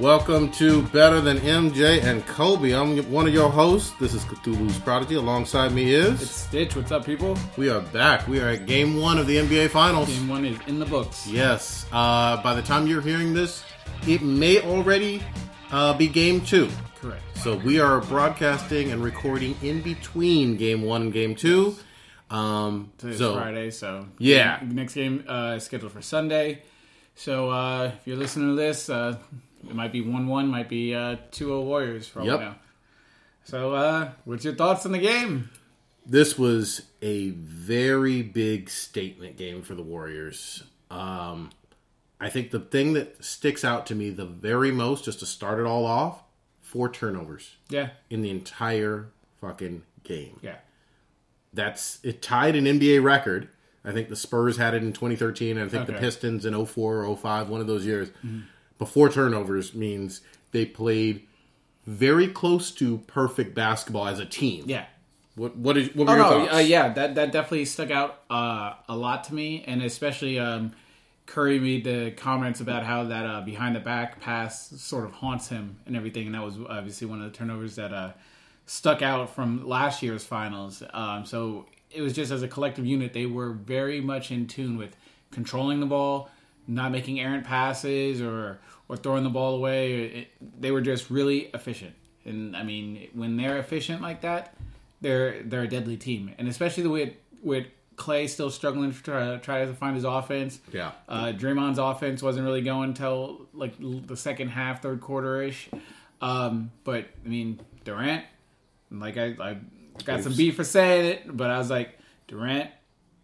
Welcome 0.00 0.50
to 0.52 0.82
Better 0.88 1.20
Than 1.20 1.38
MJ 1.38 2.02
and 2.02 2.26
Kobe. 2.26 2.72
I'm 2.72 2.98
one 3.12 3.28
of 3.28 3.32
your 3.32 3.48
hosts. 3.48 3.92
This 4.00 4.12
is 4.12 4.24
Cthulhu's 4.24 4.76
Prodigy. 4.80 5.14
Alongside 5.14 5.70
me 5.70 5.94
is. 5.94 6.20
It's 6.20 6.32
Stitch. 6.32 6.74
What's 6.74 6.90
up, 6.90 7.06
people? 7.06 7.38
We 7.56 7.70
are 7.70 7.80
back. 7.80 8.26
We 8.26 8.40
are 8.40 8.48
at 8.48 8.66
game 8.66 8.96
one 8.96 9.18
of 9.18 9.28
the 9.28 9.36
NBA 9.36 9.70
Finals. 9.70 10.08
Game 10.08 10.26
one 10.26 10.44
is 10.44 10.58
in 10.66 10.80
the 10.80 10.84
books. 10.84 11.28
Yes. 11.28 11.86
Uh, 11.92 12.42
by 12.42 12.54
the 12.56 12.62
time 12.62 12.88
you're 12.88 13.02
hearing 13.02 13.34
this, 13.34 13.62
it 14.08 14.20
may 14.20 14.60
already 14.62 15.22
uh, 15.70 15.96
be 15.96 16.08
game 16.08 16.40
two. 16.40 16.68
Correct. 17.00 17.22
So 17.36 17.56
we 17.58 17.78
are 17.78 18.00
broadcasting 18.00 18.90
and 18.90 19.00
recording 19.00 19.54
in 19.62 19.80
between 19.80 20.56
game 20.56 20.82
one 20.82 21.02
and 21.02 21.12
game 21.12 21.36
two. 21.36 21.76
Um, 22.30 22.90
Today's 22.98 23.18
so 23.18 23.36
Friday, 23.36 23.70
so 23.70 24.08
Yeah. 24.18 24.58
Next 24.60 24.94
game 24.94 25.24
uh, 25.28 25.54
is 25.56 25.62
scheduled 25.62 25.92
for 25.92 26.02
Sunday. 26.02 26.62
So 27.14 27.50
uh, 27.50 27.92
if 27.96 28.06
you're 28.08 28.16
listening 28.16 28.48
to 28.48 28.54
this, 28.56 28.90
uh, 28.90 29.18
it 29.68 29.74
might 29.74 29.92
be 29.92 30.00
one-one, 30.00 30.48
might 30.48 30.68
be 30.68 30.94
uh, 30.94 31.16
2-0 31.32 31.64
Warriors 31.64 32.06
for 32.08 32.20
all 32.20 32.26
Yep. 32.26 32.38
we 32.38 32.44
know. 32.44 32.54
So, 33.44 33.74
uh, 33.74 34.10
what's 34.24 34.44
your 34.44 34.54
thoughts 34.54 34.86
on 34.86 34.92
the 34.92 34.98
game? 34.98 35.50
this 36.06 36.38
was 36.38 36.82
a 37.00 37.30
very 37.30 38.20
big 38.20 38.68
statement 38.68 39.38
game 39.38 39.62
for 39.62 39.74
the 39.74 39.82
Warriors. 39.82 40.62
Um, 40.90 41.48
I 42.20 42.28
think 42.28 42.50
the 42.50 42.60
thing 42.60 42.92
that 42.92 43.24
sticks 43.24 43.64
out 43.64 43.86
to 43.86 43.94
me 43.94 44.10
the 44.10 44.26
very 44.26 44.70
most, 44.70 45.06
just 45.06 45.20
to 45.20 45.26
start 45.26 45.58
it 45.58 45.64
all 45.64 45.86
off, 45.86 46.22
four 46.60 46.90
turnovers 46.90 47.56
Yeah, 47.70 47.90
in 48.10 48.20
the 48.20 48.28
entire 48.28 49.08
fucking 49.40 49.82
game. 50.02 50.38
yeah, 50.42 50.56
That's 51.54 52.00
it 52.02 52.20
tied 52.20 52.54
an 52.56 52.64
NBA 52.66 53.02
record. 53.02 53.48
I 53.82 53.92
think 53.92 54.08
the 54.10 54.16
Spurs 54.16 54.56
had 54.58 54.74
it 54.74 54.82
in 54.82 54.92
2013, 54.92 55.56
and 55.56 55.66
I 55.66 55.68
think 55.70 55.86
the 55.86 55.92
Pistons 55.94 56.44
in 56.46 56.52
04 56.66 57.04
or 57.04 57.16
05, 57.16 57.48
one 57.48 57.60
of 57.62 57.66
those 57.66 57.84
years. 57.86 58.10
But 58.84 58.92
four 58.92 59.08
turnovers 59.10 59.74
means 59.74 60.20
they 60.52 60.64
played 60.66 61.26
very 61.86 62.28
close 62.28 62.70
to 62.72 62.98
perfect 63.06 63.54
basketball 63.54 64.06
as 64.08 64.18
a 64.18 64.26
team. 64.26 64.64
yeah. 64.66 64.86
What 65.36 65.56
what, 65.56 65.76
is, 65.76 65.92
what 65.96 66.06
were 66.06 66.12
Oh 66.12 66.16
your 66.16 66.24
no, 66.24 66.46
thoughts? 66.46 66.54
uh, 66.54 66.58
yeah, 66.58 66.92
that 66.92 67.16
that 67.16 67.32
definitely 67.32 67.64
stuck 67.64 67.90
out 67.90 68.20
uh, 68.30 68.74
a 68.88 68.96
lot 68.96 69.24
to 69.24 69.34
me, 69.34 69.64
and 69.66 69.82
especially 69.82 70.38
um, 70.38 70.72
Curry 71.26 71.58
made 71.58 71.82
the 71.84 72.12
comments 72.12 72.60
about 72.60 72.84
how 72.84 73.04
that 73.04 73.26
uh, 73.26 73.40
behind 73.40 73.74
the 73.74 73.80
back 73.80 74.20
pass 74.20 74.68
sort 74.80 75.04
of 75.04 75.12
haunts 75.12 75.48
him 75.48 75.78
and 75.86 75.96
everything, 75.96 76.26
and 76.26 76.34
that 76.36 76.42
was 76.44 76.58
obviously 76.68 77.08
one 77.08 77.20
of 77.20 77.32
the 77.32 77.36
turnovers 77.36 77.74
that 77.74 77.92
uh, 77.92 78.12
stuck 78.66 79.02
out 79.02 79.34
from 79.34 79.66
last 79.66 80.02
year's 80.04 80.24
finals. 80.24 80.84
Um, 80.92 81.26
so 81.26 81.66
it 81.90 82.00
was 82.00 82.12
just 82.12 82.30
as 82.30 82.42
a 82.42 82.48
collective 82.48 82.86
unit, 82.86 83.12
they 83.12 83.26
were 83.26 83.50
very 83.50 84.00
much 84.00 84.30
in 84.30 84.46
tune 84.46 84.76
with 84.78 84.94
controlling 85.32 85.80
the 85.80 85.86
ball, 85.86 86.30
not 86.68 86.92
making 86.92 87.18
errant 87.18 87.44
passes 87.44 88.20
or 88.22 88.60
or 88.88 88.96
throwing 88.96 89.24
the 89.24 89.30
ball 89.30 89.54
away. 89.54 90.04
It, 90.04 90.28
they 90.60 90.70
were 90.70 90.80
just 90.80 91.10
really 91.10 91.50
efficient, 91.54 91.94
and 92.24 92.56
I 92.56 92.62
mean, 92.62 93.08
when 93.14 93.36
they're 93.36 93.58
efficient 93.58 94.02
like 94.02 94.22
that, 94.22 94.54
they're 95.00 95.42
they're 95.42 95.62
a 95.62 95.68
deadly 95.68 95.96
team, 95.96 96.32
and 96.38 96.48
especially 96.48 96.82
the 96.82 96.90
way 96.90 97.16
with 97.42 97.66
Clay 97.96 98.26
still 98.26 98.50
struggling 98.50 98.92
to 98.92 99.02
try, 99.02 99.36
try 99.36 99.64
to 99.64 99.74
find 99.74 99.94
his 99.94 100.04
offense. 100.04 100.58
Yeah. 100.72 100.92
uh, 101.08 101.26
Draymond's 101.26 101.78
offense 101.78 102.22
wasn't 102.22 102.44
really 102.44 102.62
going 102.62 102.90
until 102.90 103.46
like 103.52 103.74
the 103.78 104.16
second 104.16 104.48
half, 104.48 104.82
third 104.82 105.00
quarter 105.00 105.42
ish. 105.42 105.68
Um, 106.20 106.70
but 106.84 107.06
I 107.24 107.28
mean, 107.28 107.60
Durant, 107.84 108.24
like 108.90 109.16
I, 109.16 109.36
I 109.40 109.56
got 110.04 110.22
some 110.22 110.34
beef 110.34 110.56
for 110.56 110.64
saying 110.64 111.06
it, 111.06 111.36
but 111.36 111.50
I 111.50 111.58
was 111.58 111.70
like, 111.70 111.98
Durant, 112.28 112.70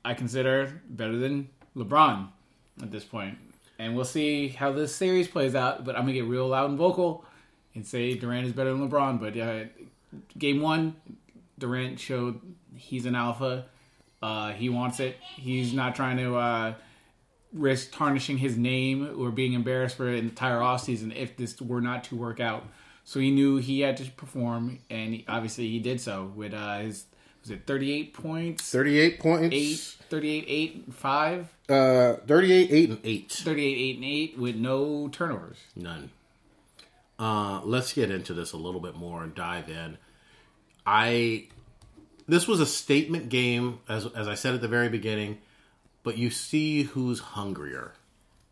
I 0.04 0.14
consider 0.14 0.80
better 0.88 1.16
than 1.16 1.48
LeBron 1.76 2.28
at 2.82 2.90
this 2.90 3.04
point, 3.04 3.38
and 3.80 3.96
we'll 3.96 4.04
see 4.04 4.48
how 4.48 4.70
this 4.72 4.94
series 4.94 5.26
plays 5.26 5.54
out. 5.54 5.84
But 5.84 5.96
I'm 5.96 6.02
gonna 6.02 6.12
get 6.12 6.26
real 6.26 6.46
loud 6.48 6.68
and 6.68 6.78
vocal 6.78 7.24
and 7.74 7.86
say 7.86 8.14
Durant 8.14 8.46
is 8.46 8.52
better 8.52 8.72
than 8.72 8.88
LeBron. 8.88 9.18
But 9.18 9.36
uh, 9.38 9.64
game 10.36 10.60
one, 10.60 10.96
Durant 11.58 11.98
showed 11.98 12.40
he's 12.76 13.06
an 13.06 13.14
alpha. 13.14 13.64
Uh, 14.22 14.52
he 14.52 14.68
wants 14.68 15.00
it. 15.00 15.16
He's 15.36 15.72
not 15.72 15.94
trying 15.94 16.18
to 16.18 16.36
uh, 16.36 16.74
risk 17.54 17.92
tarnishing 17.92 18.36
his 18.36 18.58
name 18.58 19.18
or 19.18 19.30
being 19.30 19.54
embarrassed 19.54 19.96
for 19.96 20.08
an 20.08 20.16
entire 20.16 20.58
offseason 20.58 21.16
if 21.16 21.38
this 21.38 21.58
were 21.58 21.80
not 21.80 22.04
to 22.04 22.16
work 22.16 22.38
out. 22.38 22.64
So 23.04 23.18
he 23.18 23.30
knew 23.30 23.56
he 23.56 23.80
had 23.80 23.96
to 23.96 24.10
perform, 24.10 24.80
and 24.90 25.24
obviously 25.26 25.68
he 25.70 25.78
did 25.78 26.02
so 26.02 26.30
with 26.36 26.52
uh, 26.52 26.80
his 26.80 27.06
was 27.42 27.50
it 27.50 27.66
38 27.66 28.14
points, 28.14 28.70
38 28.70 29.18
points. 29.20 29.54
8, 29.56 29.96
38, 30.10 30.44
8, 30.48 30.74
and 30.86 30.94
5, 30.94 31.48
Uh, 31.68 32.14
38, 32.26 32.70
8, 32.70 32.88
and 32.90 32.98
8. 33.04 33.32
38, 33.32 33.78
8, 33.78 33.96
and 33.96 34.04
8 34.04 34.38
with 34.38 34.56
no 34.56 35.08
turnovers. 35.08 35.58
None. 35.76 36.10
Uh, 37.18 37.60
let's 37.64 37.92
get 37.92 38.10
into 38.10 38.32
this 38.34 38.52
a 38.52 38.56
little 38.56 38.80
bit 38.80 38.96
more 38.96 39.22
and 39.22 39.34
dive 39.34 39.68
in. 39.68 39.98
I 40.86 41.48
this 42.26 42.46
was 42.48 42.60
a 42.60 42.66
statement 42.66 43.28
game, 43.28 43.80
as 43.88 44.06
as 44.06 44.26
I 44.28 44.34
said 44.34 44.54
at 44.54 44.60
the 44.60 44.68
very 44.68 44.88
beginning, 44.88 45.38
but 46.02 46.16
you 46.16 46.30
see 46.30 46.84
who's 46.84 47.20
hungrier. 47.20 47.92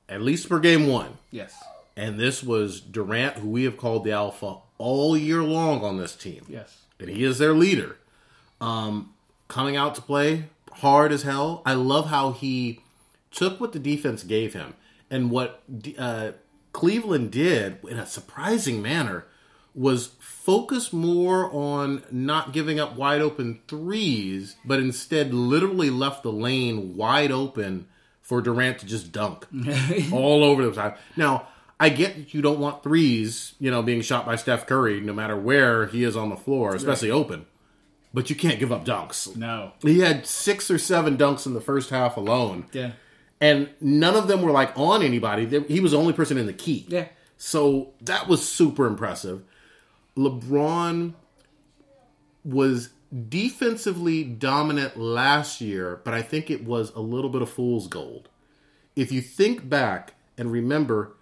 At 0.08 0.20
least 0.22 0.48
for 0.48 0.58
game 0.60 0.86
one. 0.86 1.18
Yes. 1.30 1.54
And 1.96 2.18
this 2.18 2.42
was 2.42 2.80
Durant, 2.80 3.36
who 3.38 3.48
we 3.48 3.64
have 3.64 3.76
called 3.76 4.04
the 4.04 4.12
alpha 4.12 4.56
all 4.78 5.16
year 5.16 5.42
long 5.42 5.82
on 5.82 5.96
this 5.98 6.14
team. 6.14 6.44
Yes. 6.48 6.78
and 7.00 7.08
he 7.10 7.24
is 7.24 7.38
their 7.38 7.52
leader. 7.54 7.96
Um, 8.60 9.14
coming 9.46 9.76
out 9.76 9.94
to 9.94 10.02
play 10.02 10.44
hard 10.72 11.12
as 11.12 11.22
hell. 11.22 11.62
I 11.64 11.74
love 11.74 12.08
how 12.08 12.32
he 12.32 12.80
took 13.30 13.60
what 13.60 13.72
the 13.72 13.78
defense 13.78 14.22
gave 14.22 14.54
him 14.54 14.74
and 15.10 15.30
what 15.30 15.62
uh, 15.98 16.32
Cleveland 16.72 17.30
did 17.30 17.78
in 17.88 17.98
a 17.98 18.06
surprising 18.06 18.80
manner 18.82 19.26
was 19.74 20.12
focus 20.18 20.92
more 20.92 21.52
on 21.52 22.02
not 22.10 22.52
giving 22.52 22.80
up 22.80 22.96
wide 22.96 23.20
open 23.20 23.60
threes, 23.68 24.56
but 24.64 24.78
instead 24.78 25.32
literally 25.32 25.90
left 25.90 26.22
the 26.22 26.32
lane 26.32 26.96
wide 26.96 27.30
open 27.30 27.86
for 28.22 28.40
Durant 28.40 28.78
to 28.80 28.86
just 28.86 29.12
dunk 29.12 29.46
all 30.12 30.42
over 30.42 30.66
the 30.66 30.72
time. 30.72 30.94
Now, 31.16 31.48
I 31.80 31.90
get 31.90 32.16
that 32.16 32.34
you 32.34 32.42
don't 32.42 32.58
want 32.58 32.82
threes, 32.82 33.54
you 33.60 33.70
know, 33.70 33.82
being 33.82 34.02
shot 34.02 34.26
by 34.26 34.36
Steph 34.36 34.66
Curry, 34.66 35.00
no 35.00 35.12
matter 35.12 35.36
where 35.36 35.86
he 35.86 36.02
is 36.02 36.16
on 36.16 36.28
the 36.28 36.36
floor, 36.36 36.74
especially 36.74 37.10
open. 37.10 37.46
But 38.14 38.30
you 38.30 38.36
can't 38.36 38.58
give 38.58 38.72
up 38.72 38.84
dunks. 38.84 39.36
No. 39.36 39.72
He 39.82 40.00
had 40.00 40.26
six 40.26 40.70
or 40.70 40.78
seven 40.78 41.16
dunks 41.18 41.46
in 41.46 41.52
the 41.54 41.60
first 41.60 41.90
half 41.90 42.16
alone, 42.16 42.64
Yeah. 42.72 42.92
and 43.40 43.68
none 43.80 44.14
of 44.16 44.28
them 44.28 44.40
were 44.42 44.50
like 44.50 44.72
on 44.76 45.02
anybody. 45.02 45.46
He 45.68 45.80
was 45.80 45.92
the 45.92 45.98
only 45.98 46.12
person 46.14 46.38
in 46.38 46.46
the 46.46 46.52
key. 46.54 46.86
Yeah. 46.88 47.08
So 47.36 47.90
that 48.00 48.26
was 48.26 48.46
super 48.48 48.86
impressive. 48.86 49.42
LeBron 50.16 51.12
was 52.44 52.90
defensively 53.28 54.24
dominant 54.24 54.96
last 54.96 55.60
year, 55.60 56.00
but 56.04 56.14
I 56.14 56.22
think 56.22 56.50
it 56.50 56.64
was 56.64 56.90
a 56.94 57.00
little 57.00 57.30
bit 57.30 57.42
of 57.42 57.50
fool's 57.50 57.86
gold. 57.88 58.28
If 58.96 59.12
you 59.12 59.20
think 59.20 59.68
back 59.68 60.14
and 60.36 60.50
remember, 60.50 61.12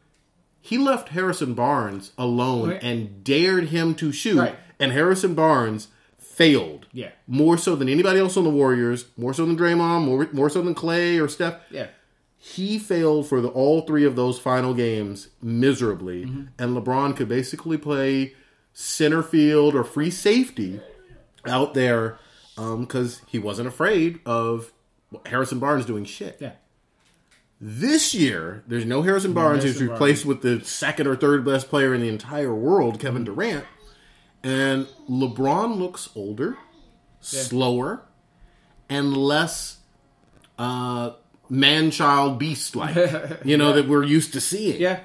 he 0.61 0.79
left 0.79 1.11
Harrison 1.11 1.55
Barnes 1.55 2.13
alone 2.17 2.71
Right. 2.71 2.83
and 2.83 3.23
dared 3.23 3.69
him 3.69 3.95
to 3.97 4.13
shoot, 4.13 4.39
Right. 4.39 4.57
and 4.81 4.93
Harrison 4.93 5.35
Barnes 5.35 5.89
failed. 6.37 6.87
Yeah. 6.93 7.11
More 7.27 7.57
so 7.59 7.75
than 7.77 7.89
anybody 7.89 8.21
else 8.21 8.37
on 8.37 8.45
the 8.45 8.51
Warriors, 8.51 9.07
more 9.17 9.33
so 9.35 9.47
than 9.47 9.57
Draymond, 9.57 10.05
more, 10.05 10.29
more 10.33 10.51
so 10.51 10.61
than 10.63 10.75
Clay 10.75 11.19
or 11.19 11.29
Steph 11.29 11.61
Yeah. 11.71 11.87
he 12.37 12.79
failed 12.79 13.27
for 13.29 13.41
the, 13.41 13.49
all 13.49 13.81
three 13.83 14.05
of 14.05 14.17
those 14.17 14.39
final 14.39 14.75
games 14.75 15.29
miserably, 15.43 16.27
Mm-hmm. 16.27 16.43
and 16.59 16.77
LeBron 16.77 17.17
could 17.17 17.29
basically 17.29 17.79
play 17.79 18.35
center 18.73 19.23
field 19.23 19.75
or 19.75 19.83
free 19.85 20.11
safety 20.11 20.81
out 21.47 21.73
there 21.75 22.19
because 22.57 23.23
he 23.27 23.39
wasn't 23.39 23.69
afraid 23.69 24.21
of 24.27 24.73
Harrison 25.27 25.59
Barnes 25.59 25.87
doing 25.87 26.05
shit. 26.05 26.37
Yeah. 26.41 26.53
This 27.59 28.15
year, 28.15 28.63
there's 28.67 28.85
no 28.85 29.01
Harrison 29.01 29.33
Barnes. 29.33 29.63
He's 29.65 29.75
Harrison 29.79 29.93
replaced 29.93 30.27
with 30.27 30.43
the 30.43 30.63
second 30.63 31.07
or 31.07 31.17
third 31.17 31.43
best 31.45 31.71
player 31.71 31.95
in 31.95 32.03
the 32.03 32.09
entire 32.09 32.55
world, 32.55 33.01
Kevin 33.01 33.25
Mm-hmm. 33.25 33.35
Durant. 33.35 33.65
And 34.43 34.87
LeBron 35.11 35.77
looks 35.79 36.09
older, 36.15 36.57
slower, 37.21 38.03
and 38.89 39.17
less 39.17 39.79
uh, 40.59 41.13
man 41.49 41.91
child 41.91 42.39
beast 42.39 42.77
like, 42.77 42.95
you 43.45 43.57
know, 43.57 43.73
that 43.73 43.89
we're 43.89 44.05
used 44.05 44.33
to 44.35 44.41
seeing. 44.41 44.81
Yeah. 44.81 45.01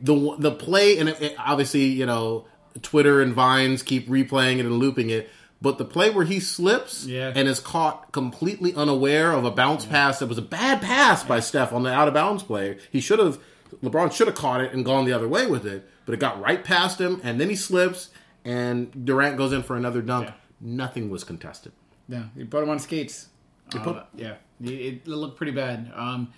The, 0.00 0.36
the 0.38 0.50
play, 0.50 0.98
and 0.98 1.08
it, 1.10 1.20
it- 1.22 1.36
obviously, 1.38 1.84
you 1.84 2.06
know, 2.06 2.46
Twitter 2.82 3.20
and 3.20 3.32
Vines 3.34 3.82
keep 3.82 4.08
replaying 4.08 4.58
it 4.58 4.66
and 4.66 4.78
looping 4.78 5.10
it. 5.10 5.30
But 5.62 5.78
the 5.78 5.84
play 5.84 6.10
where 6.10 6.24
he 6.26 6.40
slips 6.40 7.06
Yeah. 7.06 7.32
and 7.34 7.48
is 7.48 7.60
caught 7.60 8.12
completely 8.12 8.74
unaware 8.74 9.32
of 9.32 9.44
a 9.44 9.50
bounce 9.50 9.86
pass 9.86 10.18
that 10.18 10.26
was 10.26 10.36
a 10.36 10.42
bad 10.42 10.82
pass 10.82 11.22
by 11.22 11.40
Steph 11.40 11.72
on 11.72 11.84
the 11.84 11.92
out 11.92 12.08
of 12.08 12.12
bounds 12.14 12.42
play. 12.42 12.78
He 12.90 13.00
should 13.00 13.18
have, 13.18 13.38
LeBron 13.82 14.12
should 14.12 14.26
have 14.26 14.36
caught 14.36 14.60
it 14.60 14.72
and 14.72 14.84
gone 14.84 15.04
the 15.06 15.12
other 15.12 15.28
way 15.28 15.46
with 15.46 15.64
it, 15.66 15.88
but 16.04 16.12
it 16.12 16.20
got 16.20 16.40
right 16.40 16.62
past 16.62 17.00
him, 17.00 17.20
and 17.24 17.40
then 17.40 17.48
he 17.48 17.56
slips, 17.56 18.10
and 18.44 19.04
Durant 19.06 19.36
goes 19.36 19.52
in 19.52 19.62
for 19.62 19.76
another 19.76 20.02
dunk. 20.02 20.28
Yeah. 20.28 20.34
Nothing 20.60 21.10
was 21.10 21.24
contested. 21.24 21.72
Yeah, 22.08 22.24
he 22.36 22.44
put 22.44 22.62
him 22.62 22.70
on 22.70 22.78
skates. 22.78 23.28
put- 23.70 23.86
Uh, 23.96 24.04
yeah, 24.14 24.34
it, 24.62 24.70
it 24.70 25.06
looked 25.08 25.36
pretty 25.36 25.52
bad. 25.52 25.90
Um, 25.94 26.32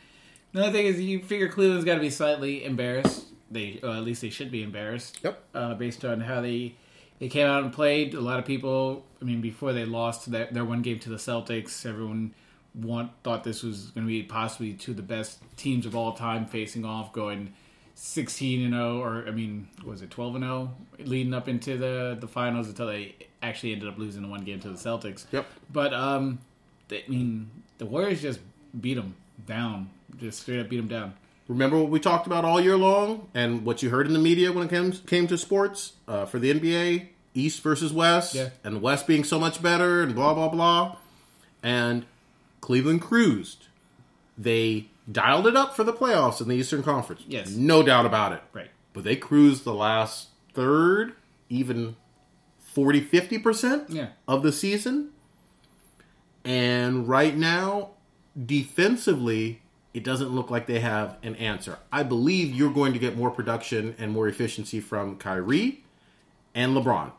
another 0.55 0.73
thing 0.73 0.87
is, 0.87 1.01
you 1.01 1.23
figure 1.23 1.49
Cleveland's 1.49 1.85
got 1.85 1.95
to 1.97 2.01
be 2.01 2.11
slightly 2.11 2.65
embarrassed 2.65 3.27
they 3.51 3.79
uh, 3.83 3.93
at 3.99 4.05
least 4.05 4.23
they 4.23 4.31
should 4.31 4.51
be 4.51 4.63
embarrassed. 4.63 5.21
Yep. 5.23 5.43
Uh, 5.55 5.75
based 5.75 6.05
on 6.05 6.21
how 6.21 6.41
they 6.41 6.75
they 7.19 7.29
came 7.29 7.47
out 7.47 7.63
and 7.63 7.73
played. 7.73 8.15
A 8.15 8.21
lot 8.21 8.39
of 8.39 8.45
people, 8.45 9.05
I 9.21 9.25
mean, 9.25 9.41
before 9.41 9.73
they 9.73 9.85
lost 9.85 10.31
their, 10.31 10.49
their 10.51 10.65
one 10.65 10.83
game 10.83 10.99
to 11.01 11.09
the 11.11 11.17
Celtics, 11.17 11.87
everyone 11.87 12.35
want 12.75 13.11
thought 13.23 13.43
this 13.45 13.63
was 13.63 13.91
going 13.93 14.07
to 14.07 14.09
be 14.09 14.23
possibly 14.23 14.75
two 14.75 14.91
of 14.91 14.97
the 14.99 15.03
best 15.03 15.39
teams 15.57 15.87
of 15.87 15.97
all 15.97 16.13
time 16.13 16.47
facing 16.47 16.85
off, 16.85 17.13
going 17.13 17.55
16 17.99 18.63
and 18.63 18.75
0, 18.75 19.01
or 19.01 19.25
I 19.27 19.31
mean, 19.31 19.69
was 19.83 20.03
it 20.03 20.11
12 20.11 20.35
and 20.37 20.45
0, 20.45 20.75
leading 20.99 21.33
up 21.35 21.49
into 21.49 21.77
the 21.79 22.17
the 22.21 22.29
finals 22.29 22.69
until 22.69 22.87
they 22.89 23.15
actually 23.43 23.73
ended 23.73 23.89
up 23.89 23.97
losing 23.99 24.21
the 24.23 24.29
one 24.29 24.45
game 24.45 24.61
to 24.61 24.69
the 24.69 24.75
Celtics. 24.77 25.25
Yep. 25.33 25.47
But 25.73 25.95
um, 25.95 26.39
they, 26.89 27.03
I 27.05 27.09
mean, 27.09 27.51
the 27.79 27.87
Warriors 27.87 28.21
just 28.21 28.41
beat 28.79 28.95
them 28.95 29.15
down, 29.47 29.89
just 30.19 30.43
straight 30.43 30.61
up 30.61 30.69
beat 30.69 30.77
them 30.77 30.89
down. 30.89 31.15
Remember 31.49 31.79
what 31.79 31.89
we 31.91 31.99
talked 32.01 32.27
about 32.27 32.45
all 32.45 32.61
year 32.61 32.77
long, 32.77 33.29
and 33.33 33.65
what 33.65 33.83
you 33.83 33.89
heard 33.89 34.07
in 34.07 34.13
the 34.13 34.19
media 34.19 34.53
when 34.53 34.67
it 34.67 34.71
came 34.71 34.93
came 34.93 35.27
to 35.29 35.39
sports 35.39 35.93
uh, 36.07 36.27
for 36.27 36.39
the 36.39 36.53
NBA, 36.53 37.07
East 37.35 37.63
versus 37.63 37.95
West, 37.95 38.35
Yeah. 38.35 38.51
and 38.63 38.83
West 38.83 39.07
being 39.07 39.25
so 39.25 39.39
much 39.39 39.63
better, 39.63 40.03
and 40.03 40.15
blah 40.15 40.35
blah 40.35 40.49
blah, 40.51 40.97
and 41.63 42.05
Cleveland 42.61 43.01
cruised. 43.01 43.69
They 44.37 44.89
dialed 45.11 45.47
it 45.47 45.57
up 45.57 45.77
for 45.77 45.85
the 45.85 45.93
playoffs 45.93 46.41
in 46.41 46.49
the 46.49 46.55
Eastern 46.57 46.83
Conference. 46.83 47.23
Yes. 47.29 47.51
no 47.51 47.83
doubt 47.83 48.07
about 48.07 48.33
it. 48.33 48.43
Right. 48.53 48.71
But 48.93 49.05
they 49.05 49.17
cruised 49.17 49.65
the 49.65 49.75
last 49.75 50.29
third, 50.55 51.13
even 51.49 51.97
40, 52.59 53.01
50% 53.03 53.87
Yeah. 53.91 54.09
of 54.27 54.43
the 54.43 54.53
season. 54.53 55.11
And 56.45 57.09
right 57.09 57.37
now, 57.37 57.91
defensively, 58.45 59.63
it 59.95 60.05
doesn't 60.05 60.31
look 60.31 60.51
like 60.51 60.67
they 60.67 60.81
have 60.81 61.17
an 61.23 61.35
answer. 61.37 61.79
I 61.93 62.03
believe 62.03 62.55
you're 62.55 62.73
going 62.73 62.93
to 62.93 62.99
get 62.99 63.17
more 63.17 63.31
production 63.31 63.95
and 63.99 64.13
more 64.13 64.29
efficiency 64.29 64.81
from 64.81 65.17
Kyrie 65.17 65.83
and 66.55 66.77
LeBron. 66.77 67.13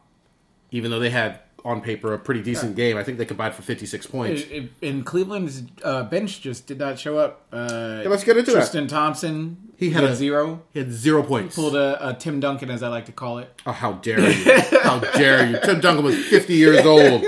Even 0.72 0.92
though 0.92 1.00
they 1.00 1.10
had, 1.10 1.40
on 1.68 1.82
paper, 1.82 2.14
a 2.14 2.20
pretty 2.20 2.42
decent 2.42 2.76
game, 2.76 2.96
I 2.98 3.04
think 3.04 3.18
they 3.18 3.26
combined 3.26 3.54
for 3.54 3.62
56 3.62 4.08
points. 4.08 4.42
It- 4.44 4.52
it- 4.52 4.88
And 4.88 5.06
Cleveland's 5.06 5.64
uh, 5.84 6.04
bench 6.04 6.42
just 6.42 6.66
did 6.66 6.80
not 6.80 6.98
show 6.98 7.18
up. 7.18 7.46
Uh, 7.52 8.04
let's 8.06 8.24
get 8.24 8.38
into 8.38 8.52
that. 8.52 8.58
Tristan 8.60 8.88
Thompson, 8.88 9.58
He 9.76 9.90
had 9.90 10.04
a- 10.06 10.16
zero. 10.16 10.64
He 10.74 10.80
had 10.80 10.92
zero 10.92 11.22
points. 11.24 11.56
Pulled 11.56 11.76
a, 11.76 12.10
a 12.10 12.14
Tim 12.14 12.40
Duncan, 12.40 12.70
as 12.72 12.82
I 12.84 12.88
like 12.88 13.06
to 13.08 13.12
call 13.12 13.40
it. 13.40 13.62
Oh, 13.66 13.72
how 13.74 13.94
dare 13.94 14.20
you! 14.20 14.54
How 14.82 15.00
dare 15.00 15.50
you! 15.50 15.60
Tim 15.64 15.80
Duncan 15.82 16.06
was 16.06 16.16
50 16.28 16.54
years 16.54 16.86
old. 16.86 17.26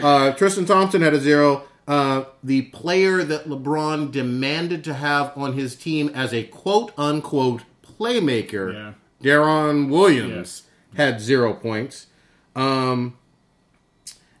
Uh, 0.00 0.32
Tristan 0.32 0.64
Thompson 0.66 1.02
had 1.02 1.12
a 1.14 1.20
zero. 1.20 1.64
Uh, 1.86 2.24
the 2.42 2.62
player 2.62 3.22
that 3.24 3.46
LeBron 3.46 4.10
demanded 4.10 4.82
to 4.84 4.94
have 4.94 5.32
on 5.36 5.52
his 5.52 5.76
team 5.76 6.10
as 6.14 6.32
a 6.32 6.44
quote 6.44 6.92
unquote 6.96 7.62
playmaker, 7.98 8.72
Yeah. 8.72 8.92
Deron 9.22 9.88
Williams, 9.90 10.62
had 10.96 11.20
zero 11.20 11.52
points. 11.54 12.06
Um, 12.56 13.16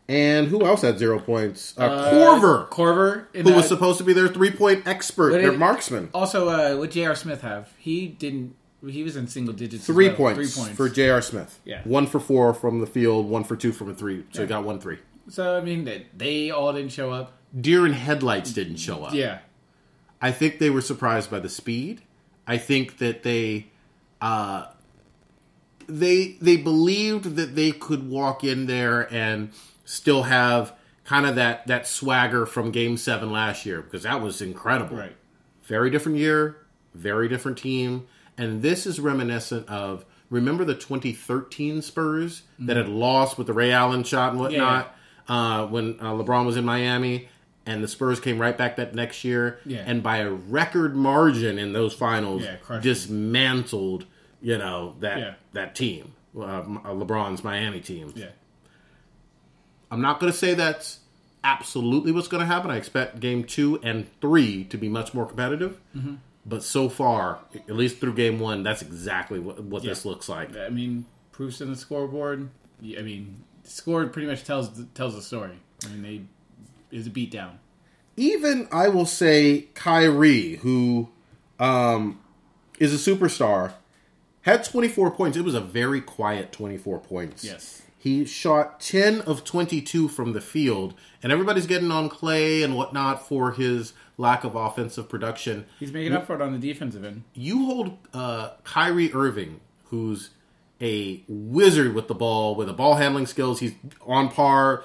and 0.08 0.48
who 0.48 0.64
else 0.66 0.82
had 0.82 0.98
zero 0.98 1.18
points? 1.18 1.74
Uh, 1.76 2.12
Korver, 2.12 2.68
Korver, 2.68 3.26
who 3.34 3.42
that- 3.42 3.56
was 3.56 3.66
supposed 3.68 3.98
to 3.98 4.04
be 4.04 4.12
their 4.12 4.28
three 4.28 4.50
point 4.50 4.86
expert, 4.86 5.30
their 5.32 5.52
it- 5.52 5.58
marksman. 5.58 6.10
Also, 6.12 6.48
uh, 6.48 6.76
what 6.76 6.90
J.R. 6.90 7.14
Smith 7.14 7.40
have? 7.42 7.72
He 7.78 8.06
didn't. 8.08 8.54
He 8.86 9.02
was 9.02 9.16
in 9.16 9.26
single 9.28 9.54
digits. 9.54 9.86
Three 9.86 10.08
well. 10.08 10.16
points, 10.16 10.54
Three 10.54 10.62
points 10.62 10.76
for 10.76 10.88
J.R. 10.90 11.22
Smith. 11.22 11.58
Yeah. 11.64 11.80
One 11.84 12.06
for 12.06 12.20
four 12.20 12.52
from 12.52 12.80
the 12.80 12.86
field, 12.86 13.30
one 13.30 13.42
for 13.44 13.56
two 13.56 13.72
from 13.72 13.88
a 13.88 13.94
three. 13.94 14.24
So 14.32 14.42
he 14.42 14.46
got 14.46 14.62
one 14.64 14.78
three. 14.78 14.98
So 15.28 15.56
I 15.56 15.62
mean, 15.62 15.84
they, 15.84 16.06
they 16.14 16.50
all 16.50 16.70
didn't 16.72 16.92
show 16.92 17.10
up. 17.10 17.32
Deer 17.58 17.86
in 17.86 17.92
headlights 17.94 18.52
didn't 18.52 18.76
show 18.76 19.04
up. 19.04 19.14
Yeah, 19.14 19.38
I 20.20 20.32
think 20.32 20.58
they 20.58 20.68
were 20.68 20.80
surprised 20.82 21.30
by 21.30 21.38
the 21.38 21.48
speed. 21.48 22.02
I 22.46 22.58
think 22.58 22.98
that 22.98 23.22
they 23.22 23.68
uh 24.20 24.66
they 25.86 26.36
they 26.40 26.56
believed 26.58 27.36
that 27.36 27.54
they 27.54 27.72
could 27.72 28.08
walk 28.10 28.44
in 28.44 28.66
there 28.66 29.12
and 29.12 29.50
still 29.84 30.24
have 30.24 30.74
kind 31.04 31.26
of 31.26 31.34
that 31.36 31.66
that 31.66 31.86
swagger 31.86 32.46
from 32.46 32.70
game 32.70 32.96
7 32.96 33.30
last 33.30 33.66
year 33.66 33.82
because 33.82 34.02
that 34.04 34.20
was 34.22 34.40
incredible. 34.40 34.96
right. 34.96 35.16
Very 35.64 35.90
different 35.90 36.18
year, 36.18 36.56
very 36.94 37.28
different 37.28 37.58
team, 37.58 38.06
and 38.38 38.62
this 38.62 38.86
is 38.86 39.00
reminiscent 39.00 39.68
of 39.68 40.04
remember 40.30 40.64
the 40.64 40.74
2013 40.74 41.80
Spurs 41.82 42.42
that 42.58 42.76
had 42.76 42.88
lost 42.88 43.38
with 43.38 43.46
the 43.46 43.52
Ray 43.52 43.72
Allen 43.72 44.04
shot 44.04 44.32
and 44.32 44.40
whatnot 44.40 44.94
uh, 45.28 45.66
when 45.66 45.98
uh, 46.00 46.12
LeBron 46.12 46.44
was 46.44 46.56
in 46.56 46.64
Miami, 46.64 47.28
and 47.66 47.82
the 47.82 47.88
Spurs 47.88 48.20
came 48.20 48.38
right 48.38 48.56
back 48.58 48.76
that 48.76 48.94
next 48.94 49.24
year, 49.24 49.58
Yeah. 49.64 49.82
and 49.86 50.02
by 50.02 50.18
a 50.18 50.30
record 50.30 50.94
margin 50.94 51.58
in 51.58 51.72
those 51.72 51.94
finals, 51.94 52.42
Yeah, 52.42 52.56
dismantled 52.80 54.06
you 54.42 54.58
know 54.58 54.96
that 55.00 55.18
Yeah. 55.18 55.34
that 55.52 55.74
team, 55.74 56.12
uh, 56.36 56.62
LeBron's 56.62 57.42
Miami 57.42 57.80
team. 57.80 58.12
Yeah, 58.14 58.26
I'm 59.94 60.02
not 60.02 60.18
going 60.18 60.32
to 60.32 60.36
say 60.36 60.54
that's 60.54 60.98
absolutely 61.44 62.10
what's 62.10 62.26
going 62.26 62.40
to 62.40 62.46
happen. 62.46 62.70
I 62.70 62.76
expect 62.76 63.20
game 63.20 63.44
two 63.44 63.78
and 63.82 64.08
three 64.20 64.64
to 64.64 64.76
be 64.76 64.88
much 64.88 65.14
more 65.14 65.24
competitive. 65.24 65.80
Mm-hmm. 65.96 66.14
But 66.44 66.64
so 66.64 66.88
far, 66.88 67.38
at 67.54 67.76
least 67.76 67.98
through 67.98 68.14
game 68.14 68.40
one, 68.40 68.64
that's 68.64 68.82
exactly 68.82 69.38
what, 69.38 69.62
what 69.62 69.84
this 69.84 70.04
looks 70.04 70.28
like. 70.28 70.56
I 70.56 70.68
mean, 70.68 71.06
proofs 71.30 71.60
in 71.60 71.70
the 71.70 71.76
scoreboard. 71.76 72.50
I 72.82 73.02
mean, 73.02 73.44
the 73.62 73.70
score 73.70 74.04
pretty 74.08 74.26
much 74.26 74.42
tells 74.42 74.74
the, 74.74 74.84
tells 74.86 75.14
the 75.14 75.22
story. 75.22 75.58
I 75.84 75.88
mean, 75.88 76.02
they 76.90 76.96
is 76.98 77.06
a 77.06 77.10
beatdown. 77.10 77.52
Even 78.16 78.68
I 78.72 78.88
will 78.88 79.06
say 79.06 79.68
Kyrie, 79.74 80.56
who 80.56 81.08
um, 81.60 82.20
is 82.80 82.92
a 82.92 83.10
superstar, 83.10 83.72
had 84.42 84.64
24 84.64 85.12
points. 85.12 85.36
It 85.36 85.44
was 85.44 85.54
a 85.54 85.60
very 85.60 86.00
quiet 86.00 86.52
24 86.52 86.98
points. 86.98 87.44
Yes. 87.44 87.82
He 88.04 88.26
shot 88.26 88.80
10 88.80 89.22
of 89.22 89.44
22 89.44 90.08
from 90.08 90.34
the 90.34 90.42
field, 90.42 90.92
and 91.22 91.32
everybody's 91.32 91.66
getting 91.66 91.90
on 91.90 92.10
Clay 92.10 92.62
and 92.62 92.76
whatnot 92.76 93.26
for 93.26 93.52
his 93.52 93.94
lack 94.18 94.44
of 94.44 94.54
offensive 94.54 95.08
production. 95.08 95.64
He's 95.80 95.90
making 95.90 96.12
up 96.12 96.26
for 96.26 96.34
it 96.34 96.42
on 96.42 96.52
the 96.52 96.58
defensive 96.58 97.02
end. 97.02 97.22
you 97.32 97.64
hold 97.64 97.96
uh, 98.12 98.50
Kyrie 98.62 99.10
Irving, 99.14 99.60
who's 99.84 100.28
a 100.82 101.22
wizard 101.28 101.94
with 101.94 102.08
the 102.08 102.14
ball, 102.14 102.54
with 102.54 102.66
the 102.66 102.74
ball 102.74 102.96
handling 102.96 103.24
skills. 103.24 103.60
He's 103.60 103.72
on 104.06 104.28
par, 104.28 104.84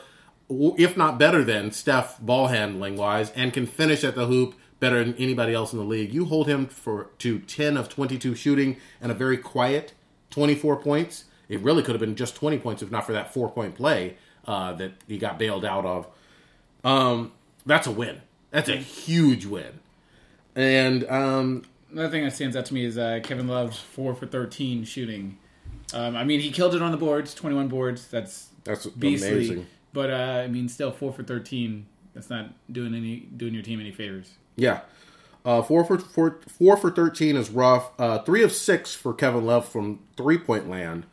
if 0.49 0.95
not 0.95 1.19
better 1.19 1.43
than 1.43 1.73
Steph 1.73 2.21
ball 2.21 2.47
handling 2.47 2.95
wise, 2.95 3.31
and 3.31 3.51
can 3.51 3.65
finish 3.65 4.05
at 4.05 4.15
the 4.15 4.27
hoop 4.27 4.55
better 4.79 5.03
than 5.03 5.13
anybody 5.15 5.53
else 5.53 5.73
in 5.73 5.79
the 5.79 5.83
league. 5.83 6.13
You 6.13 6.23
hold 6.23 6.47
him 6.47 6.67
for 6.67 7.09
to 7.17 7.39
ten 7.39 7.75
of 7.75 7.89
twenty 7.89 8.17
two 8.17 8.33
shooting 8.33 8.77
and 9.01 9.11
a 9.11 9.15
very 9.15 9.37
quiet 9.37 9.91
twenty 10.29 10.55
four 10.55 10.77
points. 10.77 11.25
It 11.49 11.59
really 11.61 11.83
could 11.83 11.93
have 11.95 11.99
been 11.99 12.15
just 12.15 12.35
twenty 12.35 12.57
points 12.59 12.81
if 12.81 12.91
not 12.91 13.05
for 13.05 13.11
that 13.13 13.33
four 13.33 13.49
point 13.49 13.75
play 13.75 14.15
uh, 14.45 14.73
that 14.73 14.93
he 15.07 15.17
got 15.17 15.37
bailed 15.37 15.65
out 15.65 15.85
of. 15.85 16.07
Um, 16.83 17.31
that's 17.65 17.87
a 17.87 17.91
win. 17.91 18.21
That's 18.51 18.69
a 18.69 18.77
huge 18.77 19.45
win. 19.45 19.79
And 20.55 21.03
um, 21.09 21.63
Another 21.91 22.09
thing 22.09 22.23
that 22.23 22.33
stands 22.33 22.55
out 22.55 22.65
to 22.67 22.73
me 22.73 22.85
is 22.85 22.97
uh, 22.97 23.19
Kevin 23.23 23.47
Love's 23.47 23.79
four 23.79 24.13
for 24.13 24.25
thirteen 24.27 24.83
shooting. 24.83 25.37
Um, 25.93 26.15
I 26.15 26.23
mean, 26.23 26.39
he 26.39 26.51
killed 26.51 26.75
it 26.75 26.81
on 26.81 26.91
the 26.91 26.97
boards, 26.97 27.33
twenty 27.33 27.55
one 27.55 27.67
boards. 27.67 28.07
That's 28.07 28.49
That's 28.63 28.85
beastly. 28.85 29.31
amazing. 29.31 29.67
But 29.91 30.11
uh, 30.11 30.43
I 30.43 30.47
mean, 30.47 30.69
still 30.69 30.91
four 30.91 31.11
for 31.11 31.23
thirteen. 31.23 31.87
That's 32.13 32.29
not 32.29 32.49
doing 32.71 32.93
any 32.93 33.17
doing 33.35 33.53
your 33.53 33.63
team 33.63 33.79
any 33.79 33.91
favors. 33.91 34.31
Yeah. 34.55 34.81
Uh, 35.45 35.61
four 35.61 35.83
for 35.85 35.97
four, 35.97 36.39
four 36.47 36.77
for 36.77 36.91
thirteen 36.91 37.35
is 37.35 37.49
rough. 37.49 37.89
Uh, 37.97 38.19
three 38.19 38.43
of 38.43 38.51
six 38.51 38.93
for 38.93 39.13
Kevin 39.13 39.45
Love 39.45 39.67
from 39.67 39.99
three 40.17 40.37
point 40.37 40.69
land, 40.69 41.05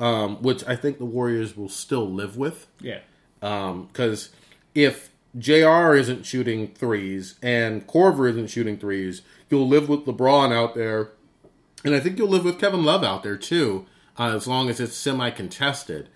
um, 0.00 0.42
which 0.42 0.66
I 0.66 0.74
think 0.74 0.98
the 0.98 1.04
Warriors 1.04 1.56
will 1.56 1.68
still 1.68 2.10
live 2.10 2.36
with. 2.36 2.66
Yeah, 2.80 3.00
Because 3.40 4.30
if 4.74 5.10
J.R. 5.38 5.94
isn't 5.94 6.26
shooting 6.26 6.68
threes 6.68 7.36
and 7.42 7.86
Korver 7.86 8.28
isn't 8.30 8.48
shooting 8.48 8.78
threes, 8.78 9.22
you'll 9.48 9.68
live 9.68 9.88
with 9.88 10.06
LeBron 10.06 10.52
out 10.52 10.74
there, 10.74 11.10
and 11.84 11.94
I 11.94 12.00
think 12.00 12.18
you'll 12.18 12.28
live 12.28 12.44
with 12.44 12.58
Kevin 12.58 12.84
Love 12.84 13.04
out 13.04 13.22
there 13.22 13.36
too, 13.36 13.86
uh, 14.18 14.34
as 14.34 14.46
long 14.46 14.68
as 14.68 14.80
it's 14.80 14.94
semi 14.94 15.30
contested. 15.30 16.08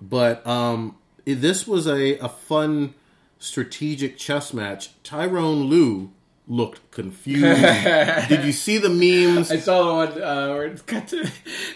But 0.00 0.44
um, 0.46 0.96
this 1.24 1.66
was 1.66 1.86
a, 1.86 2.18
a 2.18 2.28
fun 2.28 2.94
strategic 3.38 4.16
chess 4.18 4.52
match. 4.52 4.90
Tyronn 5.02 5.68
Lue 5.68 6.10
looked 6.48 6.90
confused. 6.90 7.42
Did 8.28 8.44
you 8.44 8.52
see 8.52 8.78
the 8.78 8.88
memes? 8.88 9.50
I 9.50 9.58
saw 9.58 9.84
the 9.84 9.94
one 9.94 10.22
uh, 10.22 10.48
where 10.48 10.64
it's 10.64 10.82
got 10.82 11.08
to, 11.08 11.30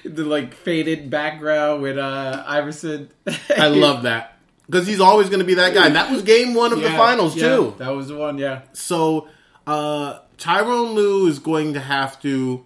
the 0.04 0.24
like 0.24 0.54
faded 0.54 1.10
background 1.10 1.82
with 1.82 1.98
uh, 1.98 2.44
Iverson. 2.46 3.10
I 3.56 3.68
love 3.68 4.02
that 4.02 4.38
because 4.66 4.86
he's 4.86 5.00
always 5.00 5.28
going 5.28 5.40
to 5.40 5.44
be 5.44 5.54
that 5.54 5.74
guy. 5.74 5.86
And 5.86 5.96
that 5.96 6.10
was 6.10 6.22
game 6.22 6.54
one 6.54 6.72
of 6.72 6.80
the 6.80 6.90
finals 6.90 7.36
yeah, 7.36 7.48
too. 7.48 7.74
That 7.78 7.90
was 7.90 8.08
the 8.08 8.16
one. 8.16 8.38
Yeah, 8.38 8.62
So 8.72 9.28
uh, 9.66 10.20
Tyronn 10.38 10.94
Lue 10.94 11.26
is 11.26 11.38
going 11.38 11.74
to 11.74 11.80
have 11.80 12.20
to 12.22 12.64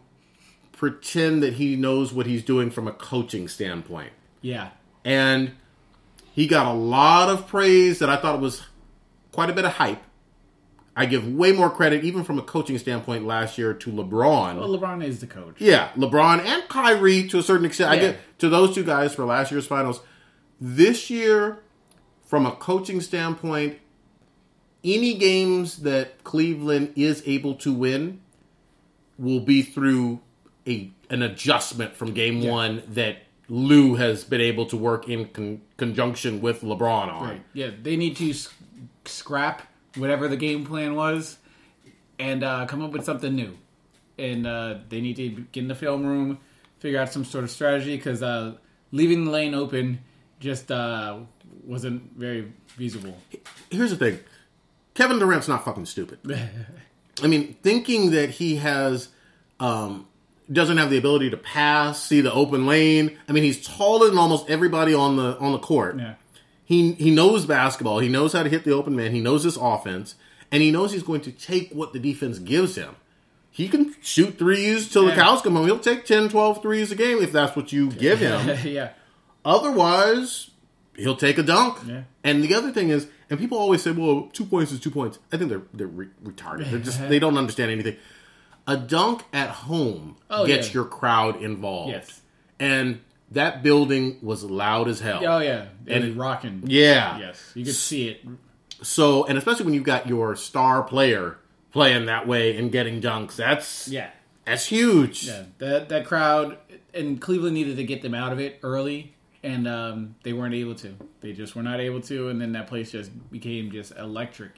pretend 0.72 1.42
that 1.42 1.54
he 1.54 1.76
knows 1.76 2.12
what 2.12 2.26
he's 2.26 2.42
doing 2.42 2.70
from 2.70 2.86
a 2.86 2.92
coaching 2.92 3.48
standpoint, 3.48 4.12
yeah, 4.42 4.70
and 5.04 5.52
he 6.32 6.46
got 6.46 6.66
a 6.66 6.72
lot 6.72 7.30
of 7.30 7.46
praise 7.46 8.00
that 8.00 8.10
I 8.10 8.16
thought 8.16 8.40
was 8.40 8.62
quite 9.32 9.50
a 9.50 9.52
bit 9.52 9.64
of 9.64 9.72
hype 9.72 10.02
I 10.96 11.06
give 11.06 11.26
way 11.26 11.50
more 11.52 11.70
credit, 11.70 12.04
even 12.04 12.22
from 12.22 12.38
a 12.38 12.42
coaching 12.42 12.78
standpoint, 12.78 13.26
last 13.26 13.58
year 13.58 13.74
to 13.74 13.90
LeBron. 13.90 14.58
Well, 14.58 14.68
LeBron 14.78 15.04
is 15.04 15.20
the 15.20 15.26
coach. 15.26 15.56
Yeah, 15.58 15.88
LeBron 15.96 16.44
and 16.44 16.68
Kyrie 16.68 17.26
to 17.28 17.38
a 17.38 17.42
certain 17.42 17.66
extent. 17.66 17.90
I 17.90 17.96
get 17.98 18.16
to 18.38 18.48
those 18.48 18.74
two 18.74 18.84
guys 18.84 19.12
for 19.14 19.24
last 19.24 19.50
year's 19.50 19.66
finals. 19.66 20.00
This 20.60 21.10
year, 21.10 21.58
from 22.24 22.46
a 22.46 22.52
coaching 22.52 23.00
standpoint, 23.00 23.78
any 24.84 25.14
games 25.14 25.78
that 25.78 26.22
Cleveland 26.22 26.92
is 26.94 27.22
able 27.26 27.54
to 27.56 27.72
win 27.72 28.20
will 29.18 29.40
be 29.40 29.62
through 29.62 30.20
a 30.66 30.90
an 31.10 31.22
adjustment 31.22 31.94
from 31.96 32.12
game 32.14 32.42
one 32.44 32.82
that 32.88 33.18
Lue 33.48 33.96
has 33.96 34.24
been 34.24 34.40
able 34.40 34.64
to 34.66 34.76
work 34.76 35.08
in 35.08 35.26
con- 35.28 35.60
conjunction 35.76 36.40
with 36.40 36.62
LeBron 36.62 37.08
on. 37.12 37.28
Right. 37.28 37.42
Yeah, 37.52 37.70
they 37.82 37.96
need 37.96 38.16
to 38.16 38.30
s- 38.30 38.48
scrap 39.04 39.62
whatever 39.96 40.28
the 40.28 40.36
game 40.36 40.64
plan 40.64 40.94
was 40.94 41.38
and 42.18 42.44
uh, 42.44 42.66
come 42.66 42.82
up 42.82 42.92
with 42.92 43.04
something 43.04 43.34
new. 43.34 43.56
And 44.18 44.46
uh, 44.46 44.78
they 44.88 45.00
need 45.00 45.16
to 45.16 45.28
get 45.52 45.62
in 45.62 45.68
the 45.68 45.74
film 45.74 46.06
room, 46.06 46.38
figure 46.78 47.00
out 47.00 47.12
some 47.12 47.24
sort 47.24 47.44
of 47.44 47.50
strategy 47.50 47.96
because 47.96 48.22
uh, 48.22 48.54
leaving 48.92 49.24
the 49.24 49.30
lane 49.30 49.54
open 49.54 50.00
just 50.40 50.70
uh, 50.70 51.18
wasn't 51.64 52.16
very 52.16 52.52
feasible. 52.66 53.16
here's 53.70 53.90
the 53.90 53.96
thing 53.96 54.20
Kevin 54.94 55.18
Durant's 55.18 55.48
not 55.48 55.64
fucking 55.64 55.86
stupid. 55.86 56.18
I 57.22 57.26
mean, 57.26 57.54
thinking 57.62 58.12
that 58.12 58.30
he 58.30 58.56
has 58.56 59.08
um, 59.60 60.06
doesn't 60.52 60.76
have 60.76 60.90
the 60.90 60.98
ability 60.98 61.30
to 61.30 61.36
pass, 61.36 62.02
see 62.02 62.20
the 62.20 62.32
open 62.32 62.66
lane. 62.66 63.16
I 63.28 63.32
mean, 63.32 63.44
he's 63.44 63.66
taller 63.66 64.08
than 64.08 64.18
almost 64.18 64.48
everybody 64.50 64.94
on 64.94 65.16
the 65.16 65.38
on 65.38 65.52
the 65.52 65.58
court. 65.58 65.98
Yeah. 65.98 66.14
He 66.64 66.92
he 66.92 67.10
knows 67.10 67.44
basketball. 67.46 67.98
He 67.98 68.08
knows 68.08 68.32
how 68.32 68.42
to 68.42 68.48
hit 68.48 68.64
the 68.64 68.72
open 68.72 68.96
man. 68.96 69.12
He 69.12 69.20
knows 69.20 69.44
his 69.44 69.56
offense, 69.56 70.14
and 70.50 70.62
he 70.62 70.70
knows 70.70 70.92
he's 70.92 71.02
going 71.02 71.20
to 71.22 71.30
take 71.32 71.70
what 71.72 71.92
the 71.92 71.98
defense 71.98 72.38
gives 72.38 72.76
him. 72.76 72.96
He 73.50 73.68
can 73.68 73.94
shoot 74.02 74.38
threes 74.38 74.90
till 74.90 75.04
the 75.04 75.12
cows 75.12 75.40
come 75.42 75.54
home. 75.54 75.66
He'll 75.66 75.78
take 75.78 76.04
10, 76.06 76.28
12 76.30 76.60
threes 76.60 76.90
a 76.90 76.96
game 76.96 77.18
if 77.22 77.30
that's 77.30 77.54
what 77.54 77.70
you 77.72 77.88
give 78.06 78.18
him. 78.18 78.58
yeah. 78.64 78.90
Otherwise, 79.44 80.50
he'll 80.96 81.16
take 81.16 81.38
a 81.38 81.42
dunk. 81.42 81.78
Yeah. 81.86 82.02
And 82.24 82.42
the 82.42 82.54
other 82.54 82.72
thing 82.72 82.88
is, 82.88 83.06
and 83.30 83.38
people 83.38 83.58
always 83.58 83.82
say, 83.82 83.90
"Well, 83.92 84.28
two 84.32 84.44
points 84.44 84.72
is 84.72 84.80
two 84.80 84.90
points." 84.90 85.18
I 85.32 85.36
think 85.36 85.50
they're 85.50 85.62
they're 85.72 85.86
re- 85.86 86.08
retarded. 86.24 86.70
They're 86.70 86.80
just 86.80 87.08
they 87.08 87.18
don't 87.18 87.38
understand 87.38 87.70
anything. 87.70 87.96
A 88.66 88.76
dunk 88.76 89.22
at 89.32 89.50
home 89.50 90.16
Oh, 90.30 90.46
gets 90.46 90.68
yeah. 90.68 90.74
your 90.74 90.84
crowd 90.86 91.42
involved. 91.42 91.92
Yes. 91.92 92.22
And 92.58 93.00
that 93.34 93.62
building 93.62 94.18
was 94.22 94.42
loud 94.44 94.88
as 94.88 95.00
hell. 95.00 95.20
Oh, 95.26 95.38
yeah. 95.38 95.66
And 95.86 96.04
And 96.04 96.16
rocking. 96.16 96.62
Yeah. 96.66 97.18
Yes. 97.18 97.52
You 97.54 97.64
could 97.64 97.74
see 97.74 98.08
it. 98.08 98.20
So, 98.82 99.24
and 99.24 99.38
especially 99.38 99.64
when 99.66 99.74
you've 99.74 99.84
got 99.84 100.08
your 100.08 100.34
star 100.36 100.82
player 100.82 101.38
playing 101.72 102.06
that 102.06 102.26
way 102.26 102.56
and 102.56 102.70
getting 102.72 103.00
dunks, 103.00 103.36
that's 103.36 103.88
Yeah. 103.88 104.10
that's 104.44 104.66
huge. 104.66 105.26
Yeah, 105.26 105.42
that 105.58 105.88
that 105.88 106.04
crowd 106.06 106.58
and 106.92 107.20
Cleveland 107.20 107.54
needed 107.54 107.76
to 107.76 107.84
get 107.84 108.02
them 108.02 108.14
out 108.14 108.32
of 108.32 108.38
it 108.40 108.58
early, 108.62 109.14
and 109.42 109.66
um, 109.66 110.14
they 110.22 110.32
weren't 110.32 110.54
able 110.54 110.74
to. 110.76 110.94
They 111.20 111.32
just 111.32 111.56
were 111.56 111.62
not 111.62 111.80
able 111.80 112.00
to, 112.02 112.28
and 112.28 112.40
then 112.40 112.52
that 112.52 112.66
place 112.66 112.90
just 112.92 113.10
became 113.30 113.70
just 113.70 113.96
electric, 113.96 114.52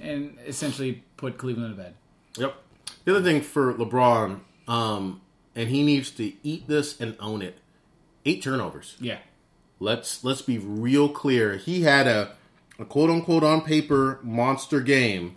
and 0.00 0.38
essentially 0.46 1.02
put 1.16 1.36
Cleveland 1.38 1.76
to 1.76 1.82
bed. 1.82 1.94
Yep. 2.38 2.54
The 3.04 3.16
other 3.16 3.22
thing 3.24 3.40
for 3.42 3.74
LeBron, 3.74 4.40
um, 4.68 5.20
and 5.54 5.68
he 5.68 5.82
needs 5.82 6.10
to 6.12 6.32
eat 6.42 6.68
this 6.68 7.00
and 7.00 7.16
own 7.20 7.42
it. 7.42 7.58
Eight 8.26 8.42
turnovers. 8.42 8.96
Yeah, 9.00 9.18
Let's 9.80 10.22
let's 10.24 10.42
be 10.42 10.58
real 10.58 11.08
clear. 11.08 11.56
He 11.56 11.82
had 11.82 12.06
a, 12.06 12.32
a 12.78 12.84
quote 12.84 13.08
unquote 13.08 13.44
on 13.44 13.60
paper 13.62 14.18
monster 14.22 14.80
game, 14.80 15.36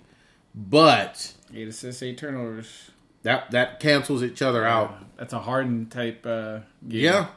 but 0.55 1.33
eight 1.53 1.67
assists, 1.67 2.01
eight 2.03 2.17
turnovers. 2.17 2.91
that 3.23 3.51
that 3.51 3.79
cancels 3.79 4.23
each 4.23 4.41
other 4.41 4.65
out. 4.65 4.95
That's 5.17 5.33
a 5.33 5.39
Harden 5.39 5.87
type. 5.87 6.25
Uh, 6.25 6.59
game. 6.87 7.03
Yeah. 7.03 7.27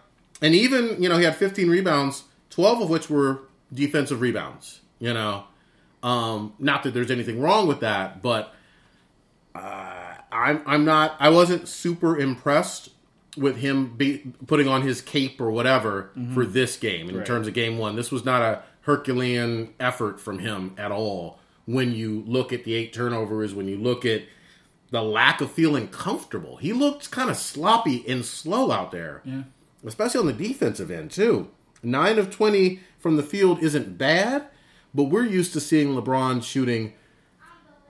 And 0.40 0.54
even, 0.56 1.00
you 1.00 1.09
know, 1.09 1.18
he 1.18 1.25
had 1.25 1.37
15 1.37 1.71
rebounds, 1.71 2.25
12 2.50 2.82
of 2.82 2.90
which 2.90 3.09
were 3.09 3.42
defensive 3.73 4.21
rebounds, 4.21 4.80
you 4.99 5.14
know. 5.14 5.44
Um, 6.02 6.54
not 6.59 6.82
that 6.82 6.94
there's 6.94 7.12
anything 7.12 7.40
wrong 7.40 7.68
with 7.68 7.78
that, 7.80 8.23
but 8.23 8.52
uh, 9.54 10.14
I'm 10.32 10.62
I'm 10.66 10.85
not 10.85 11.16
I 11.21 11.28
wasn't 11.28 11.68
super 11.68 12.18
impressed 12.18 12.90
with 13.36 13.56
him 13.56 13.94
be, 13.96 14.32
putting 14.46 14.68
on 14.68 14.82
his 14.82 15.00
cape 15.00 15.40
or 15.40 15.50
whatever 15.50 16.10
mm-hmm. 16.16 16.34
for 16.34 16.44
this 16.44 16.76
game 16.76 17.08
in 17.08 17.16
Right. 17.16 17.26
terms 17.26 17.46
of 17.48 17.54
game 17.54 17.78
1. 17.78 17.96
This 17.96 18.10
was 18.10 18.24
not 18.24 18.42
a 18.42 18.62
Herculean 18.82 19.72
effort 19.80 20.20
from 20.20 20.40
him 20.40 20.74
at 20.76 20.90
all 20.92 21.38
when 21.64 21.92
you 21.92 22.24
look 22.26 22.52
at 22.52 22.64
the 22.64 22.74
eight 22.74 22.92
turnovers, 22.92 23.54
when 23.54 23.68
you 23.68 23.76
look 23.78 24.04
at 24.04 24.22
the 24.90 25.02
lack 25.02 25.40
of 25.40 25.50
feeling 25.50 25.88
comfortable. 25.88 26.56
He 26.56 26.72
looked 26.72 27.10
kind 27.10 27.30
of 27.30 27.36
sloppy 27.36 28.04
and 28.06 28.24
slow 28.24 28.70
out 28.70 28.90
there 28.90 29.22
yeah, 29.24 29.42
especially 29.86 30.20
on 30.20 30.26
the 30.26 30.32
defensive 30.32 30.90
end 30.90 31.10
too. 31.12 31.48
Nine 31.82 32.18
of 32.18 32.30
twenty 32.30 32.80
from 32.98 33.16
the 33.16 33.22
field 33.22 33.62
isn't 33.62 33.96
bad, 33.96 34.46
but 34.94 35.04
we're 35.04 35.24
used 35.24 35.52
to 35.54 35.60
seeing 35.60 35.94
LeBron 35.94 36.42
shooting 36.44 36.92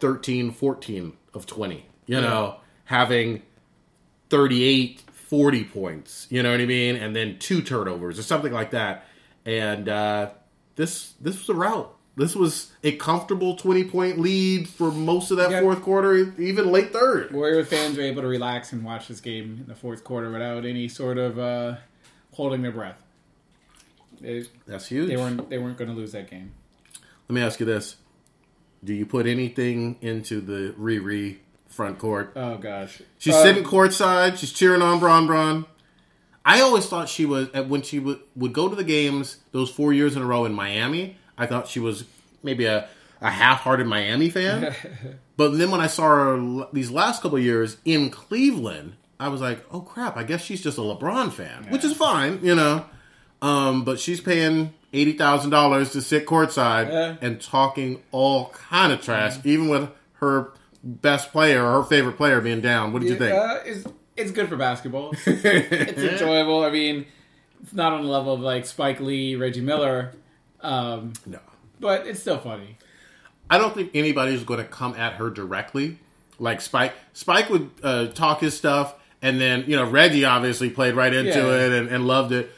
13, 0.00 0.50
14 0.52 1.12
of 1.34 1.46
20. 1.46 1.86
You 2.06 2.20
know, 2.20 2.56
having 2.86 3.42
38, 4.30 5.02
40 5.32 5.64
points. 5.64 6.26
You 6.28 6.42
know 6.42 6.50
what 6.50 6.60
I 6.60 6.66
mean? 6.66 6.94
And 6.94 7.16
then 7.16 7.38
two 7.38 7.62
turnovers 7.62 8.18
or 8.18 8.22
something 8.22 8.52
like 8.52 8.72
that. 8.72 9.06
And 9.46 9.88
uh, 9.88 10.32
this 10.76 11.14
this 11.22 11.38
was 11.38 11.48
a 11.48 11.54
route. 11.54 11.90
This 12.16 12.36
was 12.36 12.70
a 12.84 12.92
comfortable 12.96 13.56
20 13.56 13.84
point 13.84 14.18
lead 14.20 14.68
for 14.68 14.92
most 14.92 15.30
of 15.30 15.38
that 15.38 15.50
Yeah. 15.50 15.62
fourth 15.62 15.80
quarter, 15.80 16.34
even 16.38 16.70
late 16.70 16.92
third. 16.92 17.32
Warrior 17.32 17.64
fans 17.64 17.96
were 17.96 18.02
able 18.02 18.20
to 18.20 18.28
relax 18.28 18.74
and 18.74 18.84
watch 18.84 19.08
this 19.08 19.22
game 19.22 19.60
in 19.62 19.66
the 19.68 19.74
fourth 19.74 20.04
quarter 20.04 20.30
without 20.30 20.66
any 20.66 20.86
sort 20.88 21.16
of 21.16 21.38
uh, 21.38 21.76
holding 22.34 22.60
their 22.60 22.70
breath. 22.72 23.02
They, 24.20 24.44
That's 24.66 24.86
huge. 24.86 25.08
they 25.08 25.16
weren't 25.16 25.48
they 25.48 25.56
weren't 25.56 25.78
going 25.78 25.88
to 25.88 25.96
lose 25.96 26.12
that 26.12 26.28
game. 26.30 26.52
Let 27.30 27.34
me 27.36 27.40
ask 27.40 27.58
you 27.58 27.64
this: 27.64 27.96
Do 28.84 28.92
you 28.92 29.06
put 29.06 29.26
anything 29.26 29.96
into 30.02 30.42
the 30.42 30.74
Riri 30.78 31.38
front 31.72 31.98
court? 31.98 32.32
Oh 32.36 32.56
gosh, 32.58 33.00
She's 33.18 33.34
Uh, 33.34 33.42
sitting 33.42 33.64
courtside. 33.64 34.36
She's 34.38 34.52
cheering 34.52 34.82
on 34.82 34.98
Bron 35.00 35.26
Bron. 35.26 35.66
I 36.44 36.60
always 36.60 36.86
thought 36.86 37.08
she 37.08 37.24
was 37.24 37.52
when 37.52 37.82
she 37.82 37.98
would, 38.00 38.18
would 38.34 38.52
go 38.52 38.68
to 38.68 38.74
the 38.74 38.84
games 38.84 39.38
those 39.52 39.70
four 39.70 39.92
years 39.92 40.16
in 40.16 40.22
a 40.22 40.26
row 40.26 40.44
in 40.44 40.52
Miami. 40.52 41.16
I 41.38 41.46
thought 41.46 41.68
she 41.68 41.78
was 41.80 42.04
maybe 42.42 42.64
a, 42.64 42.88
a 43.20 43.30
half-hearted 43.30 43.86
Miami 43.86 44.28
fan. 44.28 44.74
but 45.36 45.50
then 45.56 45.70
when 45.70 45.80
I 45.80 45.86
saw 45.86 46.02
her 46.08 46.36
l- 46.36 46.68
these 46.72 46.90
last 46.90 47.22
couple 47.22 47.38
years 47.38 47.76
in 47.84 48.10
Cleveland, 48.10 48.94
I 49.20 49.28
was 49.28 49.40
like, 49.40 49.64
"Oh 49.70 49.80
crap! 49.82 50.16
I 50.16 50.24
guess 50.24 50.42
she's 50.42 50.60
just 50.62 50.78
a 50.78 50.80
LeBron 50.80 51.32
fan," 51.32 51.66
which 51.70 51.84
is 51.84 51.92
fine, 51.96 52.40
you 52.42 52.56
know. 52.56 52.86
Um, 53.40 53.84
but 53.84 54.00
she's 54.00 54.20
paying 54.20 54.74
eighty 54.92 55.12
thousand 55.12 55.50
dollars 55.50 55.92
to 55.92 56.02
sit 56.02 56.26
courtside 56.26 56.88
Yeah. 56.90 57.16
and 57.20 57.40
talking 57.40 58.02
all 58.10 58.48
kind 58.50 58.92
of 58.92 59.00
trash, 59.00 59.36
even 59.44 59.68
with 59.68 59.88
her 60.14 60.50
best 60.82 61.32
player 61.32 61.64
or 61.64 61.82
her 61.82 61.88
favorite 61.88 62.16
player 62.16 62.40
being 62.40 62.60
down. 62.60 62.92
What 62.92 63.02
did 63.02 63.10
you 63.10 63.16
think? 63.16 63.34
Uh, 63.34 63.60
it's, 63.64 63.86
it's 64.16 64.30
good 64.30 64.48
for 64.48 64.56
basketball. 64.56 65.12
it's 65.26 66.00
enjoyable. 66.02 66.64
I 66.64 66.70
mean, 66.70 67.06
it's 67.62 67.72
not 67.72 67.92
on 67.92 68.02
the 68.02 68.08
level 68.10 68.34
of 68.34 68.40
like 68.40 68.66
Spike 68.66 69.00
Lee, 69.00 69.36
Reggie 69.36 69.60
Miller, 69.60 70.12
um, 70.60 71.12
no, 71.26 71.38
but 71.80 72.06
it's 72.06 72.20
still 72.20 72.38
funny. 72.38 72.76
I 73.50 73.58
don't 73.58 73.74
think 73.74 73.90
anybody's 73.94 74.44
going 74.44 74.58
to 74.60 74.66
come 74.66 74.94
at 74.94 75.14
her 75.14 75.28
directly. 75.30 75.98
Like 76.38 76.60
Spike, 76.60 76.94
Spike 77.12 77.50
would 77.50 77.70
uh, 77.82 78.06
talk 78.08 78.40
his 78.40 78.56
stuff, 78.56 78.94
and 79.20 79.40
then 79.40 79.64
you 79.68 79.76
know 79.76 79.88
Reggie 79.88 80.24
obviously 80.24 80.70
played 80.70 80.94
right 80.94 81.12
into 81.12 81.30
Yeah. 81.38 81.66
it 81.66 81.72
and, 81.72 81.88
and 81.88 82.06
loved 82.06 82.32
it. 82.32 82.50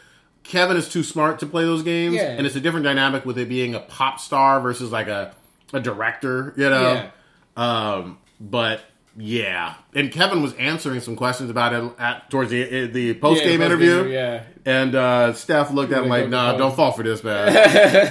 Kevin 0.43 0.77
is 0.77 0.89
too 0.91 1.03
smart 1.03 1.39
to 1.41 1.47
play 1.47 1.65
those 1.65 1.83
games, 1.83 2.15
Yeah. 2.15 2.31
and 2.31 2.47
it's 2.47 2.57
a 2.57 2.61
different 2.61 2.85
dynamic 2.85 3.25
with 3.27 3.39
it 3.39 3.49
being 3.49 3.75
a 3.75 3.81
pop 3.81 4.21
star 4.21 4.61
versus 4.61 4.91
like 4.93 5.09
a 5.09 5.35
a 5.73 5.81
director, 5.81 6.55
you 6.57 6.69
know. 6.71 7.09
Um, 7.57 8.19
but 8.41 8.81
yeah, 9.17 9.75
and 9.95 10.11
Kevin 10.11 10.43
was 10.43 10.55
answering 10.55 11.01
some 11.01 11.15
questions 11.17 11.51
about 11.51 11.73
it 11.73 11.93
at 12.01 12.31
towards 12.31 12.51
the 12.51 12.87
the 12.87 13.15
post 13.15 13.43
game 13.45 13.61
Yeah, 13.61 13.67
interview, 13.67 14.05
Yeah, 14.09 14.43
and 14.65 14.95
uh, 14.95 15.33
Steph 15.35 15.71
looked 15.71 15.93
at 15.93 16.03
him 16.03 16.09
Like, 16.09 16.29
"Nah, 16.29 16.57
don't 16.57 16.75
fall 16.75 16.93
for 16.93 17.03
this, 17.05 17.23
man." 17.23 17.53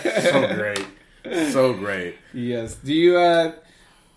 so 0.24 0.56
great, 0.56 1.52
so 1.52 1.74
great. 1.74 2.16
yes. 2.34 2.76
Do 2.76 2.94
you? 2.94 3.18
Uh, 3.18 3.54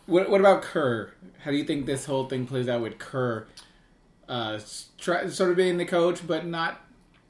what 0.06 0.30
What 0.30 0.40
about 0.40 0.62
Kerr? 0.62 1.12
How 1.40 1.50
do 1.50 1.56
you 1.56 1.64
think 1.64 1.86
this 1.86 2.04
whole 2.04 2.28
thing 2.28 2.46
plays 2.46 2.68
out 2.68 2.80
with 2.82 2.98
Kerr? 2.98 3.46
Uh, 4.28 4.58
try, 4.98 5.28
sort 5.28 5.50
of 5.50 5.56
being 5.56 5.76
the 5.78 5.84
coach, 5.84 6.26
but 6.26 6.46
not 6.46 6.80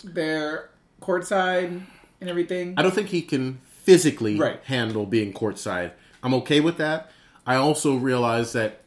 there 0.05 0.71
courtside 1.03 1.83
and 2.21 2.31
everything. 2.31 2.75
I 2.77 2.83
don't 2.83 2.95
think 2.95 3.09
he 3.09 3.21
can 3.23 3.61
physically 3.85 4.37
Right. 4.39 4.61
handle 4.65 5.05
being 5.07 5.33
courtside. 5.35 5.93
I'm 6.23 6.33
okay 6.35 6.61
with 6.61 6.79
that. 6.79 7.11
I 7.47 7.57
also 7.57 7.95
realize 7.97 8.53
that 8.55 8.81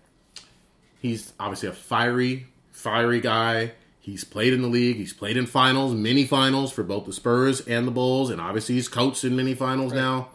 he's 1.01 1.33
obviously 1.39 1.69
a 1.69 1.73
fiery, 1.73 2.47
fiery 2.71 3.21
guy. 3.21 3.71
He's 3.99 4.23
played 4.23 4.53
in 4.53 4.61
the 4.61 4.67
league. 4.67 4.97
He's 4.97 5.13
played 5.13 5.37
in 5.37 5.45
finals, 5.45 5.93
mini 5.93 6.25
finals 6.25 6.71
for 6.71 6.83
both 6.83 7.05
the 7.05 7.13
Spurs 7.13 7.61
and 7.61 7.87
the 7.87 7.91
Bulls, 7.91 8.29
and 8.29 8.41
obviously 8.41 8.75
he's 8.75 8.87
coached 8.87 9.23
in 9.23 9.35
mini 9.35 9.53
finals 9.53 9.93
now. 9.93 10.29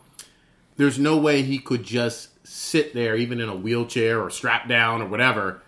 There's 0.77 0.99
no 0.99 1.17
way 1.17 1.43
he 1.43 1.59
could 1.59 1.83
just 1.83 2.31
sit 2.47 2.95
there, 2.95 3.17
even 3.17 3.41
in 3.41 3.49
a 3.49 3.55
wheelchair 3.57 4.21
or 4.21 4.31
strapped 4.31 4.69
down 4.69 5.03
or 5.03 5.07
whatever, 5.07 5.63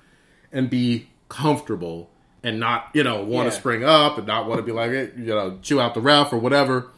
and 0.53 0.69
be 0.71 1.09
comfortable 1.29 2.11
and 2.43 2.61
not, 2.61 2.89
you 2.95 3.03
know, 3.03 3.23
want 3.23 3.49
to 3.49 3.55
Yeah. 3.55 3.59
spring 3.61 3.85
up 3.85 4.19
and 4.19 4.27
not 4.27 4.47
want 4.47 4.59
to 4.59 4.63
be 4.63 4.73
like, 4.73 4.91
eh, 4.91 5.09
you 5.17 5.27
know, 5.27 5.59
chew 5.63 5.81
out 5.81 5.95
the 5.95 6.01
ref 6.01 6.33
or 6.33 6.39
whatever. 6.39 6.89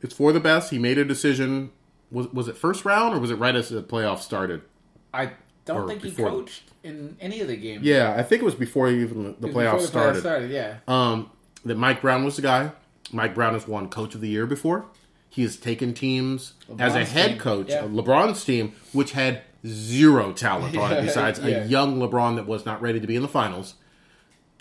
It's 0.00 0.14
for 0.14 0.32
the 0.32 0.40
best. 0.40 0.70
He 0.70 0.78
made 0.78 0.98
a 0.98 1.04
decision. 1.04 1.70
Was 2.10 2.26
was 2.32 2.48
it 2.48 2.56
first 2.56 2.84
round 2.84 3.14
or 3.14 3.20
was 3.20 3.30
it 3.30 3.36
right 3.36 3.54
as 3.54 3.68
the 3.68 3.82
playoffs 3.82 4.20
started? 4.20 4.62
I 5.12 5.32
don't 5.64 5.88
think 5.88 6.02
he 6.02 6.12
coached 6.12 6.62
in 6.82 7.16
any 7.20 7.40
of 7.40 7.48
the 7.48 7.56
games. 7.56 7.84
Yeah, 7.84 8.14
I 8.16 8.22
think 8.22 8.42
it 8.42 8.44
was 8.44 8.54
before 8.54 8.88
even 8.90 9.36
the 9.38 9.48
playoffs 9.48 9.82
before 9.92 10.12
the 10.12 10.20
started. 10.20 10.50
Yeah. 10.50 10.76
Um, 10.88 11.30
that 11.64 11.76
Mike 11.76 12.00
Brown 12.02 12.24
was 12.24 12.36
the 12.36 12.42
guy. 12.42 12.72
Mike 13.12 13.34
Brown 13.34 13.54
has 13.54 13.68
won 13.68 13.88
Coach 13.88 14.14
of 14.14 14.20
the 14.20 14.28
Year 14.28 14.46
before. 14.46 14.86
He 15.28 15.42
has 15.42 15.56
taken 15.56 15.94
teams 15.94 16.54
as 16.78 16.94
a 16.94 17.04
head 17.04 17.38
coach, 17.38 17.70
yeah. 17.70 17.82
LeBron's 17.82 18.44
team, 18.44 18.74
which 18.92 19.12
had 19.12 19.42
zero 19.66 20.32
talent 20.32 20.76
on 20.76 20.92
it 20.92 21.02
besides 21.06 21.38
yeah. 21.38 21.62
a 21.62 21.66
young 21.66 21.98
LeBron 21.98 22.36
that 22.36 22.46
was 22.46 22.66
not 22.66 22.82
ready 22.82 23.00
to 23.00 23.06
be 23.06 23.16
in 23.16 23.22
the 23.22 23.28
finals. 23.28 23.74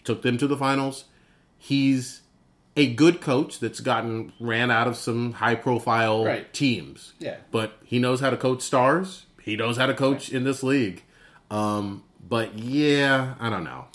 Took 0.04 0.22
them 0.22 0.38
to 0.38 0.48
the 0.48 0.56
finals. 0.58 1.06
He's 1.58 2.22
a 2.78 2.94
good 2.94 3.20
coach 3.20 3.60
that's 3.60 3.82
gotten 3.82 4.32
ran 4.40 4.72
out 4.72 4.88
of 4.88 4.96
some 4.96 5.34
high 5.34 5.56
profile 5.56 6.24
Right. 6.26 6.52
teams. 6.54 7.14
Yeah. 7.20 7.38
But 7.52 7.78
he 7.84 8.00
knows 8.00 8.22
how 8.22 8.30
to 8.30 8.38
coach 8.38 8.62
stars. 8.62 9.26
He 9.44 9.56
knows 9.56 9.78
how 9.78 9.86
to 9.88 9.94
coach 9.94 10.30
in 10.32 10.44
this 10.44 10.64
league. 10.64 11.04
Um, 11.50 12.04
but 12.28 12.56
yeah, 12.56 13.36
I 13.40 13.50
don't 13.50 13.64
know. 13.64 13.86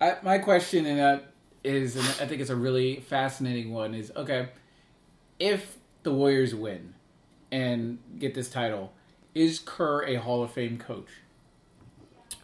I, 0.00 0.16
my 0.22 0.38
question 0.38 0.86
and 0.86 0.98
that 0.98 1.24
is, 1.64 1.96
and 1.96 2.04
I 2.04 2.26
think 2.26 2.40
it's 2.40 2.50
a 2.50 2.56
really 2.56 3.00
fascinating 3.00 3.72
one. 3.72 3.94
Is 3.94 4.12
okay 4.16 4.48
if 5.38 5.76
the 6.02 6.12
Warriors 6.12 6.54
win 6.54 6.94
and 7.52 7.98
get 8.18 8.34
this 8.34 8.48
title, 8.50 8.92
is 9.34 9.58
Kerr 9.58 10.04
a 10.04 10.16
Hall 10.16 10.42
of 10.42 10.50
Fame 10.52 10.78
coach? 10.78 11.08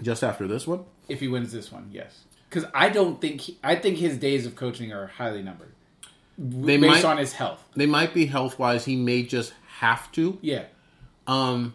Just 0.02 0.22
after 0.24 0.46
this 0.46 0.66
one, 0.66 0.84
If 1.08 1.20
he 1.20 1.28
wins 1.28 1.52
this 1.52 1.70
one, 1.70 1.88
yes. 1.92 2.24
Because 2.50 2.68
I 2.74 2.88
don't 2.88 3.20
think 3.20 3.40
he, 3.42 3.58
I 3.62 3.74
think 3.76 3.98
his 3.98 4.16
days 4.18 4.46
of 4.46 4.56
coaching 4.56 4.92
are 4.92 5.06
highly 5.06 5.42
numbered. 5.42 5.72
They 6.36 6.76
based 6.76 7.02
might- 7.02 7.04
on 7.04 7.18
his 7.18 7.32
health. 7.32 7.62
they 7.76 7.86
might 7.86 8.12
be 8.12 8.26
health 8.26 8.58
wise. 8.58 8.84
He 8.84 8.96
may 8.96 9.22
just 9.22 9.52
have 9.78 10.10
to. 10.12 10.38
Yeah. 10.42 10.64
Um, 11.26 11.74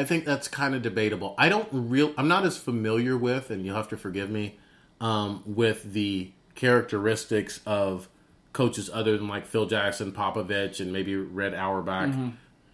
I 0.00 0.04
think 0.04 0.24
that's 0.24 0.48
kind 0.48 0.74
of 0.74 0.82
debatable. 0.82 1.34
I 1.38 1.48
don't 1.48 1.68
real. 1.70 2.12
I'm 2.16 2.26
not 2.28 2.44
as 2.44 2.56
familiar 2.56 3.16
with, 3.16 3.50
and 3.50 3.64
you'll 3.64 3.76
have 3.76 3.88
to 3.90 3.96
forgive 3.96 4.30
me, 4.30 4.58
um, 5.00 5.42
with 5.46 5.92
the 5.92 6.32
characteristics 6.54 7.60
of 7.66 8.08
coaches 8.52 8.90
other 8.92 9.16
than 9.16 9.28
like 9.28 9.46
Phil 9.46 9.66
Jackson, 9.66 10.12
Popovich, 10.12 10.80
and 10.80 10.92
maybe 10.92 11.14
Red 11.16 11.54
Auerbach 11.54 12.10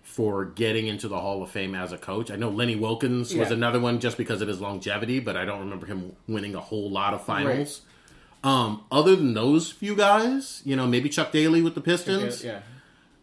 for 0.02 0.44
getting 0.44 0.86
into 0.86 1.08
the 1.08 1.18
Hall 1.18 1.42
of 1.42 1.50
Fame 1.50 1.74
as 1.74 1.92
a 1.92 1.98
coach. 1.98 2.30
I 2.30 2.36
know 2.36 2.48
Lenny 2.48 2.76
Wilkens 2.76 3.34
was 3.34 3.50
another 3.50 3.80
one 3.80 3.98
just 4.00 4.16
because 4.16 4.40
of 4.40 4.48
his 4.48 4.60
longevity, 4.60 5.18
but 5.20 5.36
I 5.36 5.44
don't 5.44 5.60
remember 5.60 5.84
him 5.86 6.14
winning 6.28 6.54
a 6.54 6.60
whole 6.60 6.88
lot 6.90 7.12
of 7.12 7.24
finals. 7.24 7.82
Um, 8.44 8.84
other 8.92 9.16
than 9.16 9.34
those 9.34 9.70
few 9.72 9.96
guys, 9.96 10.62
you 10.64 10.76
know, 10.76 10.86
maybe 10.86 11.08
Chuck 11.08 11.32
Daly 11.32 11.60
with 11.60 11.74
the 11.74 11.80
Pistons. 11.80 12.44
Yeah. 12.44 12.60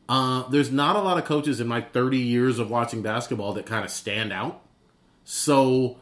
Uh, 0.10 0.48
there's 0.50 0.72
not 0.72 0.96
a 0.96 1.00
lot 1.00 1.18
of 1.18 1.26
coaches 1.26 1.60
in 1.60 1.68
my 1.68 1.82
30 1.82 2.18
years 2.18 2.60
of 2.60 2.70
watching 2.70 3.02
basketball 3.02 3.54
that 3.54 3.66
kind 3.66 3.86
of 3.86 3.92
stand 3.92 4.34
out. 4.34 4.62
So 5.24 5.98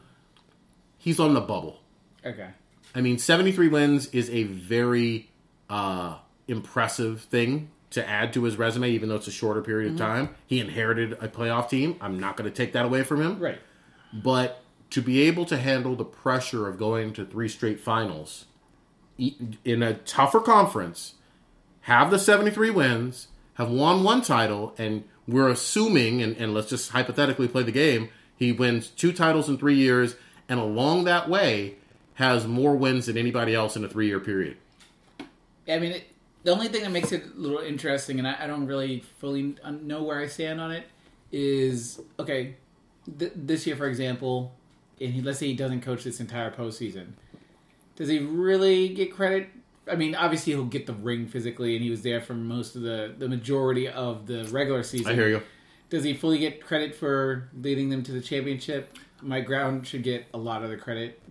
he's 0.98 1.20
on 1.20 1.34
the 1.34 1.42
bubble. 1.42 1.82
Okay. 2.26 2.50
I 2.94 3.02
mean, 3.02 3.18
73 3.18 3.68
wins 3.68 4.08
is 4.08 4.30
a 4.30 4.44
very 4.44 5.30
uh, 5.70 6.18
impressive 6.48 7.22
thing 7.22 7.70
to 7.92 8.08
add 8.08 8.34
to 8.34 8.44
his 8.44 8.58
resume, 8.58 8.90
even 8.90 9.10
though 9.10 9.16
it's 9.16 9.28
a 9.28 9.32
shorter 9.32 9.62
period 9.62 9.94
of 9.94 9.98
time. 9.98 10.30
He 10.48 10.60
inherited 10.60 11.14
a 11.14 11.28
playoff 11.28 11.70
team. 11.70 11.98
I'm 12.02 12.20
not 12.20 12.38
going 12.38 12.50
to 12.50 12.56
take 12.56 12.74
that 12.74 12.86
away 12.86 13.04
from 13.04 13.22
him. 13.22 13.40
Right. 13.40 13.60
But 14.14 14.64
to 14.92 15.02
be 15.02 15.22
able 15.24 15.46
to 15.46 15.58
handle 15.58 15.96
the 15.96 16.06
pressure 16.06 16.68
of 16.68 16.78
going 16.78 17.14
to 17.14 17.26
three 17.26 17.50
straight 17.50 17.80
finals 17.80 18.46
in 19.18 19.84
a 19.84 19.96
tougher 19.96 20.40
conference, 20.40 21.16
have 21.82 22.12
the 22.12 22.20
73 22.20 22.70
wins, 22.70 23.28
have 23.62 23.70
won 23.70 24.04
one 24.04 24.22
title, 24.22 24.74
and 24.78 25.04
we're 25.28 25.50
assuming, 25.50 26.22
and, 26.22 26.36
and 26.38 26.54
let's 26.54 26.70
just 26.70 26.90
hypothetically 26.92 27.48
play 27.48 27.62
the 27.62 27.72
game, 27.72 28.10
he 28.36 28.52
wins 28.52 28.88
two 28.88 29.14
titles 29.14 29.48
in 29.48 29.58
three 29.58 29.76
years, 29.76 30.16
and 30.50 30.60
along 30.60 31.04
that 31.04 31.30
way 31.30 31.76
has 32.16 32.48
more 32.48 32.76
wins 32.76 33.06
than 33.06 33.18
anybody 33.18 33.54
else 33.54 33.76
in 33.76 33.86
a 33.86 33.88
three 33.88 34.08
year 34.08 34.20
period. 34.20 34.58
I 35.68 35.78
mean, 35.78 35.92
it, 35.92 36.08
the 36.44 36.52
only 36.52 36.70
thing 36.70 36.82
that 36.82 36.92
makes 36.92 37.12
it 37.12 37.24
a 37.24 37.40
little 37.40 37.60
interesting, 37.60 38.18
and 38.18 38.28
I, 38.28 38.36
I 38.42 38.48
don't 38.48 38.66
really 38.66 39.04
fully 39.20 39.56
uh, 39.64 39.72
know 39.72 40.02
where 40.04 40.20
I 40.20 40.28
stand 40.28 40.60
on 40.60 40.72
it, 40.72 40.86
is 41.32 42.02
okay. 42.20 42.56
Th- 43.18 43.32
this 43.36 43.68
year, 43.68 43.76
for 43.76 43.88
example, 43.88 44.54
and 45.00 45.14
he, 45.14 45.22
let's 45.22 45.38
say 45.38 45.48
he 45.48 45.56
doesn't 45.56 45.82
coach 45.82 46.04
this 46.04 46.20
entire 46.20 46.52
postseason, 46.52 47.14
does 47.96 48.10
he 48.10 48.20
really 48.20 48.90
get 48.90 49.14
credit? 49.14 49.50
I 49.90 49.96
mean, 49.96 50.14
obviously 50.16 50.54
he'll 50.54 50.66
get 50.66 50.86
the 50.86 50.94
ring 50.94 51.28
physically, 51.28 51.76
and 51.76 51.84
he 51.84 51.90
was 51.90 52.02
there 52.04 52.22
for 52.22 52.34
most 52.34 52.76
of 52.76 52.82
the 52.82 53.14
the 53.18 53.28
majority 53.28 53.88
of 53.88 54.28
the 54.28 54.46
regular 54.46 54.84
season. 54.84 55.12
I 55.12 55.16
hear 55.16 55.28
you. 55.30 55.42
Does 55.90 56.04
he 56.04 56.14
fully 56.14 56.38
get 56.40 56.66
credit 56.66 56.96
for 56.96 57.50
leading 57.60 57.90
them 57.90 58.02
to 58.04 58.12
the 58.12 58.22
championship? 58.22 58.98
Mike 59.22 59.48
Brown 59.48 59.84
should 59.84 60.04
get 60.04 60.26
a 60.34 60.38
lot 60.38 60.64
of 60.64 60.70
the 60.70 60.78
credit. 60.78 61.22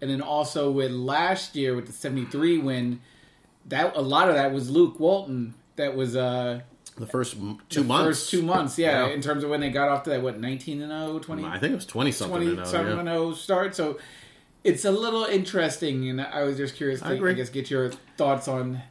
And 0.00 0.10
then 0.10 0.20
also 0.20 0.70
with 0.70 0.90
last 0.90 1.56
year 1.56 1.74
with 1.74 1.86
the 1.86 1.92
73 1.92 2.58
win, 2.58 3.00
that 3.66 3.96
a 3.96 4.02
lot 4.02 4.28
of 4.28 4.34
that 4.34 4.52
was 4.52 4.68
Luke 4.70 5.00
Walton. 5.00 5.54
That 5.76 5.96
was 5.96 6.14
uh 6.14 6.60
The 6.96 7.06
first 7.06 7.36
two 7.70 7.80
the 7.82 7.84
months. 7.86 8.06
first 8.06 8.30
two 8.30 8.42
months, 8.42 8.78
yeah, 8.78 9.06
Yeah. 9.06 9.14
in 9.14 9.22
terms 9.22 9.42
of 9.44 9.50
when 9.50 9.60
they 9.60 9.70
got 9.70 9.88
off 9.88 10.02
to 10.04 10.10
that 10.10 10.22
what 10.22 10.38
19 10.38 10.82
and 10.82 10.90
0, 10.90 11.18
20 11.18 11.44
I 11.44 11.58
think 11.58 11.72
it 11.72 11.76
was 11.76 11.86
twenty 11.86 12.12
something. 12.12 12.42
Twenty 12.54 12.64
something 12.68 12.92
yeah. 12.94 12.98
and 13.00 13.08
zero 13.08 13.32
start. 13.32 13.74
So 13.74 13.98
it's 14.66 14.84
a 14.84 14.90
little 14.90 15.24
interesting 15.24 16.08
and 16.08 16.20
I 16.20 16.42
was 16.42 16.56
just 16.56 16.74
curious 16.76 17.00
to 17.00 17.06
I 17.06 17.12
agree. 17.12 17.34
guess 17.34 17.48
get 17.50 17.70
your 17.70 17.90
thoughts 18.16 18.48
on 18.48 18.82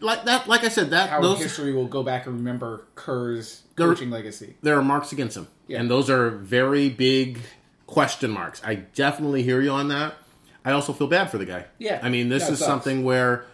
Like 0.00 0.24
that, 0.24 0.48
like 0.48 0.64
I 0.64 0.68
said, 0.68 0.90
that 0.90 1.10
how 1.10 1.20
those 1.20 1.38
history 1.42 1.72
will 1.72 1.86
go 1.86 2.02
back 2.02 2.26
and 2.26 2.36
remember 2.36 2.84
Kerr's 2.94 3.62
There- 3.76 3.86
coaching 3.88 4.10
legacy. 4.10 4.56
there 4.62 4.76
are 4.78 4.82
marks 4.82 5.12
against 5.12 5.36
him, 5.36 5.46
Yeah. 5.68 5.80
and 5.80 5.90
those 5.90 6.10
are 6.10 6.30
very 6.30 6.88
big 6.90 7.40
question 7.86 8.30
marks. 8.30 8.60
I 8.64 8.74
definitely 8.74 9.42
hear 9.42 9.60
you 9.60 9.70
on 9.70 9.88
that. 9.88 10.14
I 10.64 10.72
also 10.72 10.92
feel 10.92 11.06
bad 11.08 11.30
for 11.30 11.38
the 11.38 11.44
guy. 11.46 11.66
Yeah. 11.78 12.00
I 12.02 12.08
mean, 12.08 12.28
this 12.28 12.44
is 12.48 12.58
sucks. 12.58 12.66
something 12.68 13.02
where 13.04 13.44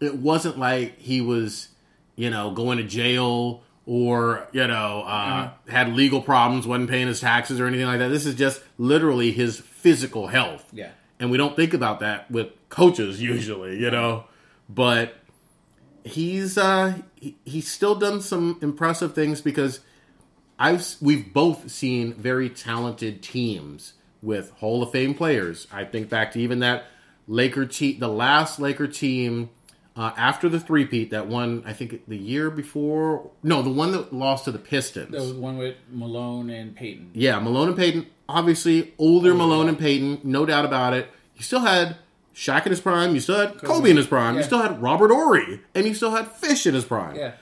it 0.00 0.16
wasn't 0.16 0.58
like 0.58 0.98
he 0.98 1.20
was, 1.20 1.68
you 2.16 2.30
know, 2.30 2.50
going 2.50 2.78
to 2.78 2.84
jail 2.84 3.62
or 3.86 4.46
you 4.52 4.66
know 4.66 5.02
uh, 5.06 5.44
Mm-hmm. 5.48 5.70
had 5.70 5.92
legal 5.94 6.20
problems, 6.22 6.66
wasn't 6.66 6.90
paying 6.90 7.06
his 7.06 7.20
taxes 7.20 7.60
or 7.60 7.66
anything 7.66 7.86
like 7.86 7.98
that. 7.98 8.08
This 8.08 8.26
is 8.26 8.34
just 8.34 8.62
literally 8.78 9.32
his 9.32 9.60
physical 9.60 10.26
health. 10.28 10.64
Yeah. 10.72 10.90
and 11.18 11.30
we 11.30 11.36
don't 11.38 11.56
think 11.56 11.74
about 11.74 12.00
that 12.00 12.30
with 12.30 12.48
coaches 12.68 13.20
usually, 13.22 13.78
you 13.78 13.90
know. 13.90 14.24
But 14.68 15.14
he's 16.04 16.56
uh 16.56 16.94
he, 17.16 17.36
he's 17.44 17.68
still 17.70 17.94
done 17.94 18.20
some 18.20 18.58
impressive 18.62 19.14
things 19.14 19.40
because 19.40 19.80
I've 20.58 20.86
we've 21.00 21.32
both 21.32 21.70
seen 21.70 22.14
very 22.14 22.48
talented 22.50 23.22
teams 23.22 23.94
with 24.22 24.50
Hall 24.52 24.82
of 24.82 24.92
Fame 24.92 25.14
players. 25.14 25.66
I 25.72 25.84
think 25.84 26.08
back 26.10 26.32
to 26.32 26.40
even 26.40 26.58
that 26.60 26.84
Laker 27.26 27.64
team, 27.66 27.98
the 27.98 28.08
last 28.08 28.58
Laker 28.60 28.86
team 28.86 29.48
uh, 30.00 30.14
after 30.16 30.48
the 30.48 30.58
three-peat 30.58 31.10
that 31.10 31.26
one, 31.26 31.62
I 31.66 31.74
think 31.74 32.06
the 32.08 32.16
year 32.16 32.48
before, 32.48 33.30
no, 33.42 33.60
the 33.60 33.68
one 33.68 33.92
that 33.92 34.14
lost 34.14 34.46
to 34.46 34.50
the 34.50 34.58
Pistons. 34.58 35.12
There 35.12 35.20
was 35.20 35.34
one 35.34 35.58
with 35.58 35.76
Malone 35.90 36.48
and 36.48 36.74
Peyton. 36.74 37.10
Yeah, 37.12 37.38
Malone 37.38 37.68
and 37.68 37.76
Peyton, 37.76 38.06
obviously 38.26 38.94
older 38.96 39.34
Malone 39.34 39.68
and 39.68 39.78
Peyton, 39.78 40.20
no 40.24 40.46
doubt 40.46 40.64
about 40.64 40.94
it. 40.94 41.10
You 41.36 41.42
still 41.42 41.60
had 41.60 41.96
Shaq 42.34 42.64
in 42.64 42.70
his 42.70 42.80
prime. 42.80 43.14
You 43.14 43.20
still 43.20 43.46
had 43.46 43.58
Kobe, 43.58 43.90
in 43.90 43.98
his 43.98 44.06
prime. 44.06 44.36
You 44.36 44.42
still 44.42 44.62
had 44.62 44.80
Robert 44.80 45.10
Horry, 45.10 45.60
and 45.74 45.86
you 45.86 45.92
still 45.92 46.12
had 46.12 46.28
Fish 46.32 46.66
in 46.66 46.72
his 46.72 46.86
prime. 46.86 47.16
Yeah. 47.16 47.32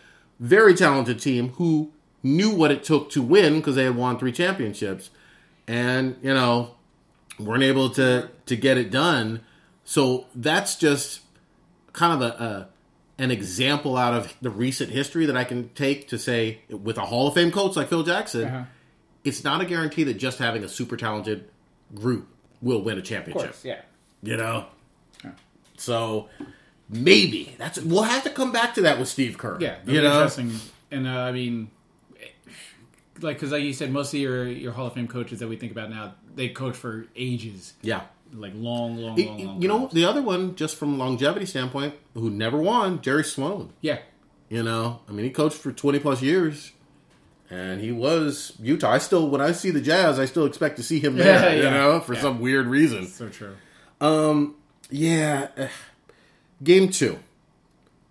Very 0.41 0.75
talented 0.75 1.21
team 1.21 1.51
who 1.51 1.93
knew 2.25 2.53
what 2.53 2.73
it 2.73 2.83
took 2.83 3.09
to 3.11 3.23
win 3.23 3.59
because 3.59 3.77
they 3.77 3.85
had 3.85 3.95
won 3.95 4.19
three 4.19 4.33
championships, 4.33 5.11
and 5.69 6.17
you 6.23 6.35
know 6.35 6.75
weren't 7.39 7.63
able 7.63 7.89
to 7.91 8.31
to 8.47 8.57
get 8.57 8.79
it 8.79 8.91
done. 8.91 9.43
So 9.85 10.27
that's 10.35 10.75
just 10.75 11.21
kind 11.99 12.23
of 12.23 12.23
a, 12.23 12.43
a 12.45 12.69
an 13.23 13.31
example 13.33 13.97
out 13.97 14.15
of 14.15 14.33
the 14.41 14.51
recent 14.51 14.91
history 14.91 15.27
that 15.27 15.37
I 15.37 15.45
can 15.45 15.71
take 15.71 16.09
to 16.09 16.19
say 16.19 16.61
with 16.71 16.97
a 16.99 17.03
Hall 17.07 17.27
of 17.29 17.35
Fame 17.35 17.51
coach 17.51 17.75
like 17.77 17.89
Phil 17.89 18.05
Jackson 18.05 18.45
Uh-huh. 18.45 18.65
it's 19.25 19.43
not 19.43 19.61
a 19.61 19.65
guarantee 19.65 20.05
that 20.05 20.15
just 20.15 20.39
having 20.39 20.63
a 20.65 20.69
super 20.69 20.97
talented 20.97 21.49
group 21.95 22.29
will 22.63 22.81
win 22.83 22.97
a 22.97 23.01
Of 23.01 23.07
championship. 23.07 23.43
course, 23.51 23.65
yeah. 23.65 23.81
You 24.23 24.37
know, 24.37 24.67
so 25.77 26.29
maybe 26.89 27.55
that's 27.59 27.79
we'll 27.81 28.03
have 28.03 28.23
to 28.25 28.31
come 28.31 28.53
back 28.53 28.75
to 28.75 28.83
that 28.83 28.99
with 28.99 29.09
Steve 29.09 29.39
Kerr. 29.39 29.59
Yeah, 29.61 29.77
you 29.87 30.01
know, 30.01 30.13
interesting. 30.23 30.53
And 30.91 31.07
uh, 31.07 31.11
I 31.21 31.33
mean, 31.33 31.71
like 33.21 33.37
because 33.37 33.53
like 33.53 33.63
you 33.63 33.73
said, 33.73 33.91
most 33.93 34.13
of 34.15 34.21
your 34.21 34.47
your 34.47 34.73
Hall 34.73 34.87
of 34.87 34.95
Fame 34.95 35.09
coaches 35.09 35.39
that 35.41 35.49
we 35.49 35.57
think 35.57 35.73
about 35.73 35.91
now, 35.91 36.15
they 36.35 36.49
coach 36.49 36.77
for 36.77 37.07
ages, 37.17 37.75
yeah. 37.83 38.03
Like 38.33 38.53
long, 38.55 38.97
long, 38.97 39.19
It- 39.19 39.27
long, 39.27 39.45
long. 39.47 39.63
you 39.63 39.69
know, 39.69 39.89
the 39.93 40.05
other 40.05 40.23
one, 40.23 40.55
just 40.57 40.77
from 40.77 40.99
longevity 40.99 41.47
standpoint, 41.47 41.95
who 42.15 42.31
never 42.31 42.59
won, 42.59 43.01
Jerry 43.01 43.25
Sloan. 43.25 43.71
yeah, 43.81 43.99
You 44.51 44.63
know, 44.63 45.01
I 45.09 45.13
mean, 45.13 45.25
he 45.25 45.31
coached 45.31 45.57
for 45.59 45.73
twenty 45.73 45.99
plus 45.99 46.23
years, 46.23 46.73
and 47.51 47.81
he 47.81 47.93
was 47.93 48.53
Utah. 48.61 48.93
I 48.93 48.99
still, 48.99 49.29
when 49.29 49.41
I 49.41 49.53
see 49.53 49.71
the 49.71 49.81
Jazz, 49.81 50.19
I 50.19 50.25
still 50.27 50.47
expect 50.47 50.77
to 50.77 50.83
see 50.83 50.99
him 51.01 51.17
there. 51.19 51.57
Yeah, 51.57 51.65
You 51.65 51.71
know, 51.71 52.01
for 52.01 52.15
Yeah. 52.15 52.21
some 52.21 52.41
weird 52.41 52.67
reason. 52.67 53.07
So 53.07 53.29
true. 53.29 53.55
Um, 54.01 54.55
yeah. 54.91 55.49
Game 56.63 56.89
two. 56.91 57.19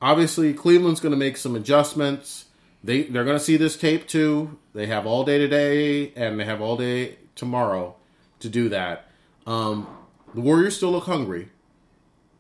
Obviously, 0.02 0.54
Cleveland's 0.54 1.00
going 1.00 1.12
to 1.12 1.18
make 1.18 1.38
some 1.38 1.56
adjustments. 1.56 2.46
They 2.84 3.04
they're 3.04 3.26
going 3.26 3.38
to 3.38 3.44
see 3.44 3.58
this 3.58 3.76
tape 3.76 4.08
too. 4.08 4.58
They 4.74 4.86
have 4.86 5.06
all 5.08 5.24
day 5.24 5.38
today, 5.40 6.14
and 6.16 6.40
they 6.40 6.46
have 6.46 6.62
all 6.62 6.78
day 6.78 7.18
tomorrow 7.36 7.96
to 8.40 8.50
do 8.50 8.70
that. 8.70 9.10
Um, 9.48 9.88
the 10.34 10.42
Warriors 10.42 10.76
still 10.78 10.92
look 10.92 11.06
hungry. 11.06 11.50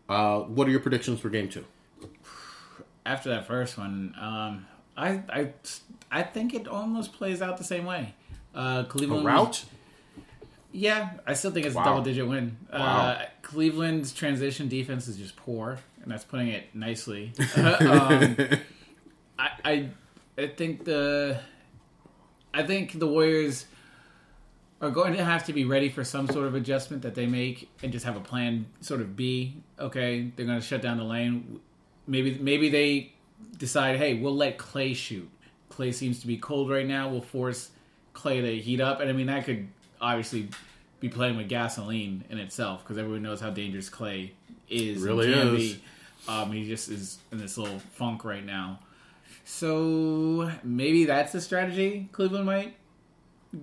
Uh, 0.10 0.40
what 0.42 0.68
are 0.68 0.72
your 0.72 0.80
predictions 0.80 1.20
for 1.20 1.30
Game 1.30 1.50
two? 1.50 1.66
After 3.06 3.30
that 3.30 3.48
first 3.48 3.78
one, 3.78 4.14
um, 4.20 4.66
I 4.96 5.22
I 5.30 5.50
I 6.12 6.24
think 6.24 6.54
it 6.54 6.68
almost 6.68 7.14
plays 7.14 7.42
out 7.42 7.58
the 7.58 7.64
same 7.64 7.86
way. 7.86 8.14
Uh, 8.56 8.84
A 8.86 8.90
Cleveland 8.90 9.26
route? 9.26 9.66
Yeah, 10.72 11.12
I 11.26 11.34
still 11.34 11.52
think 11.52 11.66
it's 11.66 11.76
Wow. 11.76 11.82
a 11.84 11.86
double 11.86 12.02
digit 12.04 12.28
win. 12.28 12.58
Wow. 12.72 12.80
Uh, 12.80 13.26
Cleveland's 13.42 14.14
transition 14.14 14.68
defense 14.68 15.08
is 15.08 15.18
just 15.18 15.36
poor, 15.38 15.80
and 16.04 16.12
that's 16.12 16.26
putting 16.26 16.50
it 16.50 16.74
nicely. 16.76 17.32
um, 17.58 18.36
I, 19.40 19.50
I 19.64 19.90
I 20.38 20.48
think 20.48 20.84
the 20.86 21.40
I 22.54 22.64
think 22.64 23.00
the 23.00 23.08
Warriors 23.08 23.66
are 24.80 24.92
going 24.92 25.14
to 25.16 25.24
have 25.24 25.46
to 25.46 25.54
be 25.54 25.66
ready 25.66 25.90
for 25.90 26.04
some 26.04 26.28
sort 26.28 26.46
of 26.46 26.56
adjustment 26.56 27.02
that 27.02 27.16
they 27.16 27.26
make 27.26 27.70
and 27.82 27.92
just 27.92 28.06
have 28.06 28.16
a 28.16 28.22
plan 28.22 28.68
sort 28.82 29.02
of 29.02 29.16
B. 29.16 29.58
Okay, 29.80 30.32
they're 30.36 30.46
going 30.46 30.60
to 30.60 30.66
shut 30.66 30.82
down 30.82 30.98
the 30.98 31.04
lane. 31.04 31.60
Maybe 32.06 32.38
maybe 32.40 32.70
they 32.70 33.14
decide, 33.58 33.98
hey, 33.98 34.16
we'll 34.16 34.36
let 34.36 34.58
Clay 34.58 34.94
shoot. 34.94 35.30
Clay 35.70 35.92
seems 35.92 36.20
to 36.22 36.28
be 36.28 36.38
cold 36.38 36.70
right 36.70 36.86
now. 36.86 37.10
We'll 37.10 37.22
force 37.22 37.72
Clay 38.14 38.42
to 38.42 38.60
heat 38.60 38.80
up, 38.80 39.00
and 39.00 39.10
I 39.10 39.14
mean 39.14 39.28
that 39.28 39.46
could 39.46 39.68
obviously 40.00 40.50
be 41.00 41.10
playing 41.10 41.38
with 41.38 41.50
gasoline 41.50 42.24
in 42.30 42.40
itself 42.40 42.84
because 42.84 42.98
everyone 42.98 43.24
knows 43.24 43.42
how 43.42 43.50
dangerous 43.50 43.90
Clay 43.90 44.34
is. 44.70 45.02
Really 45.02 45.32
is. 45.32 45.78
Um, 46.28 46.52
he 46.52 46.68
just 46.68 46.90
is 46.90 47.20
in 47.32 47.38
this 47.38 47.58
little 47.58 47.80
funk 47.94 48.26
right 48.26 48.46
now. 48.46 48.80
So 49.46 50.52
maybe 50.64 51.06
that's 51.06 51.34
a 51.34 51.40
strategy 51.40 52.10
Cleveland 52.12 52.46
might 52.46 52.76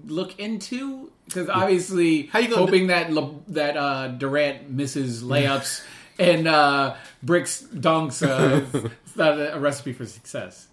look 0.06 0.38
into 0.38 1.10
because 1.26 1.48
obviously 1.48 2.26
How 2.26 2.38
you 2.40 2.54
hoping 2.54 2.88
that 2.88 3.12
Le- 3.12 3.34
that 3.48 3.76
uh, 3.76 4.08
Durant 4.08 4.70
misses 4.70 5.22
layups 5.22 5.82
and 6.18 6.46
uh, 6.46 6.94
bricks 7.22 7.66
dunks 7.72 8.26
uh, 8.26 8.64
it's 9.06 9.16
not 9.16 9.38
a 9.38 9.58
recipe 9.58 9.92
for 9.92 10.06
success. 10.06 10.68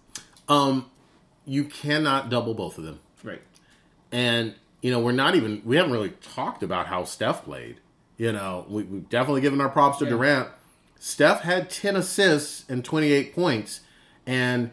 Um, 0.48 0.90
you 1.44 1.64
cannot 1.64 2.28
double 2.30 2.54
both 2.54 2.78
of 2.78 2.84
them. 2.84 3.00
Right. 3.24 3.42
And 4.10 4.54
you 4.80 4.90
know, 4.90 5.00
we're 5.00 5.12
not 5.12 5.34
even 5.36 5.62
we 5.64 5.76
haven't 5.76 5.92
really 5.92 6.10
talked 6.10 6.62
about 6.62 6.86
how 6.86 7.04
Steph 7.04 7.44
played. 7.44 7.76
You 8.18 8.32
know, 8.32 8.66
we, 8.68 8.82
we've 8.84 9.08
definitely 9.08 9.40
given 9.40 9.60
our 9.60 9.68
props 9.68 9.98
to 9.98 10.04
Yeah. 10.04 10.10
Durant. 10.10 10.48
Steph 10.98 11.40
had 11.42 11.70
ten 11.70 11.96
assists 11.96 12.64
and 12.68 12.84
twenty 12.84 13.12
eight 13.12 13.34
points, 13.34 13.80
and 14.26 14.70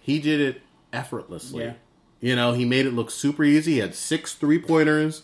he 0.00 0.18
did 0.20 0.40
it 0.40 0.62
effortlessly. 0.92 1.64
Yeah. 1.64 1.72
You 2.20 2.34
know, 2.34 2.52
he 2.52 2.64
made 2.64 2.86
it 2.86 2.92
look 2.92 3.10
super 3.10 3.44
easy. 3.44 3.74
He 3.74 3.78
had 3.78 3.94
six 3.94 4.34
three 4.34 4.58
pointers. 4.58 5.22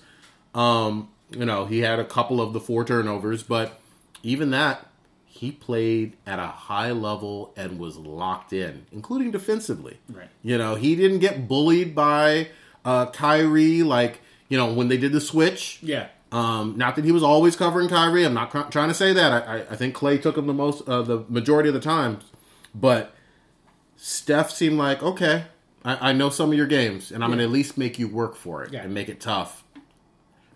Um, 0.55 1.09
you 1.31 1.45
know, 1.45 1.65
he 1.65 1.81
had 1.81 1.99
a 1.99 2.05
couple 2.05 2.41
of 2.41 2.53
the 2.53 2.61
four 2.61 2.85
turnovers, 2.85 3.43
but 3.43 3.81
even 4.23 4.51
that, 4.51 4.87
he 5.25 5.51
played 5.51 6.17
at 6.27 6.39
a 6.39 6.47
high 6.47 6.93
level 6.93 7.53
and 7.57 7.79
was 7.79 7.97
locked 7.97 8.53
in, 8.53 8.87
including 8.93 9.31
defensively. 9.31 9.99
Right. 10.09 10.29
You 10.43 10.59
know, 10.59 10.75
he 10.75 10.95
didn't 10.95 11.21
get 11.21 11.49
bullied 11.49 11.95
by 11.95 12.49
uh, 12.85 13.07
Kyrie 13.07 13.83
like 13.83 14.21
you 14.49 14.59
know 14.59 14.73
when 14.73 14.89
they 14.89 14.99
did 14.99 15.13
the 15.13 15.21
switch. 15.21 15.79
Yeah. 15.83 16.09
Um, 16.31 16.79
not 16.79 16.97
that 16.97 17.05
he 17.05 17.13
was 17.13 17.23
always 17.23 17.57
covering 17.57 17.89
Kyrie. 17.89 18.25
I'm 18.25 18.33
not 18.33 18.51
trying 18.73 18.89
to 18.89 18.95
say 18.95 19.13
that. 19.13 19.33
I, 19.33 19.59
I, 19.59 19.61
I 19.71 19.77
think 19.77 19.95
Clay 19.95 20.17
took 20.17 20.39
him 20.39 20.47
the 20.47 20.55
most, 20.55 20.89
uh, 20.89 21.03
the 21.03 21.27
majority 21.29 21.69
of 21.69 21.75
the 21.75 21.81
times. 21.81 22.25
But 22.75 23.15
Steph 23.97 24.51
seemed 24.51 24.79
like, 24.79 25.03
okay, 25.03 25.45
I, 25.85 26.11
I 26.11 26.13
know 26.13 26.31
some 26.31 26.51
of 26.51 26.57
your 26.57 26.67
games, 26.67 27.11
and 27.13 27.23
I'm 27.25 27.31
going 27.31 27.39
to 27.39 27.45
at 27.45 27.51
least 27.51 27.77
make 27.79 27.99
you 27.99 28.09
work 28.09 28.37
for 28.37 28.63
it 28.65 28.73
Yeah. 28.73 28.83
and 28.83 28.95
make 28.95 29.09
it 29.09 29.21
tough. 29.21 29.65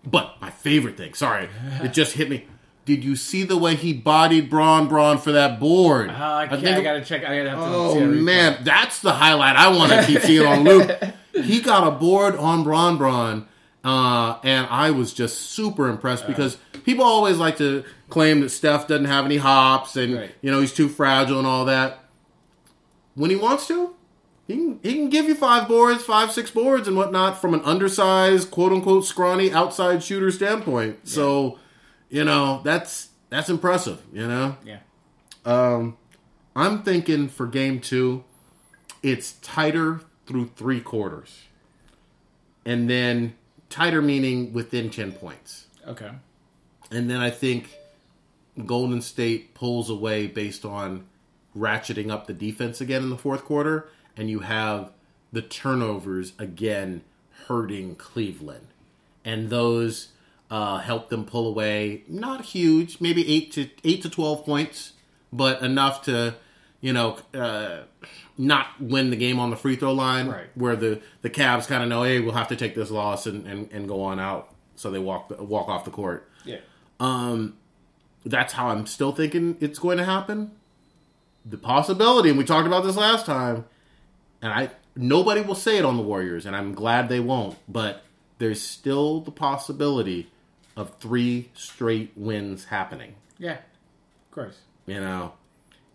But 0.04 0.36
my 0.40 0.50
favorite 0.50 0.96
thing, 0.96 1.14
sorry, 1.14 1.48
it 1.82 1.92
just 1.92 2.12
hit 2.14 2.30
me. 2.30 2.46
Did 2.84 3.02
you 3.02 3.16
see 3.16 3.42
the 3.42 3.56
way 3.56 3.74
he 3.74 3.92
bodied 3.92 4.48
Bron 4.48 4.86
Bron 4.86 5.18
for 5.18 5.32
that 5.32 5.58
board? 5.58 6.08
Uh, 6.08 6.12
I, 6.14 6.46
can't, 6.46 6.62
think- 6.62 6.76
I 6.76 6.80
gotta 6.82 7.04
check. 7.04 7.24
I 7.24 7.38
gotta 7.38 7.50
have 7.50 7.58
to. 7.58 7.64
Oh 7.64 8.00
man, 8.06 8.62
that's 8.62 9.00
the 9.00 9.12
highlight 9.12 9.56
I 9.56 9.66
want 9.76 9.90
to 9.90 10.04
keep 10.06 10.20
seeing 10.20 10.46
on 10.46 10.62
loop. 10.64 10.90
He 11.36 11.60
got 11.60 11.86
a 11.86 11.90
board 11.90 12.34
on 12.36 12.62
Bron 12.64 12.96
Bron, 12.96 13.46
uh, 13.84 14.38
and 14.42 14.66
I 14.70 14.90
was 14.92 15.12
just 15.12 15.38
super 15.50 15.88
impressed 15.88 16.26
because 16.26 16.56
people 16.84 17.04
always 17.04 17.36
like 17.36 17.58
to 17.58 17.84
claim 18.08 18.40
that 18.40 18.48
Steph 18.50 18.86
doesn't 18.88 19.04
have 19.04 19.26
any 19.26 19.36
hops 19.36 19.96
and 19.96 20.14
Right. 20.14 20.30
you 20.40 20.50
know 20.50 20.60
he's 20.60 20.72
too 20.72 20.88
fragile 20.88 21.36
and 21.38 21.46
all 21.46 21.64
that. 21.66 22.04
When 23.16 23.28
he 23.28 23.36
wants 23.36 23.66
to, 23.68 23.95
he 24.46 24.54
can, 24.54 24.80
he 24.82 24.92
can 24.94 25.10
give 25.10 25.26
you 25.26 25.34
five 25.34 25.68
boards, 25.68 26.02
five 26.02 26.32
six 26.32 26.50
boards 26.50 26.86
and 26.86 26.96
whatnot 26.96 27.40
from 27.40 27.54
an 27.54 27.62
undersized, 27.62 28.50
quote 28.50 28.72
unquote, 28.72 29.04
scrawny 29.04 29.52
outside 29.52 30.02
shooter 30.02 30.30
standpoint. 30.30 31.08
So, 31.08 31.58
you 32.08 32.24
know 32.24 32.60
that's 32.64 33.08
that's 33.28 33.48
impressive. 33.48 34.02
You 34.12 34.26
know. 34.26 34.56
Yeah. 34.64 34.78
Um, 35.44 35.96
I'm 36.54 36.82
thinking 36.82 37.28
for 37.28 37.46
game 37.46 37.80
two, 37.80 38.24
it's 39.02 39.32
tighter 39.34 40.00
through 40.26 40.50
three 40.56 40.80
quarters. 40.80 41.42
And 42.64 42.90
then 42.90 43.34
tighter 43.68 44.02
meaning 44.02 44.52
within 44.52 44.90
10 44.90 45.12
points. 45.12 45.66
Okay. 45.86 46.10
And 46.90 47.08
then 47.08 47.20
I 47.20 47.30
think 47.30 47.76
Golden 48.64 49.02
State 49.02 49.54
pulls 49.54 49.90
away 49.90 50.26
based 50.26 50.64
on 50.64 51.06
ratcheting 51.56 52.10
up 52.10 52.26
the 52.26 52.32
defense 52.32 52.80
again 52.80 53.02
in 53.02 53.10
the 53.10 53.18
fourth 53.18 53.44
quarter. 53.44 53.88
And 54.16 54.30
you 54.30 54.40
have 54.40 54.92
the 55.32 55.42
turnovers 55.42 56.32
again 56.38 57.02
hurting 57.46 57.96
Cleveland. 57.96 58.68
And 59.24 59.50
those 59.50 60.08
uh, 60.50 60.78
help 60.78 61.10
them 61.10 61.24
pull 61.24 61.48
away. 61.48 62.02
Not 62.08 62.46
huge, 62.46 63.00
maybe 63.00 63.26
eight 63.32 63.52
to 63.52 63.68
eight 63.84 64.02
to 64.02 64.08
twelve 64.08 64.44
points, 64.44 64.92
but 65.32 65.60
enough 65.62 66.02
to, 66.04 66.36
you 66.80 66.92
know, 66.92 67.18
uh, 67.34 67.80
not 68.38 68.80
win 68.80 69.10
the 69.10 69.16
game 69.16 69.38
on 69.40 69.50
the 69.50 69.56
free 69.56 69.76
throw 69.76 69.92
line. 69.92 70.28
Right. 70.28 70.46
Where 70.54 70.76
the 70.76 71.00
the 71.22 71.30
Cavs 71.30 71.66
kind 71.66 71.82
of 71.82 71.88
know, 71.88 72.04
hey, 72.04 72.20
we'll 72.20 72.34
have 72.34 72.48
to 72.48 72.56
take 72.56 72.74
this 72.74 72.90
loss 72.90 73.26
and, 73.26 73.46
and, 73.46 73.68
and 73.72 73.88
go 73.88 74.02
on 74.02 74.20
out. 74.20 74.54
So 74.76 74.90
they 74.90 74.98
walk 74.98 75.32
walk 75.40 75.68
off 75.68 75.84
the 75.84 75.90
court. 75.90 76.30
Yeah. 76.44 76.58
Um, 77.00 77.56
that's 78.24 78.54
how 78.54 78.68
I'm 78.68 78.86
still 78.86 79.12
thinking 79.12 79.56
it's 79.60 79.78
going 79.78 79.98
to 79.98 80.04
happen. 80.04 80.52
The 81.44 81.58
possibility, 81.58 82.28
and 82.28 82.38
we 82.38 82.44
talked 82.44 82.66
about 82.66 82.84
this 82.84 82.96
last 82.96 83.26
time, 83.26 83.66
and 84.46 84.54
I 84.54 84.70
nobody 84.94 85.40
will 85.40 85.54
say 85.56 85.76
it 85.78 85.84
on 85.84 85.96
the 85.96 86.02
Warriors, 86.02 86.46
and 86.46 86.54
I'm 86.54 86.72
glad 86.74 87.08
they 87.08 87.20
won't. 87.20 87.56
But 87.68 88.02
there's 88.38 88.60
still 88.62 89.20
the 89.20 89.30
possibility 89.32 90.30
of 90.76 90.94
three 91.00 91.50
straight 91.54 92.12
wins 92.16 92.66
happening. 92.66 93.14
Yeah. 93.38 93.54
Of 93.54 94.30
course. 94.30 94.58
You 94.86 95.00
know, 95.00 95.32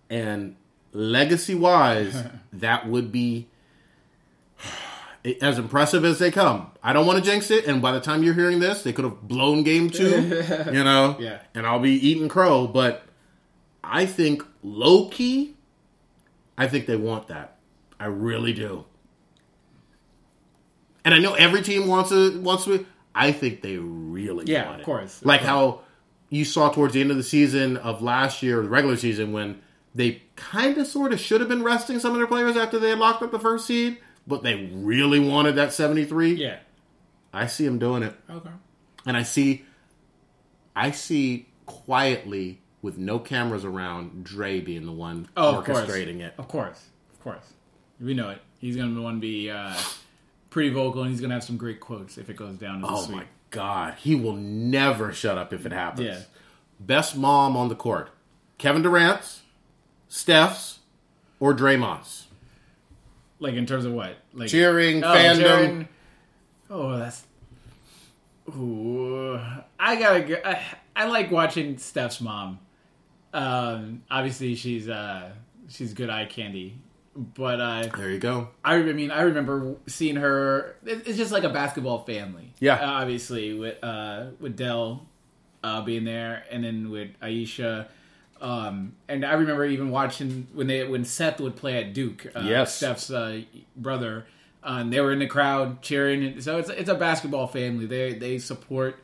and 0.10 0.56
legacy 0.92 1.56
wise, 1.56 2.24
that 2.54 2.88
would 2.88 3.12
be 3.12 3.48
as 5.42 5.58
impressive 5.60 6.04
as 6.04 6.20
they 6.20 6.32
come. 6.32 6.72
I 6.84 6.94
don't 6.94 7.06
want 7.06 7.24
to 7.24 7.24
jinx 7.30 7.52
it, 7.52 7.66
and 7.68 7.82
by 7.82 7.92
the 7.92 8.02
time 8.02 8.24
you're 8.24 8.34
hearing 8.34 8.60
this, 8.60 8.82
they 8.84 8.92
could 8.92 9.06
have 9.06 9.22
blown 9.22 9.64
game 9.64 9.90
two. 9.90 10.44
you 10.74 10.84
know, 10.84 11.16
Yeah. 11.20 11.40
and 11.54 11.66
I'll 11.66 11.80
be 11.80 11.92
eating 11.94 12.28
crow. 12.28 12.68
But 12.68 13.04
I 13.84 14.06
think 14.06 14.44
low 14.64 15.08
key, 15.10 15.56
I 16.58 16.68
think 16.68 16.86
they 16.88 16.96
want 16.98 17.28
that. 17.28 17.58
I 18.02 18.06
really 18.08 18.52
do. 18.54 18.86
And 21.04 21.14
I 21.14 21.20
know 21.20 21.34
every 21.34 21.62
team 21.62 21.88
wants 21.88 22.10
to 22.10 22.40
wants 22.42 22.66
to. 22.66 22.86
I 23.14 23.32
think 23.32 23.62
they 23.62 23.78
really 23.78 24.46
Yeah, 24.52 24.76
of 24.76 24.84
course. 24.84 25.24
Like 25.26 25.42
how 25.42 25.82
you 26.30 26.46
saw 26.46 26.70
towards 26.70 26.94
the 26.94 27.02
end 27.02 27.12
of 27.12 27.18
the 27.18 27.24
season 27.24 27.78
of 27.78 28.02
last 28.02 28.42
year, 28.42 28.62
the 28.62 28.70
regular 28.70 28.96
season, 28.98 29.34
when 29.34 29.62
they 29.94 30.24
kind 30.36 30.78
of 30.78 30.88
sort 30.88 31.12
of 31.12 31.20
should 31.20 31.42
have 31.42 31.50
been 31.50 31.64
resting 31.64 32.00
some 32.00 32.12
of 32.12 32.18
their 32.18 32.28
players 32.28 32.56
after 32.56 32.80
they 32.80 32.90
had 32.92 33.00
locked 33.00 33.22
up 33.22 33.32
the 33.32 33.40
first 33.40 33.66
seed, 33.68 33.98
but 34.26 34.42
they 34.44 34.70
really 34.74 35.20
wanted 35.20 35.56
that 35.56 35.74
seventy 35.74 36.06
three. 36.06 36.34
Yeah. 36.34 36.58
I 37.34 37.48
see 37.48 37.66
them 37.66 37.80
doing 37.80 38.04
it 38.04 38.14
Okay. 38.30 38.50
and 39.06 39.16
I 39.16 39.24
see, 39.24 39.64
I 40.76 40.92
see 40.92 41.48
quietly 41.66 42.62
with 42.82 42.98
no 42.98 43.20
cameras 43.20 43.64
around, 43.64 44.24
Dre 44.26 44.60
being 44.60 44.86
the 44.86 44.92
one 44.92 45.30
Oh, 45.38 45.58
of 45.60 45.66
course. 45.66 45.80
orchestrating 45.80 46.20
it. 46.20 46.34
Of 46.38 46.48
course. 46.50 46.88
Of 47.14 47.22
course. 47.22 47.54
We 48.02 48.14
know 48.14 48.30
it. 48.32 48.42
He's 48.60 48.76
gonna 48.76 49.00
want 49.02 49.18
to 49.18 49.22
be 49.22 49.50
uh, 49.50 49.76
pretty 50.50 50.70
vocal, 50.70 51.02
and 51.04 51.12
he's 51.12 51.22
gonna 51.22 51.34
have 51.34 51.44
some 51.44 51.58
great 51.58 51.80
quotes 51.80 52.18
if 52.18 52.30
it 52.30 52.36
goes 52.36 52.56
down 52.56 52.82
to 52.82 52.88
Oh 52.88 53.08
my 53.08 53.26
god, 53.50 53.96
he 54.00 54.16
will 54.16 54.36
never 54.36 55.12
shut 55.14 55.38
up 55.38 55.54
if 55.54 55.66
it 55.66 55.72
happens. 55.72 56.08
Yeah. 56.08 56.20
Best 56.80 57.16
mom 57.16 57.56
on 57.56 57.70
the 57.70 57.76
court: 57.76 58.10
Kevin 58.58 58.82
Durant's, 58.82 59.42
Steph's, 60.08 60.80
or 61.40 61.54
Draymond's. 61.54 62.28
Like 63.40 63.56
in 63.56 63.66
terms 63.66 63.86
of 63.86 63.94
what? 63.94 64.18
Like 64.34 64.50
Cheering, 64.50 65.04
oh, 65.04 65.08
fandom. 65.08 65.40
cheering. 65.40 65.88
Oh, 66.70 66.98
that's. 66.98 67.24
Ooh, 68.50 69.40
I 69.80 69.96
gotta. 69.96 70.22
go- 70.22 70.42
I, 70.44 70.62
I 70.96 71.06
like 71.06 71.32
watching 71.32 71.78
Steph's 71.78 72.22
mom. 72.22 72.60
Um, 73.34 74.04
obviously 74.12 74.56
she's 74.56 74.90
uh 74.90 75.32
she's 75.70 75.94
good 75.94 76.10
eye 76.10 76.26
candy, 76.26 76.78
but 77.16 77.60
uh, 77.60 77.88
There 77.98 78.10
you 78.10 78.20
go. 78.20 78.50
I, 78.64 78.76
I 78.76 78.94
mean, 78.94 79.12
I 79.12 79.22
remember 79.24 79.76
seeing 79.88 80.16
her. 80.18 80.76
it- 80.86 81.08
It's 81.08 81.18
just 81.18 81.32
like 81.32 81.44
a 81.44 81.50
basketball 81.50 82.04
family. 82.04 82.54
Yeah. 82.60 82.76
Uh, 82.76 82.92
obviously 83.02 83.54
with 83.54 83.84
uh, 83.84 84.28
with 84.40 84.56
Dell 84.56 85.06
uh, 85.64 85.82
being 85.82 86.06
there, 86.06 86.44
and 86.52 86.64
then 86.64 86.90
with 86.90 87.10
Ayesha. 87.22 87.88
Um, 88.40 88.94
and 89.08 89.24
I 89.24 89.34
remember 89.34 89.66
even 89.66 89.92
watching 89.92 90.48
when 90.54 90.68
they 90.68 90.84
when 90.84 91.06
Seth 91.06 91.40
would 91.42 91.56
play 91.56 91.78
at 91.84 91.94
Duke. 91.94 92.26
Uh, 92.36 92.42
Yes. 92.42 92.76
Steph's 92.76 93.12
uh, 93.12 93.42
brother. 93.76 94.26
Uh, 94.64 94.78
and 94.82 94.94
they 94.94 95.02
were 95.02 95.12
in 95.12 95.18
the 95.20 95.28
crowd 95.28 95.82
cheering. 95.82 96.24
And 96.24 96.44
So 96.44 96.58
it's 96.58 96.70
it's 96.70 96.90
a 96.90 96.96
basketball 96.96 97.48
family. 97.48 97.86
They 97.88 98.14
they 98.14 98.38
support. 98.40 98.96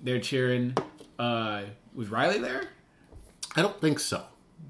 They're 0.00 0.20
cheering. 0.20 0.76
Uh, 1.18 1.62
was 1.94 2.08
Riley 2.08 2.38
there? 2.38 2.62
I 3.54 3.62
don't 3.62 3.78
think 3.80 3.98
so. 4.00 4.22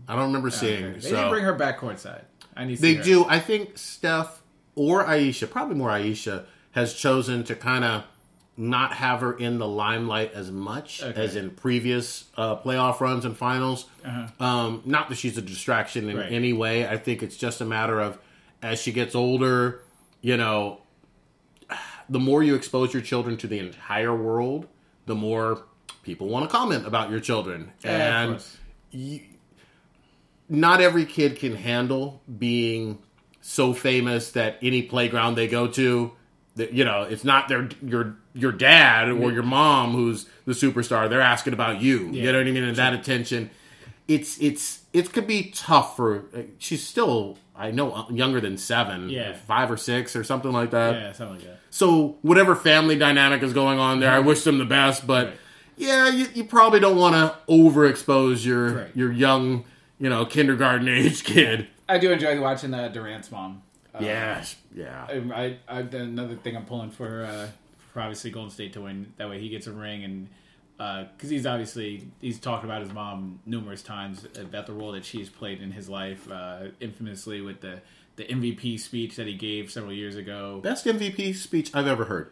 I 0.09 0.17
don't 0.17 0.27
remember 0.27 0.51
seeing. 0.51 0.85
Uh, 0.85 0.93
They 0.95 1.01
so. 1.01 1.11
didn't 1.17 1.31
bring 1.31 1.45
her 1.45 1.55
back 1.55 1.79
courtside. 1.81 2.23
I 2.61 2.65
need. 2.67 2.79
They 2.79 2.97
do. 2.97 3.25
I 3.27 3.41
think 3.41 3.79
Steph 3.79 4.43
or 4.75 5.07
Ayesha, 5.07 5.47
probably 5.47 5.75
more 5.77 5.91
Ayesha, 5.91 6.45
has 6.73 6.95
chosen 6.95 7.43
to 7.45 7.55
kind 7.55 7.85
of 7.85 8.05
not 8.57 8.93
have 8.95 9.21
her 9.21 9.33
in 9.33 9.59
the 9.59 9.67
limelight 9.67 10.33
as 10.35 10.51
much 10.51 11.03
Okay. 11.03 11.19
as 11.25 11.35
in 11.35 11.51
previous 11.51 12.25
uh, 12.37 12.57
playoff 12.57 13.01
runs 13.01 13.25
and 13.25 13.35
finals. 13.37 13.87
Um, 14.39 14.83
not 14.85 15.09
that 15.09 15.17
she's 15.17 15.39
a 15.39 15.43
distraction 15.43 16.05
in 16.11 16.17
Uh-huh. 16.17 16.25
Right. 16.25 16.33
any 16.33 16.53
way. 16.53 16.87
I 16.87 16.99
think 16.99 17.23
it's 17.23 17.37
just 17.37 17.61
a 17.63 17.65
matter 17.65 17.99
of 18.01 18.19
as 18.63 18.81
she 18.83 18.93
gets 18.93 19.15
older, 19.15 19.81
you 20.21 20.37
know, 20.37 20.83
the 22.11 22.19
more 22.19 22.43
you 22.43 22.55
expose 22.55 22.93
your 22.93 23.03
children 23.03 23.37
to 23.39 23.47
the 23.47 23.59
entire 23.59 24.15
world, 24.15 24.67
the 25.07 25.15
more 25.15 25.63
people 26.03 26.29
want 26.29 26.49
to 26.49 26.55
comment 26.55 26.87
about 26.87 27.09
your 27.11 27.21
children. 27.21 27.73
Yeah, 27.83 28.23
and 28.23 28.31
course. 28.33 28.59
Not 30.51 30.81
every 30.83 31.07
kid 31.07 31.37
can 31.39 31.55
handle 31.57 32.21
being 32.39 32.99
so 33.41 33.73
famous 33.73 34.33
that 34.33 34.59
any 34.61 34.83
playground 34.83 35.35
they 35.37 35.49
go 35.49 35.67
to 35.69 36.13
that 36.57 36.73
you 36.75 36.85
know 36.85 37.03
it's 37.05 37.25
not 37.25 37.49
their 37.49 37.69
your 37.83 38.17
your 38.35 38.53
dad 38.53 39.09
or 39.09 39.31
your 39.33 39.43
mom 39.45 39.93
who's 39.93 40.27
the 40.45 40.53
superstar 40.53 41.09
they're 41.09 41.21
asking 41.23 41.53
about 41.55 41.81
you 41.81 42.01
you 42.09 42.11
Yeah, 42.25 42.33
know 42.33 42.39
what 42.39 42.47
i 42.49 42.51
mean 42.51 42.65
and 42.65 42.77
that 42.77 42.93
attention 42.93 43.49
it's 44.09 44.39
it's 44.41 44.81
it 44.93 45.13
could 45.13 45.27
be 45.27 45.51
tough 45.53 45.97
for 45.97 46.25
she's 46.59 46.87
still 46.87 47.39
i 47.57 47.71
know 47.71 47.93
uh, 47.93 48.05
younger 48.11 48.41
than 48.41 48.59
seven 48.59 49.09
Yeah. 49.09 49.33
five 49.47 49.71
or 49.71 49.77
six 49.79 50.15
or 50.17 50.25
something 50.25 50.53
like 50.53 50.73
that 50.73 50.95
Yeah, 50.97 51.13
something 51.13 51.37
like 51.37 51.47
that. 51.47 51.61
so 51.71 52.19
whatever 52.23 52.55
family 52.57 52.97
dynamic 52.99 53.43
is 53.43 53.53
going 53.55 53.79
on 53.79 54.01
there, 54.01 54.11
I 54.13 54.19
wish 54.19 54.43
them 54.45 54.59
the 54.59 54.65
best. 54.67 55.07
But 55.07 55.27
Right. 55.29 55.37
yeah, 55.77 56.09
you, 56.11 56.27
you 56.35 56.45
probably 56.45 56.81
don't 56.81 56.97
want 56.99 57.15
to 57.15 57.37
overexpose 57.53 58.45
your 58.45 58.75
Right. 58.75 58.91
your 58.97 59.13
young, 59.13 59.65
you 60.01 60.09
know, 60.09 60.25
kindergarten 60.25 60.89
age 60.89 61.23
kid. 61.23 61.69
I 61.89 61.99
do 61.99 62.11
enjoy 62.11 62.41
watching 62.41 62.75
uh, 62.75 62.89
Durant's 62.89 63.31
mom. 63.31 63.63
Uh, 63.95 63.99
yeah, 64.03 64.45
yeah. 64.75 65.07
I, 65.09 65.59
I, 65.69 65.79
I 65.79 65.81
another 65.81 66.37
thing 66.37 66.57
I'm 66.57 66.65
pulling 66.65 66.91
for, 66.91 67.25
uh, 67.25 67.49
for 67.93 68.01
obviously 68.01 68.31
Golden 68.31 68.51
State 68.51 68.73
to 68.73 68.83
win. 68.83 69.13
That 69.19 69.29
way 69.29 69.41
he 69.41 69.49
gets 69.49 69.67
a 69.67 69.73
ring, 69.73 70.05
and 70.05 70.29
because 71.13 71.29
he's 71.29 71.45
obviously 71.47 72.09
he's 72.21 72.39
talked 72.39 72.65
about 72.65 72.83
his 72.83 72.93
mom 72.93 73.41
numerous 73.45 73.83
times 73.83 74.27
about 74.39 74.67
the 74.67 74.73
role 74.73 74.93
that 74.93 75.05
she's 75.05 75.29
played 75.29 75.61
in 75.61 75.73
his 75.73 75.89
life, 75.89 76.31
uh, 76.31 76.69
infamously 76.81 77.41
with 77.41 77.61
the 77.61 77.81
the 78.17 78.25
MVP 78.25 78.79
speech 78.79 79.17
that 79.17 79.27
he 79.27 79.35
gave 79.35 79.71
several 79.71 79.93
years 79.93 80.17
ago. 80.17 80.61
Best 80.63 80.85
MVP 80.87 81.35
speech 81.35 81.71
I've 81.75 81.87
ever 81.87 82.05
heard. 82.05 82.31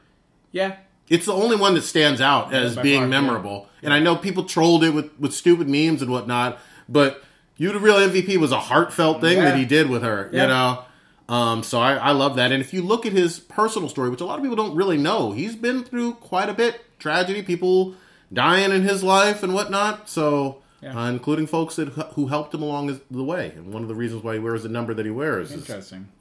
Yeah, 0.53 0.77
It's 1.09 1.27
the 1.27 1.33
only 1.33 1.57
one 1.57 1.75
that 1.75 1.83
stands 1.83 2.21
out 2.21 2.53
as 2.55 2.77
being 2.77 3.01
far, 3.01 3.09
yeah. 3.09 3.21
memorable. 3.21 3.69
And 3.83 3.93
I 3.93 3.99
know 3.99 4.17
people 4.17 4.45
trolled 4.45 4.85
it 4.85 4.91
with, 4.91 5.11
with 5.19 5.33
stupid 5.35 5.69
memes 5.69 6.03
and 6.03 6.11
whatnot, 6.11 6.59
but 6.89 7.23
you 7.59 7.71
the 7.73 7.79
real 7.79 7.97
MVP 7.97 8.39
was 8.39 8.53
a 8.53 8.59
heartfelt 8.61 9.21
thing 9.21 9.37
Yeah. 9.37 9.45
that 9.45 9.59
he 9.59 9.65
did 9.67 9.91
with 9.91 10.03
her, 10.03 10.31
Yeah. 10.33 10.43
you 10.43 10.49
know? 10.49 10.85
Um, 11.29 11.63
so 11.63 11.79
I, 11.81 11.95
I 11.97 12.11
love 12.13 12.37
that. 12.37 12.53
And 12.53 12.63
if 12.63 12.73
you 12.73 12.81
look 12.83 13.05
at 13.05 13.13
his 13.13 13.39
personal 13.39 13.91
story, 13.91 14.09
which 14.09 14.23
a 14.23 14.25
lot 14.25 14.39
of 14.39 14.43
people 14.43 14.57
don't 14.57 14.75
really 14.75 14.97
know, 14.97 15.33
he's 15.33 15.55
been 15.57 15.85
through 15.85 16.15
quite 16.15 16.49
a 16.49 16.55
bit 16.55 16.81
tragedy, 16.99 17.43
people 17.43 17.95
dying 18.33 18.73
in 18.73 18.83
his 18.83 19.03
life 19.05 19.43
and 19.43 19.53
whatnot. 19.53 20.09
So, 20.09 20.63
Yeah. 20.81 20.99
uh, 20.99 21.11
including 21.11 21.47
folks 21.47 21.77
that 21.77 21.89
who 22.15 22.29
helped 22.29 22.55
him 22.55 22.63
along 22.63 22.89
his- 22.89 23.01
the 23.11 23.25
way. 23.25 23.53
And 23.57 23.75
one 23.75 23.83
of 23.83 23.89
the 23.89 23.95
reasons 23.95 24.23
why 24.23 24.35
he 24.35 24.39
wears 24.39 24.63
the 24.63 24.69
number 24.71 24.95
that 24.95 25.05
he 25.05 25.11
wears 25.13 25.51
is, 25.53 25.69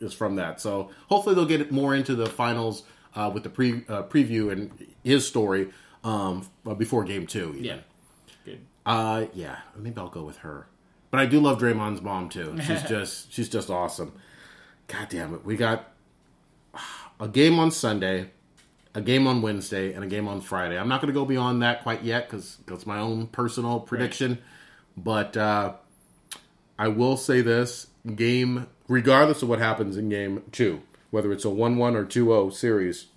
is 0.01 0.13
from 0.13 0.35
that. 0.35 0.59
So 0.59 0.89
hopefully 1.09 1.35
they'll 1.35 1.45
get 1.45 1.71
more 1.71 1.95
into 1.95 2.13
the 2.15 2.25
finals 2.25 2.83
uh, 3.15 3.31
with 3.33 3.43
the 3.43 3.49
pre 3.49 3.83
uh, 3.87 4.03
preview 4.03 4.51
and 4.51 4.71
his 5.03 5.25
story 5.27 5.69
um, 6.03 6.45
before 6.77 7.03
game 7.03 7.25
two. 7.27 7.49
even. 7.51 7.63
Yeah, 7.63 7.77
good. 8.45 8.59
uh, 8.85 9.25
yeah. 9.33 9.57
Maybe 9.77 9.97
I'll 9.99 10.09
go 10.09 10.23
with 10.23 10.37
her. 10.37 10.67
But 11.09 11.19
I 11.19 11.25
do 11.25 11.39
love 11.39 11.59
Draymond's 11.59 12.01
mom 12.01 12.29
too. 12.29 12.57
She's 12.65 12.83
just 12.83 13.31
she's 13.31 13.49
just 13.49 13.69
awesome. 13.69 14.13
God 14.87 15.07
damn 15.09 15.33
it, 15.33 15.45
we 15.45 15.55
got 15.55 15.91
a 17.19 17.27
game 17.27 17.59
on 17.59 17.71
Sunday, 17.71 18.31
a 18.93 19.01
game 19.01 19.27
on 19.27 19.41
Wednesday, 19.41 19.93
and 19.93 20.03
a 20.03 20.07
game 20.07 20.27
on 20.27 20.41
Friday. 20.41 20.77
I'm 20.77 20.87
not 20.87 21.01
going 21.01 21.13
to 21.13 21.19
go 21.19 21.25
beyond 21.25 21.61
that 21.61 21.83
quite 21.83 22.03
yet 22.03 22.29
because 22.29 22.57
that's 22.67 22.85
my 22.85 22.99
own 22.99 23.27
personal 23.27 23.79
prediction. 23.79 24.39
But 24.95 25.35
uh, 25.35 25.73
I 26.79 26.87
will 26.87 27.17
say 27.17 27.41
this 27.41 27.87
game, 28.15 28.67
regardless 28.87 29.41
of 29.41 29.49
what 29.49 29.59
happens 29.59 29.97
in 29.97 30.09
game 30.09 30.43
two, 30.51 30.81
whether 31.11 31.31
it's 31.31 31.45
a 31.45 31.49
1 31.49 31.77
1 31.77 31.95
or 31.95 32.05
2 32.05 32.25
0 32.25 32.49
series, 32.49 33.07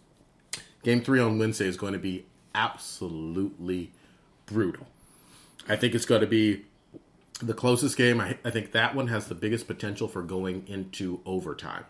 game 0.83 1.03
three 1.03 1.21
on 1.21 1.39
Wednesday 1.39 1.67
is 1.67 1.77
going 1.77 1.93
to 1.93 1.99
be 1.99 2.27
absolutely 2.55 3.93
brutal. 4.47 4.87
I 5.69 5.77
think 5.77 5.95
it's 5.95 6.07
going 6.07 6.21
to 6.21 6.27
be 6.27 6.65
the 7.41 7.55
closest 7.55 7.97
game. 7.97 8.21
I, 8.21 8.39
I 8.45 8.51
think 8.51 8.73
that 8.73 8.95
one 8.95 9.09
has 9.09 9.27
the 9.27 9.35
biggest 9.35 9.67
potential 9.67 10.09
for 10.09 10.23
going 10.23 10.65
into 10.67 11.21
overtime. 11.25 11.85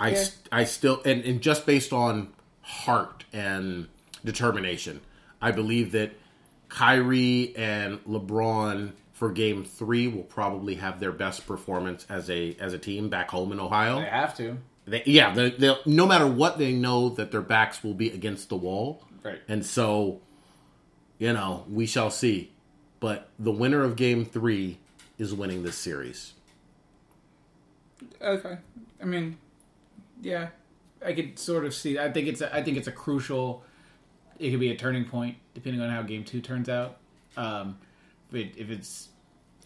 I, 0.00 0.10
Yeah. 0.10 0.26
I 0.52 0.64
still, 0.64 1.02
and, 1.04 1.24
and 1.24 1.40
just 1.40 1.66
based 1.66 1.92
on 1.92 2.32
heart 2.62 3.24
and 3.32 3.88
determination, 4.24 5.00
I 5.40 5.50
believe 5.52 5.92
that 5.92 6.12
Kyrie 6.68 7.54
and 7.56 8.02
LeBron 8.04 8.92
for 9.12 9.30
game 9.30 9.64
three 9.64 10.06
will 10.06 10.22
probably 10.22 10.76
have 10.76 11.00
their 11.00 11.12
best 11.12 11.46
performance 11.46 12.06
as 12.08 12.30
a 12.30 12.56
as 12.60 12.72
a 12.72 12.78
team 12.78 13.08
back 13.08 13.30
home 13.30 13.50
in 13.50 13.58
Ohio. 13.58 14.00
They 14.00 14.06
have 14.06 14.36
to. 14.36 14.58
They, 14.86 15.02
yeah, 15.04 15.34
they, 15.34 15.50
they'll, 15.50 15.78
no 15.84 16.06
matter 16.06 16.26
what, 16.26 16.56
they 16.56 16.72
know 16.72 17.10
that 17.10 17.30
their 17.30 17.42
backs 17.42 17.84
will 17.84 17.94
be 17.94 18.10
against 18.10 18.48
the 18.48 18.56
wall. 18.56 19.04
Right. 19.22 19.40
And 19.48 19.66
so, 19.66 20.20
you 21.18 21.32
know, 21.32 21.66
we 21.68 21.86
shall 21.86 22.10
see. 22.10 22.52
But 23.00 23.28
the 23.38 23.52
winner 23.52 23.82
of 23.82 23.96
game 23.96 24.24
three 24.24 24.78
is 25.18 25.34
winning 25.34 25.62
this 25.62 25.76
series. 25.76 26.32
Okay. 28.20 28.58
I 29.00 29.04
mean, 29.04 29.38
yeah, 30.20 30.48
I 31.04 31.12
could 31.12 31.38
sort 31.38 31.64
of 31.64 31.74
see. 31.74 31.98
I 31.98 32.10
think 32.10 32.26
it's. 32.26 32.40
A, 32.40 32.54
I 32.54 32.62
think 32.62 32.76
it's 32.76 32.88
a 32.88 32.92
crucial. 32.92 33.62
It 34.38 34.50
could 34.50 34.60
be 34.60 34.70
a 34.70 34.76
turning 34.76 35.04
point 35.04 35.36
depending 35.54 35.80
on 35.80 35.90
how 35.90 36.02
Game 36.02 36.24
Two 36.24 36.40
turns 36.40 36.68
out. 36.68 36.98
Um, 37.36 37.78
but 38.30 38.40
if 38.56 38.70
it's 38.70 39.08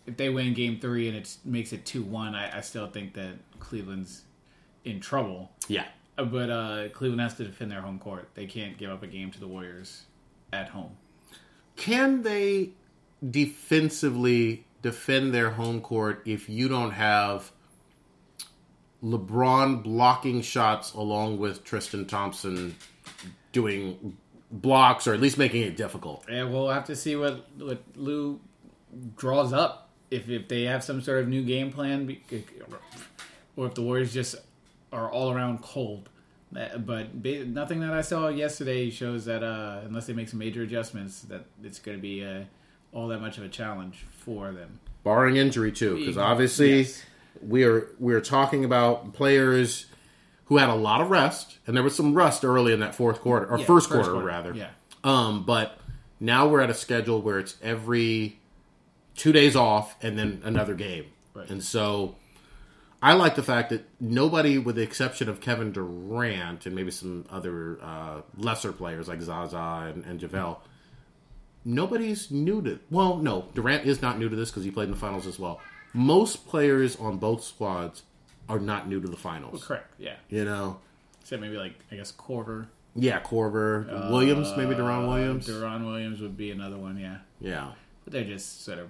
if 0.06 0.16
they 0.16 0.28
win 0.28 0.54
Game 0.54 0.78
Three 0.78 1.08
and 1.08 1.16
it 1.16 1.36
makes 1.44 1.72
it 1.72 1.84
two 1.86 2.02
one, 2.02 2.34
I, 2.34 2.58
I 2.58 2.60
still 2.60 2.86
think 2.86 3.14
that 3.14 3.32
Cleveland's 3.58 4.22
in 4.84 5.00
trouble. 5.00 5.50
Yeah. 5.68 5.86
Uh, 6.18 6.24
But 6.24 6.50
uh, 6.50 6.88
Cleveland 6.90 7.20
has 7.22 7.34
to 7.34 7.44
defend 7.44 7.70
their 7.70 7.80
home 7.80 7.98
court. 7.98 8.28
They 8.34 8.46
can't 8.46 8.76
give 8.76 8.90
up 8.90 9.02
a 9.02 9.06
game 9.06 9.30
to 9.30 9.40
the 9.40 9.48
Warriors 9.48 10.02
at 10.52 10.68
home. 10.68 10.96
Can 11.76 12.22
they 12.22 12.70
defensively 13.28 14.64
defend 14.82 15.32
their 15.32 15.50
home 15.50 15.80
court 15.80 16.22
if 16.26 16.48
you 16.48 16.68
don't 16.68 16.90
have 16.92 17.52
LeBron 19.02 19.82
blocking 19.82 20.42
shots 20.42 20.92
along 20.92 21.38
with 21.38 21.64
Tristan 21.64 22.06
Thompson 22.06 22.76
doing 23.52 24.16
blocks 24.50 25.06
or 25.06 25.14
at 25.14 25.20
least 25.20 25.38
making 25.38 25.62
it 25.62 25.76
difficult? 25.76 26.24
And 26.28 26.52
we'll 26.52 26.68
have 26.68 26.84
to 26.86 26.96
see 26.96 27.16
what 27.16 27.46
what 27.58 27.82
Lue 27.96 28.40
draws 29.16 29.52
up. 29.52 29.90
If 30.10 30.28
if 30.28 30.48
they 30.48 30.64
have 30.64 30.84
some 30.84 31.00
sort 31.00 31.20
of 31.20 31.28
new 31.28 31.42
game 31.42 31.72
plan, 31.72 32.16
or 33.56 33.66
if 33.66 33.74
the 33.74 33.82
Warriors 33.82 34.12
just 34.12 34.36
are 34.92 35.10
all 35.10 35.32
around 35.32 35.62
cold. 35.62 36.08
But 36.52 37.14
nothing 37.14 37.80
that 37.80 37.94
I 37.94 38.02
saw 38.02 38.28
yesterday 38.28 38.90
shows 38.90 39.24
that 39.24 39.42
uh, 39.42 39.80
unless 39.86 40.06
they 40.06 40.12
make 40.12 40.28
some 40.28 40.38
major 40.38 40.62
adjustments, 40.62 41.22
that 41.22 41.46
it's 41.64 41.78
going 41.78 41.96
to 41.96 42.02
be 42.02 42.22
all 42.92 43.08
that 43.08 43.20
much 43.20 43.38
of 43.38 43.44
a 43.44 43.48
challenge 43.48 44.04
for 44.10 44.52
them. 44.52 44.78
barring 45.04 45.36
injury 45.36 45.72
too, 45.72 45.96
because 45.96 46.16
obviously 46.16 46.80
Yes. 46.82 47.02
we 47.42 47.64
are 47.64 47.88
we 47.98 48.14
are 48.14 48.20
talking 48.20 48.64
about 48.64 49.12
players 49.14 49.86
who 50.46 50.58
had 50.58 50.68
a 50.68 50.74
lot 50.74 51.00
of 51.00 51.10
rest, 51.10 51.58
and 51.66 51.74
there 51.76 51.82
was 51.82 51.96
some 51.96 52.14
rust 52.14 52.44
early 52.44 52.72
in 52.72 52.80
that 52.80 52.94
fourth 52.94 53.20
quarter 53.20 53.46
or 53.46 53.58
Yeah, 53.58 53.64
first, 53.64 53.90
quarter, 53.90 54.14
rather. 54.14 54.54
Yeah, 54.54 54.68
Um, 55.02 55.44
but 55.44 55.78
now 56.20 56.46
we're 56.46 56.60
at 56.60 56.70
a 56.70 56.74
schedule 56.74 57.20
where 57.20 57.38
it's 57.40 57.56
every 57.62 58.38
two 59.16 59.32
days 59.32 59.56
off 59.56 59.96
and 60.02 60.16
then 60.18 60.40
another 60.44 60.74
game, 60.74 61.06
Right. 61.34 61.48
and 61.50 61.62
so 61.64 62.14
I 63.02 63.14
like 63.14 63.34
the 63.34 63.42
fact 63.42 63.70
that 63.70 63.88
nobody, 63.98 64.58
with 64.58 64.76
the 64.76 64.82
exception 64.82 65.28
of 65.28 65.40
Kevin 65.40 65.72
Durant 65.72 66.66
and 66.66 66.74
maybe 66.76 66.92
some 66.92 67.24
other 67.30 67.78
uh, 67.82 68.20
lesser 68.36 68.70
players 68.70 69.08
like 69.08 69.20
Zaza 69.20 69.90
and, 69.92 70.04
and 70.04 70.20
JaVale, 70.20 70.58
nobody's 71.64 72.30
new 72.30 72.62
to. 72.62 72.78
Well, 72.90 73.16
no, 73.16 73.46
Durant 73.54 73.84
is 73.86 74.02
not 74.02 74.18
new 74.18 74.28
to 74.28 74.36
this 74.36 74.50
because 74.50 74.64
he 74.64 74.70
played 74.70 74.84
in 74.86 74.90
the 74.92 74.96
finals 74.96 75.26
as 75.26 75.38
well. 75.38 75.60
Most 75.94 76.46
players 76.46 76.96
on 76.96 77.18
both 77.18 77.44
squads 77.44 78.02
are 78.48 78.58
not 78.58 78.88
new 78.88 79.00
to 79.00 79.08
the 79.08 79.16
finals. 79.16 79.64
Correct. 79.64 79.92
Yeah. 79.98 80.14
You 80.28 80.44
know, 80.44 80.80
Except 81.20 81.40
maybe 81.40 81.56
like 81.56 81.74
I 81.90 81.96
guess 81.96 82.12
Korver. 82.12 82.66
yeah, 82.96 83.20
Korver, 83.20 84.10
Williams, 84.10 84.52
maybe 84.56 84.74
Deron 84.74 85.06
Williams. 85.08 85.46
Deron 85.48 85.84
Williams 85.86 86.20
would 86.20 86.36
be 86.36 86.50
another 86.50 86.76
one. 86.76 86.98
Yeah. 86.98 87.18
yeah, 87.40 87.72
But 88.04 88.12
they're 88.14 88.24
just 88.24 88.64
sort 88.64 88.78
of 88.78 88.88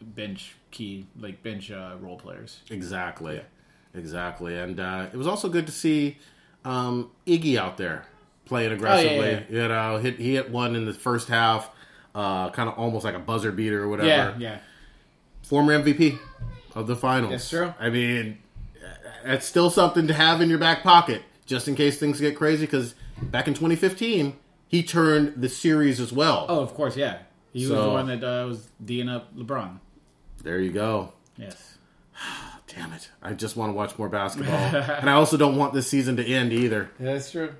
bench 0.00 0.54
key, 0.70 1.06
like 1.18 1.42
bench 1.42 1.70
uh, 1.70 1.96
role 2.00 2.16
players. 2.16 2.60
exactly, 2.70 3.40
exactly. 3.94 4.56
And 4.58 4.78
uh, 4.80 5.06
it 5.12 5.16
was 5.16 5.26
also 5.26 5.48
good 5.48 5.66
to 5.66 5.72
see 5.72 6.18
um, 6.64 7.10
Iggy 7.26 7.56
out 7.56 7.76
there 7.76 8.06
playing 8.44 8.72
aggressively. 8.72 9.44
yeah. 9.50 9.62
You 9.62 9.68
know, 9.68 9.98
hit 9.98 10.18
he 10.18 10.34
hit 10.34 10.50
one 10.50 10.74
in 10.76 10.84
the 10.84 10.92
first 10.94 11.28
half, 11.28 11.70
uh, 12.16 12.48
kind 12.50 12.68
of 12.68 12.78
almost 12.78 13.04
like 13.04 13.14
a 13.14 13.18
buzzer 13.18 13.52
beater 13.52 13.84
or 13.84 13.88
whatever. 13.88 14.08
Yeah. 14.08 14.34
Yeah. 14.38 14.58
Former 15.42 15.78
MVP 15.78 16.18
of 16.74 16.86
the 16.86 16.96
finals. 16.96 17.30
That's 17.30 17.50
true. 17.50 17.74
I 17.78 17.90
mean, 17.90 18.38
that's 19.22 19.46
still 19.46 19.68
something 19.68 20.06
to 20.08 20.14
have 20.14 20.40
in 20.40 20.48
your 20.48 20.58
back 20.58 20.82
pocket 20.82 21.22
just 21.44 21.68
in 21.68 21.76
case 21.76 21.98
things 21.98 22.18
get 22.18 22.34
crazy. 22.34 22.64
Because 22.64 22.94
back 23.20 23.46
in 23.46 23.54
2015, 23.54 24.34
he 24.66 24.82
turned 24.82 25.34
the 25.40 25.48
series 25.50 26.00
as 26.00 26.10
well. 26.10 26.46
Oh, 26.48 26.60
of 26.60 26.72
course. 26.74 26.96
Yeah. 26.96 27.18
He 27.52 27.60
was 27.60 27.70
the 27.70 27.90
one 27.90 28.06
that 28.06 28.24
uh, 28.24 28.46
was 28.46 28.66
D'ing 28.82 29.08
up 29.10 29.36
LeBron. 29.36 29.78
There 30.42 30.58
you 30.58 30.72
go. 30.72 31.12
Yes. 31.36 31.76
Damn 32.66 32.94
it. 32.94 33.10
I 33.22 33.34
just 33.34 33.56
want 33.56 33.70
to 33.70 33.74
watch 33.74 33.96
more 33.98 34.08
basketball. 34.08 34.54
and 34.54 35.08
I 35.08 35.12
also 35.12 35.36
don't 35.36 35.56
want 35.56 35.74
this 35.74 35.86
season 35.86 36.16
to 36.16 36.24
end 36.26 36.52
either. 36.52 36.90
That's 36.98 37.30
true. 37.30 37.54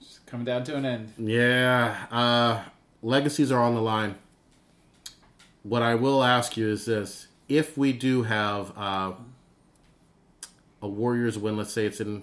Just 0.00 0.26
coming 0.26 0.44
down 0.44 0.64
to 0.64 0.76
an 0.76 0.84
end. 0.84 1.12
Yeah. 1.16 2.06
Uh, 2.10 2.62
legacies 3.04 3.52
are 3.52 3.60
on 3.60 3.74
the 3.74 3.82
line. 3.82 4.16
What 5.62 5.82
I 5.82 5.94
will 5.94 6.24
ask 6.24 6.56
you 6.56 6.68
is 6.68 6.86
this. 6.86 7.28
If 7.48 7.76
we 7.76 7.92
do 7.92 8.22
have 8.22 8.76
uh, 8.76 9.12
a 10.82 10.88
Warriors 10.88 11.38
win, 11.38 11.56
let's 11.56 11.72
say 11.72 11.86
it's 11.86 12.00
in, 12.00 12.22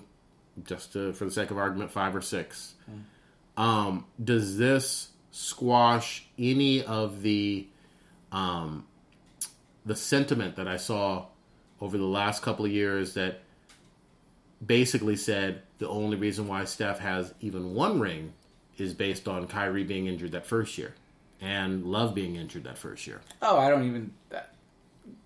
just 0.65 0.94
to, 0.94 1.13
for 1.13 1.26
the 1.26 1.32
sake 1.32 1.52
of 1.52 1.58
argument, 1.58 1.91
five 1.91 2.15
or 2.15 2.22
six, 2.22 2.74
um, 3.56 4.06
does 4.22 4.58
this 4.58 5.10
squash 5.32 6.26
any 6.38 6.84
of 6.84 7.22
the 7.22 7.67
um, 8.32 8.86
the 9.86 9.96
sentiment 9.96 10.56
that 10.56 10.67
I 10.67 10.78
saw 10.78 11.26
over 11.80 11.98
the 11.98 12.06
last 12.06 12.41
couple 12.41 12.65
of 12.65 12.72
years 12.72 13.15
that 13.15 13.41
basically 14.65 15.15
said 15.15 15.62
the 15.80 15.88
only 15.89 16.17
reason 16.17 16.48
why 16.48 16.65
Steph 16.65 17.00
has 17.00 17.34
even 17.41 17.74
one 17.74 18.00
ring 18.00 18.34
is 18.77 18.93
based 18.93 19.27
on 19.27 19.47
Kyrie 19.47 19.84
being 19.84 20.07
injured 20.07 20.31
that 20.31 20.45
first 20.45 20.77
year 20.77 20.95
and 21.39 21.86
Love 21.86 22.13
being 22.15 22.36
injured 22.36 22.63
that 22.65 22.77
first 22.77 23.05
year. 23.07 23.21
Oh, 23.41 23.57
I 23.57 23.69
don't 23.69 23.86
even 23.88 24.13
that 24.29 24.53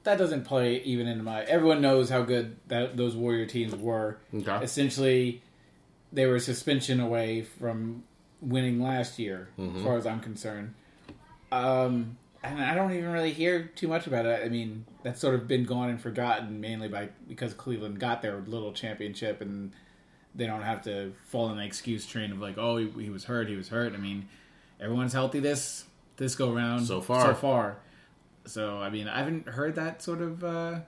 that 0.04 0.18
doesn't 0.18 0.46
play 0.46 0.78
even 0.84 1.08
into 1.08 1.24
my. 1.24 1.44
Everyone 1.44 1.82
knows 1.82 2.10
how 2.10 2.22
good 2.22 2.56
that 2.68 2.96
those 2.96 3.16
Warrior 3.16 3.46
teams 3.46 3.76
were. 3.76 4.18
Okay. 4.34 4.60
Essentially, 4.64 5.42
they 6.14 6.26
were 6.26 6.36
a 6.36 6.40
suspension 6.40 7.00
away 7.00 7.42
from 7.42 8.04
winning 8.42 8.80
last 8.82 9.18
year, 9.20 9.50
Mm-hmm. 9.60 9.78
as 9.80 9.84
far 9.84 9.98
as 9.98 10.06
I'm 10.06 10.20
concerned. 10.20 10.74
Um, 11.52 12.18
and 12.44 12.62
I 12.64 12.76
don't 12.76 12.92
even 12.94 13.12
really 13.12 13.32
hear 13.34 13.64
too 13.76 13.88
much 13.88 14.08
about 14.08 14.26
it. 14.26 14.46
I 14.46 14.50
mean, 14.50 14.86
that's 15.04 15.20
sort 15.20 15.36
of 15.36 15.48
been 15.48 15.64
gone 15.66 15.90
and 15.90 16.00
forgotten 16.00 16.62
mainly 16.62 16.88
by 16.88 17.10
because 17.28 17.54
Cleveland 17.54 18.00
got 18.00 18.22
their 18.22 18.42
little 18.48 18.72
championship 18.74 19.42
and 19.42 19.72
they 20.36 20.46
don't 20.46 20.62
have 20.64 20.84
to 20.84 21.14
fall 21.28 21.50
in 21.50 21.58
the 21.58 21.64
excuse 21.66 22.06
train 22.06 22.32
of 22.32 22.40
like, 22.40 22.58
oh, 22.58 22.78
he, 22.78 22.90
he 23.04 23.10
was 23.10 23.24
hurt, 23.26 23.48
he 23.48 23.56
was 23.56 23.70
hurt. 23.70 23.94
I 23.94 23.98
mean, 23.98 24.28
everyone's 24.80 25.14
healthy 25.14 25.40
this 25.40 25.86
this 26.18 26.36
go 26.36 26.52
round 26.52 26.86
So 26.86 27.02
far. 27.02 27.22
So 27.26 27.34
far. 27.34 27.78
So 28.46 28.78
I 28.80 28.90
mean, 28.90 29.08
I 29.08 29.18
haven't 29.20 29.48
heard 29.48 29.76
that 29.76 30.02
sort 30.02 30.22
of 30.22 30.44
uh, 30.44 30.80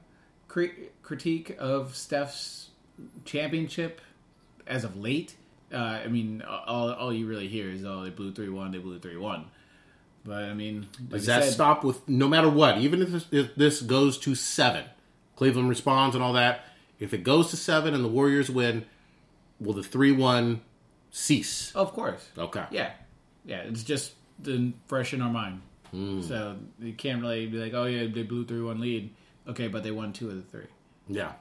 cri- 0.47 0.89
critique 1.01 1.55
of 1.59 1.95
Steph's 1.95 2.69
championship 3.25 4.01
as 4.65 4.83
of 4.83 4.97
late. 4.97 5.35
Uh, 5.73 5.77
I 5.77 6.07
mean, 6.07 6.41
all 6.41 6.91
all 6.93 7.11
you 7.13 7.27
really 7.27 7.47
hear 7.47 7.69
is 7.69 7.83
oh 7.83 8.03
they 8.03 8.09
blew 8.09 8.31
three 8.33 8.49
one, 8.49 8.71
they 8.71 8.77
blew 8.77 8.99
three 8.99 9.17
one. 9.17 9.45
But 10.23 10.43
I 10.43 10.53
mean, 10.53 10.87
like 10.99 11.09
Does 11.11 11.25
that 11.27 11.43
said- 11.45 11.53
stop 11.53 11.83
with 11.83 12.07
no 12.07 12.27
matter 12.27 12.49
what? 12.49 12.77
Even 12.79 13.01
if 13.01 13.09
this, 13.09 13.25
if 13.31 13.55
this 13.55 13.81
goes 13.81 14.17
to 14.19 14.35
seven, 14.35 14.85
Cleveland 15.35 15.69
responds 15.69 16.15
and 16.15 16.23
all 16.23 16.33
that. 16.33 16.65
If 16.99 17.13
it 17.13 17.23
goes 17.23 17.49
to 17.51 17.57
seven 17.57 17.93
and 17.93 18.03
the 18.03 18.09
Warriors 18.09 18.49
win, 18.49 18.85
will 19.59 19.73
the 19.73 19.83
three 19.83 20.11
one 20.11 20.61
cease? 21.11 21.71
Of 21.75 21.93
course. 21.93 22.29
Okay. 22.37 22.65
Yeah, 22.71 22.91
yeah. 23.45 23.59
It's 23.59 23.83
just 23.83 24.13
the 24.39 24.73
fresh 24.87 25.13
in 25.13 25.21
our 25.21 25.31
mind. 25.31 25.61
Hmm. 25.91 26.21
So 26.21 26.57
you 26.79 26.93
can't 26.93 27.21
really 27.21 27.47
be 27.47 27.57
like, 27.57 27.73
oh 27.73 27.85
yeah, 27.85 28.07
they 28.07 28.23
blew 28.23 28.45
three 28.45 28.61
one 28.61 28.79
lead. 28.79 29.13
Okay, 29.47 29.67
but 29.67 29.83
they 29.83 29.91
won 29.91 30.13
two 30.13 30.29
of 30.29 30.35
the 30.35 30.41
three. 30.41 30.67
Yeah. 31.07 31.33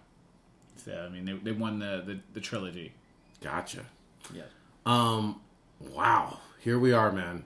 So 0.85 0.93
I 0.93 1.09
mean, 1.09 1.25
they 1.25 1.33
they 1.33 1.53
won 1.53 1.79
the 1.79 2.03
the, 2.07 2.21
the 2.35 2.41
trilogy. 2.41 2.93
Gotcha. 3.41 3.85
Yeah. 4.33 4.43
Um, 4.85 5.41
wow. 5.93 6.39
Here 6.61 6.79
we 6.79 6.93
are, 6.93 7.13
man. 7.13 7.45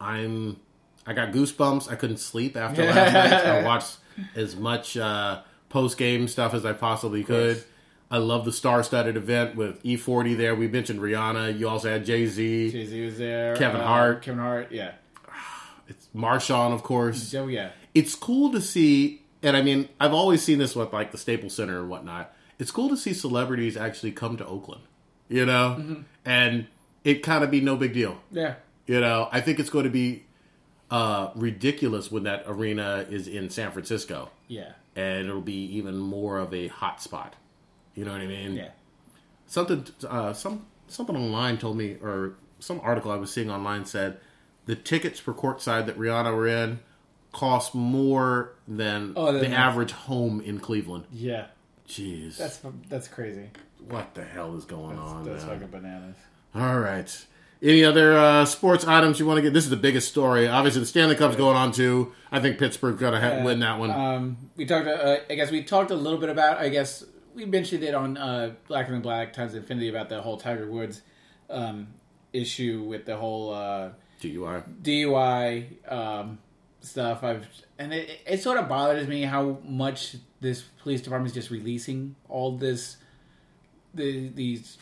I'm. 0.00 0.60
I 1.04 1.14
got 1.14 1.32
goosebumps. 1.32 1.90
I 1.90 1.96
couldn't 1.96 2.18
sleep 2.18 2.56
after 2.56 2.84
last 2.84 3.12
night. 3.44 3.46
I 3.46 3.64
watched 3.64 3.96
as 4.36 4.54
much 4.54 4.96
uh, 4.96 5.42
post 5.68 5.98
game 5.98 6.28
stuff 6.28 6.54
as 6.54 6.64
I 6.64 6.72
possibly 6.74 7.24
could. 7.24 7.64
I 8.12 8.18
love 8.18 8.44
the 8.44 8.52
star-studded 8.52 9.16
event 9.16 9.56
with 9.56 9.82
E40 9.82 10.36
there. 10.36 10.54
We 10.54 10.68
mentioned 10.68 11.00
Rihanna. 11.00 11.58
You 11.58 11.68
also 11.68 11.90
had 11.90 12.04
Jay 12.04 12.26
Z. 12.26 12.70
Jay 12.70 12.84
Z 12.84 13.04
was 13.06 13.16
there. 13.18 13.56
Kevin 13.56 13.80
uh, 13.80 13.86
Hart. 13.86 14.22
Kevin 14.22 14.38
Hart. 14.40 14.70
Yeah. 14.70 14.92
It's 15.88 16.08
Marshawn, 16.14 16.72
of 16.72 16.82
course. 16.82 17.34
Oh 17.34 17.46
yeah. 17.48 17.70
It's 17.94 18.14
cool 18.14 18.52
to 18.52 18.60
see, 18.60 19.22
and 19.42 19.56
I 19.56 19.62
mean, 19.62 19.88
I've 19.98 20.12
always 20.14 20.42
seen 20.42 20.58
this 20.58 20.76
with 20.76 20.92
like 20.92 21.10
the 21.10 21.18
Staples 21.18 21.54
Center 21.54 21.80
and 21.80 21.88
whatnot. 21.88 22.34
It's 22.58 22.70
cool 22.70 22.88
to 22.90 22.96
see 22.96 23.12
celebrities 23.14 23.76
actually 23.76 24.12
come 24.12 24.36
to 24.36 24.46
Oakland, 24.46 24.82
you 25.28 25.44
know, 25.46 26.04
and 26.24 26.66
it 27.04 27.22
kind 27.22 27.42
of 27.42 27.50
be 27.50 27.60
no 27.60 27.76
big 27.76 27.92
deal. 27.94 28.18
Yeah. 28.30 28.54
You 28.86 29.00
know, 29.00 29.28
I 29.32 29.40
think 29.40 29.58
it's 29.58 29.70
going 29.70 29.84
to 29.84 29.90
be 29.90 30.24
uh, 30.90 31.30
ridiculous 31.34 32.10
when 32.12 32.24
that 32.24 32.44
arena 32.46 33.06
is 33.08 33.26
in 33.26 33.48
San 33.50 33.70
Francisco, 33.72 34.30
Yeah. 34.48 34.72
and 34.94 35.28
it'll 35.28 35.40
be 35.40 35.64
even 35.76 35.96
more 35.98 36.38
of 36.38 36.52
a 36.52 36.68
hot 36.68 37.02
spot. 37.02 37.34
You 37.94 38.04
know 38.04 38.12
what 38.12 38.20
I 38.20 38.26
mean? 38.26 38.54
Yeah. 38.56 38.68
Something, 39.46 39.86
uh, 40.08 40.32
some 40.32 40.66
something 40.88 41.16
online 41.16 41.58
told 41.58 41.76
me, 41.76 41.96
or 42.02 42.34
some 42.58 42.80
article 42.82 43.10
I 43.10 43.16
was 43.16 43.32
seeing 43.32 43.50
online 43.50 43.84
said 43.84 44.18
the 44.66 44.74
tickets 44.76 45.20
per 45.20 45.32
courtside 45.34 45.86
that 45.86 45.98
Rihanna 45.98 46.34
were 46.34 46.46
in 46.46 46.80
cost 47.32 47.74
more 47.74 48.52
than 48.68 49.12
Oh, 49.16 49.32
the 49.32 49.48
average 49.48 49.92
home 49.92 50.40
in 50.40 50.58
Cleveland. 50.60 51.04
Yeah. 51.12 51.46
Jeez, 51.88 52.36
That's 52.38 52.60
that's 52.88 53.08
crazy. 53.08 53.50
what 53.88 54.14
the 54.14 54.24
hell 54.24 54.56
is 54.56 54.64
going 54.64 54.98
on? 54.98 55.24
That's 55.24 55.44
man? 55.44 55.54
fucking 55.60 55.68
bananas. 55.68 56.16
All 56.54 56.78
right. 56.78 57.26
Any 57.60 57.84
other 57.84 58.16
uh, 58.16 58.44
sports 58.44 58.86
items 58.86 59.20
you 59.20 59.26
want 59.26 59.38
to 59.38 59.42
get? 59.42 59.52
This 59.52 59.64
is 59.64 59.70
the 59.70 59.76
biggest 59.76 60.08
story. 60.08 60.48
Obviously, 60.48 60.80
the 60.80 60.86
Stanley 60.86 61.16
Cup's 61.16 61.36
going 61.36 61.56
on 61.56 61.70
too. 61.72 62.12
I 62.30 62.40
think 62.40 62.58
Pittsburgh's 62.58 62.98
going 63.00 63.12
to 63.12 63.20
ha- 63.20 63.44
win 63.44 63.60
that 63.60 63.78
one. 63.78 63.90
Um, 63.90 64.36
we 64.56 64.64
talked. 64.64 64.86
Uh, 64.86 65.18
I 65.28 65.34
guess 65.34 65.50
we 65.50 65.62
talked 65.64 65.90
a 65.90 65.94
little 65.94 66.18
bit 66.18 66.28
about. 66.28 66.58
I 66.58 66.70
guess 66.70 67.04
we 67.34 67.44
mentioned 67.44 67.82
it 67.82 67.94
on 67.94 68.16
uh, 68.16 68.54
Black 68.68 68.88
and 68.88 69.02
Black 69.02 69.32
Times 69.32 69.54
Infinity 69.54 69.88
about 69.88 70.08
the 70.08 70.20
whole 70.20 70.36
Tiger 70.36 70.70
Woods 70.70 71.02
um, 71.50 71.88
issue 72.32 72.82
with 72.82 73.04
the 73.04 73.16
whole 73.16 73.52
uh, 73.52 73.90
DUI. 74.20 74.62
DUI 74.82 75.92
um, 75.92 76.38
stuff. 76.80 77.22
I've 77.22 77.46
and 77.78 77.92
it, 77.92 78.20
it 78.26 78.42
sort 78.42 78.58
of 78.58 78.68
bothers 78.68 79.08
me 79.08 79.22
how 79.22 79.58
much 79.64 80.16
this 80.40 80.62
police 80.82 81.00
department 81.00 81.30
is 81.30 81.34
just 81.34 81.50
releasing 81.50 82.16
all 82.28 82.56
this, 82.56 82.96
the 83.94 84.28
these, 84.28 84.78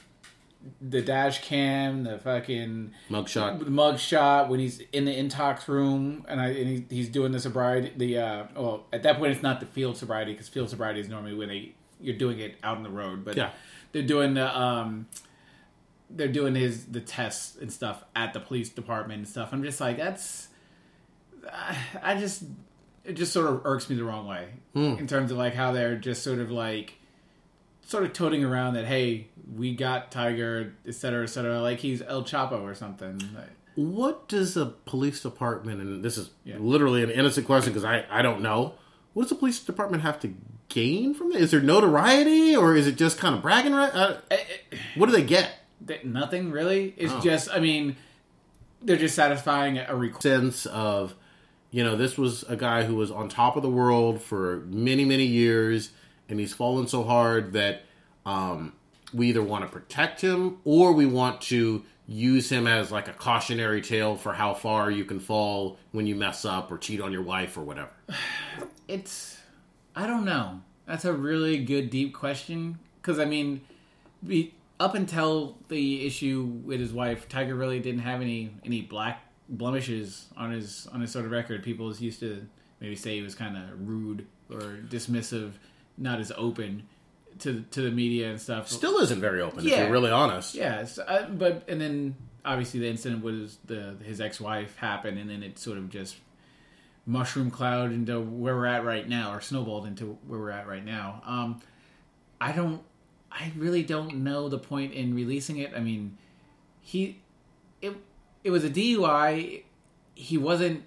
the 0.80 1.00
dash 1.00 1.42
cam, 1.42 2.04
the 2.04 2.18
fucking 2.18 2.92
Mugshot. 3.08 3.58
the 3.60 3.70
mug 3.70 3.98
shot 3.98 4.48
when 4.48 4.60
he's 4.60 4.80
in 4.92 5.04
the 5.04 5.14
intox 5.14 5.68
room 5.68 6.24
and 6.28 6.40
I 6.40 6.48
and 6.48 6.68
he, 6.68 6.96
he's 6.96 7.08
doing 7.08 7.32
the 7.32 7.40
sobriety. 7.40 7.92
The 7.96 8.18
uh, 8.18 8.46
well, 8.56 8.86
at 8.92 9.02
that 9.04 9.18
point 9.18 9.32
it's 9.32 9.42
not 9.42 9.60
the 9.60 9.66
field 9.66 9.96
sobriety 9.96 10.32
because 10.32 10.48
field 10.48 10.70
sobriety 10.70 11.00
is 11.00 11.08
normally 11.08 11.34
when 11.34 11.48
they 11.48 11.74
you're 12.02 12.16
doing 12.16 12.38
it 12.40 12.56
out 12.62 12.76
on 12.76 12.82
the 12.82 12.90
road, 12.90 13.24
but 13.24 13.36
Yeah. 13.36 13.50
they're 13.92 14.02
doing 14.02 14.34
the 14.34 14.58
um, 14.58 15.06
they're 16.10 16.28
doing 16.28 16.54
his 16.54 16.86
the 16.86 17.00
tests 17.00 17.56
and 17.60 17.72
stuff 17.72 18.02
at 18.16 18.32
the 18.32 18.40
police 18.40 18.68
department 18.68 19.18
and 19.18 19.28
stuff. 19.28 19.50
I'm 19.52 19.62
just 19.62 19.80
like 19.80 19.96
that's 19.96 20.48
I, 21.52 21.76
I 22.02 22.14
just 22.18 22.44
it 23.04 23.14
just 23.14 23.32
sort 23.32 23.46
of 23.46 23.62
irks 23.64 23.88
me 23.88 23.96
the 23.96 24.04
wrong 24.04 24.26
way 24.26 24.48
in 24.74 25.06
terms 25.06 25.30
of 25.30 25.38
like 25.38 25.54
how 25.54 25.72
they're 25.72 25.96
just 25.96 26.22
sort 26.22 26.38
of 26.38 26.50
like 26.50 26.94
sort 27.86 28.04
of 28.04 28.12
toting 28.12 28.44
around 28.44 28.74
that 28.74 28.84
hey 28.86 29.28
we 29.56 29.74
got 29.74 30.10
tiger 30.12 30.74
et 30.86 30.94
cetera 30.94 31.24
et 31.24 31.26
cetera 31.26 31.60
like 31.60 31.78
he's 31.80 32.02
el 32.02 32.22
chapo 32.22 32.60
or 32.62 32.74
something 32.74 33.20
What 33.76 34.28
does 34.28 34.56
a 34.56 34.66
police 34.66 35.22
department, 35.22 35.80
and 35.80 36.04
this 36.04 36.18
is 36.18 36.30
Yeah. 36.44 36.56
literally 36.58 37.02
an 37.02 37.10
innocent 37.10 37.46
question 37.46 37.72
because 37.72 37.84
I, 37.84 38.04
I 38.10 38.20
don't 38.20 38.42
know, 38.42 38.74
what 39.14 39.22
does 39.24 39.30
the 39.30 39.36
police 39.36 39.60
department 39.60 40.02
have 40.02 40.20
to 40.20 40.34
gain 40.70 41.12
from 41.12 41.32
it? 41.32 41.40
Is 41.42 41.50
there 41.50 41.60
notoriety, 41.60 42.56
or 42.56 42.74
is 42.74 42.86
it 42.86 42.96
just 42.96 43.18
kind 43.18 43.34
of 43.34 43.42
bragging? 43.42 43.74
Right? 43.74 43.94
Uh, 43.94 44.16
what 44.96 45.06
do 45.06 45.12
they 45.12 45.22
get? 45.24 45.50
Nothing 46.04 46.50
really. 46.50 46.94
It's 46.96 47.12
Oh. 47.12 47.20
just, 47.20 47.50
I 47.50 47.58
mean, 47.60 47.96
they're 48.82 48.96
just 48.96 49.14
satisfying 49.14 49.76
a 49.78 49.94
request. 49.94 50.22
sense 50.22 50.66
of 50.66 51.14
you 51.70 51.84
know 51.84 51.96
this 51.96 52.16
was 52.18 52.42
a 52.44 52.56
guy 52.56 52.84
who 52.84 52.94
was 52.96 53.10
on 53.10 53.28
top 53.28 53.54
of 53.56 53.62
the 53.62 53.70
world 53.70 54.20
for 54.22 54.64
many 54.66 55.04
many 55.04 55.24
years 55.26 55.90
and 56.28 56.40
he's 56.40 56.52
fallen 56.52 56.88
so 56.88 57.04
hard 57.04 57.52
that 57.52 57.82
um, 58.26 58.72
we 59.14 59.28
either 59.28 59.42
want 59.42 59.64
to 59.64 59.70
protect 59.70 60.20
him 60.20 60.58
or 60.64 60.92
we 60.92 61.06
want 61.06 61.40
to 61.42 61.84
use 62.08 62.50
him 62.50 62.66
as 62.66 62.90
like 62.90 63.06
a 63.06 63.12
cautionary 63.12 63.80
tale 63.82 64.16
for 64.16 64.32
how 64.32 64.52
far 64.52 64.90
you 64.90 65.04
can 65.04 65.20
fall 65.20 65.78
when 65.92 66.06
you 66.08 66.16
mess 66.16 66.44
up 66.44 66.72
or 66.72 66.78
cheat 66.78 67.00
on 67.00 67.12
your 67.12 67.22
wife 67.22 67.56
or 67.56 67.60
whatever 67.62 67.90
It's, 68.88 69.38
I 69.96 70.06
don't 70.06 70.24
know. 70.24 70.60
That's 70.86 71.04
a 71.04 71.12
really 71.12 71.64
good, 71.64 71.90
deep 71.90 72.14
question. 72.14 72.78
Because, 73.00 73.18
I 73.18 73.24
mean, 73.24 73.60
be, 74.26 74.54
up 74.78 74.94
until 74.94 75.56
the 75.68 76.06
issue 76.06 76.42
with 76.64 76.80
his 76.80 76.92
wife, 76.92 77.28
Tiger 77.28 77.54
really 77.54 77.80
didn't 77.80 78.00
have 78.00 78.20
any 78.20 78.50
any 78.64 78.82
black 78.82 79.22
blemishes 79.48 80.26
on 80.36 80.52
his 80.52 80.86
on 80.92 81.00
his 81.00 81.10
sort 81.10 81.24
of 81.24 81.30
record. 81.30 81.62
People 81.62 81.94
used 81.96 82.20
to 82.20 82.46
maybe 82.80 82.96
say 82.96 83.16
he 83.16 83.22
was 83.22 83.34
kind 83.34 83.56
of 83.56 83.86
rude 83.88 84.26
or 84.50 84.78
dismissive, 84.88 85.52
not 85.98 86.18
as 86.20 86.32
open 86.36 86.84
to 87.40 87.64
to 87.70 87.82
the 87.82 87.90
media 87.90 88.30
and 88.30 88.40
stuff. 88.40 88.68
still 88.68 88.98
isn't 88.98 89.20
very 89.20 89.40
open 89.40 89.60
if 89.60 89.64
Yeah. 89.66 89.82
you're 89.84 89.92
really 89.92 90.10
honest 90.10 90.54
Yes, 90.54 90.98
uh, 90.98 91.26
but 91.32 91.64
and 91.68 91.80
then 91.80 92.16
obviously 92.44 92.80
the 92.80 92.88
incident 92.88 93.22
with 93.22 93.56
the 93.66 93.96
his 94.04 94.20
ex 94.20 94.40
wife 94.40 94.76
happened, 94.76 95.18
and 95.18 95.28
then 95.30 95.42
it 95.42 95.58
sort 95.58 95.78
of 95.78 95.88
just 95.90 96.16
mushroom 97.06 97.50
cloud 97.50 97.92
into 97.92 98.20
where 98.20 98.54
we're 98.54 98.66
at 98.66 98.84
right 98.84 99.08
now, 99.08 99.32
or 99.32 99.40
snowballed 99.40 99.86
into 99.86 100.18
where 100.26 100.38
we're 100.38 100.50
at 100.50 100.66
right 100.66 100.84
now. 100.84 101.22
Um, 101.26 101.60
I 102.40 102.52
don't, 102.52 102.82
I 103.30 103.52
really 103.56 103.82
don't 103.82 104.16
know 104.16 104.48
the 104.48 104.58
point 104.58 104.92
in 104.92 105.14
releasing 105.14 105.58
it. 105.58 105.72
I 105.74 105.80
mean, 105.80 106.16
he, 106.80 107.20
it, 107.82 107.96
it 108.44 108.50
was 108.50 108.64
a 108.64 108.70
DUI. 108.70 109.62
He 110.14 110.38
wasn't. 110.38 110.84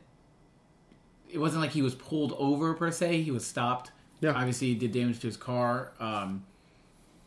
It 1.30 1.40
wasn't 1.40 1.62
like 1.62 1.72
he 1.72 1.82
was 1.82 1.96
pulled 1.96 2.34
over 2.34 2.76
per 2.76 2.92
se. 2.92 3.24
He 3.24 3.32
was 3.32 3.46
stopped. 3.46 3.92
Yeah. 4.22 4.34
Obviously, 4.34 4.68
he 4.68 4.76
did 4.76 4.92
damage 4.92 5.20
to 5.22 5.28
his 5.28 5.36
car. 5.36 5.92
Um, 6.00 6.46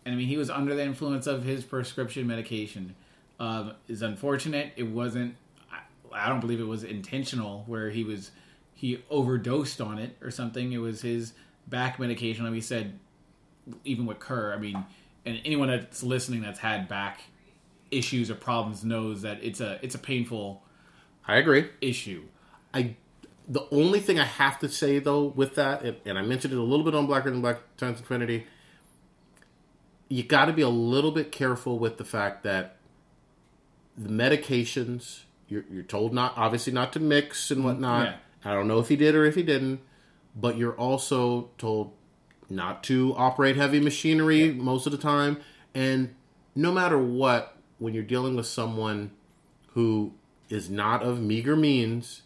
and 0.04 0.14
I 0.14 0.16
mean, 0.16 0.28
he 0.28 0.36
was 0.36 0.48
under 0.48 0.74
the 0.74 0.82
influence 0.84 1.26
of 1.26 1.42
his 1.42 1.64
prescription 1.64 2.26
medication. 2.26 2.94
Um, 3.38 3.74
is 3.88 4.00
unfortunate. 4.00 4.72
It 4.76 4.84
wasn't. 4.84 5.36
I, 5.70 5.80
I 6.12 6.28
don't 6.28 6.40
believe 6.40 6.60
it 6.60 6.66
was 6.66 6.84
intentional. 6.84 7.64
Where 7.66 7.90
he 7.90 8.04
was, 8.04 8.30
he 8.76 9.02
overdosed 9.10 9.80
on 9.80 9.98
it 9.98 10.16
or 10.22 10.30
something. 10.30 10.70
It 10.70 10.78
was 10.78 11.00
his 11.00 11.32
back 11.66 11.98
medication. 11.98 12.44
Like 12.44 12.52
we 12.52 12.60
said, 12.60 12.98
even 13.84 14.06
with 14.06 14.20
Kerr. 14.20 14.52
I 14.52 14.58
mean, 14.58 14.84
and 15.24 15.40
anyone 15.44 15.68
that's 15.68 16.02
listening 16.02 16.42
that's 16.42 16.60
had 16.60 16.86
back 16.86 17.22
issues 17.90 18.30
or 18.30 18.34
problems 18.34 18.84
knows 18.84 19.22
that 19.22 19.42
it's 19.42 19.60
a 19.60 19.78
it's 19.80 19.94
a 19.94 19.98
painful 19.98 20.62
i 21.26 21.36
agree 21.36 21.68
issue. 21.80 22.24
I 22.74 22.96
the 23.48 23.66
only 23.70 24.00
thing 24.00 24.20
I 24.20 24.24
have 24.24 24.58
to 24.60 24.68
say 24.68 24.98
though 24.98 25.24
with 25.24 25.54
that, 25.54 25.82
and, 25.82 25.96
and 26.04 26.18
I 26.18 26.22
mentioned 26.22 26.52
it 26.52 26.58
a 26.58 26.62
little 26.62 26.84
bit 26.84 26.94
on 26.94 27.06
Blacker 27.06 27.30
than 27.30 27.40
Black 27.40 27.60
Times 27.76 27.98
Infinity, 27.98 28.46
you 30.08 30.22
got 30.22 30.46
to 30.46 30.52
be 30.52 30.62
a 30.62 30.68
little 30.68 31.12
bit 31.12 31.32
careful 31.32 31.78
with 31.78 31.96
the 31.96 32.04
fact 32.04 32.42
that 32.42 32.76
the 33.96 34.08
medications 34.08 35.20
you're, 35.48 35.64
you're 35.70 35.82
told 35.82 36.12
not 36.12 36.34
obviously 36.36 36.72
not 36.72 36.92
to 36.92 37.00
mix 37.00 37.50
and 37.50 37.64
whatnot. 37.64 38.06
Yeah. 38.06 38.16
I 38.46 38.54
don't 38.54 38.68
know 38.68 38.78
if 38.78 38.88
he 38.88 38.96
did 38.96 39.14
or 39.16 39.24
if 39.24 39.34
he 39.34 39.42
didn't, 39.42 39.80
but 40.34 40.56
you're 40.56 40.76
also 40.76 41.50
told 41.58 41.92
not 42.48 42.84
to 42.84 43.12
operate 43.16 43.56
heavy 43.56 43.80
machinery 43.80 44.52
most 44.52 44.86
of 44.86 44.92
the 44.92 44.98
time. 44.98 45.38
And 45.74 46.14
no 46.54 46.70
matter 46.70 46.96
what, 46.96 47.56
when 47.78 47.92
you're 47.92 48.04
dealing 48.04 48.36
with 48.36 48.46
someone 48.46 49.10
who 49.74 50.12
is 50.48 50.70
not 50.70 51.02
of 51.02 51.20
meager 51.20 51.56
means, 51.56 52.22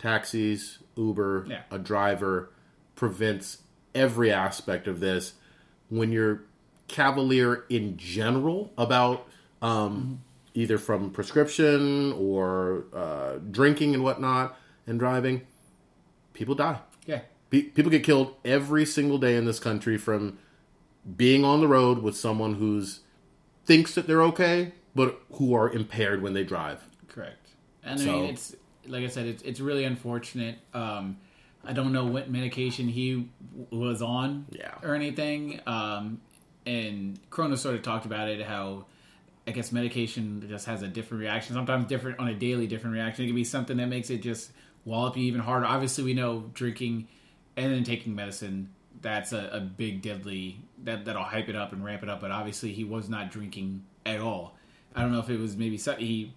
taxis, 0.00 0.80
Uber, 0.96 1.46
Yeah. 1.48 1.62
a 1.70 1.78
driver 1.78 2.50
prevents 2.96 3.58
every 3.94 4.32
aspect 4.32 4.88
of 4.88 4.98
this. 4.98 5.34
When 5.88 6.10
you're 6.10 6.42
cavalier 6.88 7.64
in 7.68 7.96
general 7.96 8.72
about 8.76 9.26
um, 9.62 10.20
either 10.52 10.78
from 10.78 11.10
prescription 11.10 12.12
or 12.14 12.84
uh, 12.92 13.38
drinking 13.50 13.94
and 13.94 14.02
whatnot 14.02 14.56
and 14.86 14.98
driving, 14.98 15.42
people 16.32 16.54
die. 16.54 16.78
Yeah, 17.06 17.20
Pe- 17.50 17.62
people 17.62 17.90
get 17.90 18.02
killed 18.04 18.34
every 18.44 18.84
single 18.86 19.18
day 19.18 19.36
in 19.36 19.44
this 19.44 19.58
country 19.60 19.96
from 19.98 20.38
being 21.16 21.44
on 21.44 21.60
the 21.60 21.68
road 21.68 21.98
with 22.02 22.16
someone 22.16 22.54
who's 22.54 23.00
thinks 23.64 23.94
that 23.94 24.06
they're 24.06 24.22
okay, 24.22 24.72
but 24.94 25.20
who 25.32 25.54
are 25.54 25.70
impaired 25.70 26.22
when 26.22 26.32
they 26.34 26.44
drive. 26.44 26.86
correct. 27.08 27.48
And 27.82 28.00
I 28.00 28.04
mean, 28.04 28.24
it's 28.24 28.56
like 28.86 29.04
I 29.04 29.08
said, 29.08 29.26
it's 29.26 29.42
it's 29.42 29.60
really 29.60 29.84
unfortunate. 29.84 30.56
Um, 30.72 31.18
I 31.66 31.72
don't 31.72 31.92
know 31.92 32.04
what 32.06 32.30
medication 32.30 32.88
he 32.88 33.28
w- 33.56 33.84
was 33.88 34.00
on, 34.02 34.46
Yeah. 34.50 34.74
or 34.82 34.94
anything. 34.94 35.60
Um, 35.66 36.20
and 36.66 37.18
Kronos 37.30 37.60
sort 37.62 37.74
of 37.74 37.82
talked 37.82 38.06
about 38.06 38.28
it 38.28 38.40
how. 38.42 38.86
I 39.46 39.50
guess 39.50 39.72
medication 39.72 40.42
just 40.48 40.64
has 40.64 40.80
a 40.80 40.88
different 40.88 41.20
reaction. 41.20 41.54
Sometimes 41.54 41.84
different 41.84 42.18
on 42.18 42.28
a 42.28 42.34
daily 42.34 42.66
different 42.66 42.94
reaction. 42.94 43.24
It 43.24 43.28
can 43.28 43.36
be 43.36 43.44
something 43.44 43.76
that 43.76 43.88
makes 43.88 44.08
it 44.08 44.22
just 44.22 44.50
wallop 44.84 45.16
you 45.16 45.24
even 45.24 45.40
harder. 45.40 45.66
Obviously, 45.66 46.04
we 46.04 46.14
know 46.14 46.50
drinking 46.54 47.08
and 47.56 47.72
then 47.72 47.84
taking 47.84 48.14
medicine 48.14 48.70
that's 49.00 49.32
a, 49.32 49.50
a 49.52 49.60
big 49.60 50.02
deadly 50.02 50.58
that 50.82 51.04
that'll 51.04 51.22
hype 51.22 51.48
it 51.48 51.56
up 51.56 51.72
and 51.72 51.84
ramp 51.84 52.02
it 52.02 52.08
up. 52.08 52.20
But 52.20 52.30
obviously, 52.30 52.72
he 52.72 52.84
was 52.84 53.08
not 53.08 53.30
drinking 53.30 53.84
at 54.06 54.20
all. 54.20 54.56
I 54.94 55.02
don't 55.02 55.12
know 55.12 55.18
if 55.18 55.28
it 55.28 55.38
was 55.38 55.56
maybe 55.56 55.76
so, 55.76 55.94
he 55.94 56.32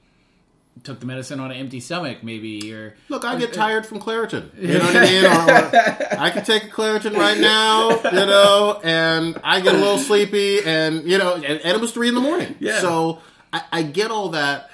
took 0.83 0.99
the 0.99 1.05
medicine 1.05 1.39
on 1.39 1.51
an 1.51 1.57
empty 1.57 1.79
stomach, 1.79 2.23
maybe 2.23 2.73
or 2.73 2.95
Look, 3.09 3.25
I 3.25 3.35
get 3.37 3.53
tired 3.53 3.85
from 3.85 3.99
Claritin. 3.99 4.51
You 4.57 4.77
know 4.79 4.85
what 4.85 4.95
I 4.95 5.01
mean? 5.01 5.25
Or, 5.25 6.17
or 6.17 6.19
I 6.19 6.29
could 6.31 6.45
take 6.45 6.65
a 6.65 6.67
Claritin 6.67 7.15
right 7.15 7.37
now, 7.37 7.89
you 7.89 8.25
know, 8.25 8.79
and 8.83 9.39
I 9.43 9.61
get 9.61 9.75
a 9.75 9.77
little 9.77 9.97
sleepy, 9.97 10.61
and 10.63 11.03
you 11.09 11.17
know, 11.17 11.35
and, 11.35 11.45
and 11.45 11.65
it 11.65 11.79
was 11.79 11.91
three 11.91 12.09
in 12.09 12.15
the 12.15 12.21
morning. 12.21 12.55
Yeah. 12.59 12.79
So 12.79 13.21
I, 13.53 13.61
I 13.71 13.83
get 13.83 14.11
all 14.11 14.29
that, 14.29 14.69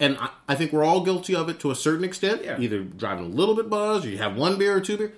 and 0.00 0.16
I, 0.18 0.30
I 0.48 0.54
think 0.54 0.72
we're 0.72 0.84
all 0.84 1.02
guilty 1.04 1.34
of 1.34 1.48
it 1.48 1.60
to 1.60 1.70
a 1.70 1.74
certain 1.74 2.04
extent. 2.04 2.42
Yeah. 2.44 2.58
Either 2.60 2.82
driving 2.82 3.24
a 3.26 3.28
little 3.28 3.54
bit 3.54 3.68
buzzed, 3.70 4.06
or 4.06 4.08
you 4.10 4.18
have 4.18 4.36
one 4.36 4.58
beer 4.58 4.76
or 4.76 4.80
two 4.80 4.96
beer. 4.96 5.12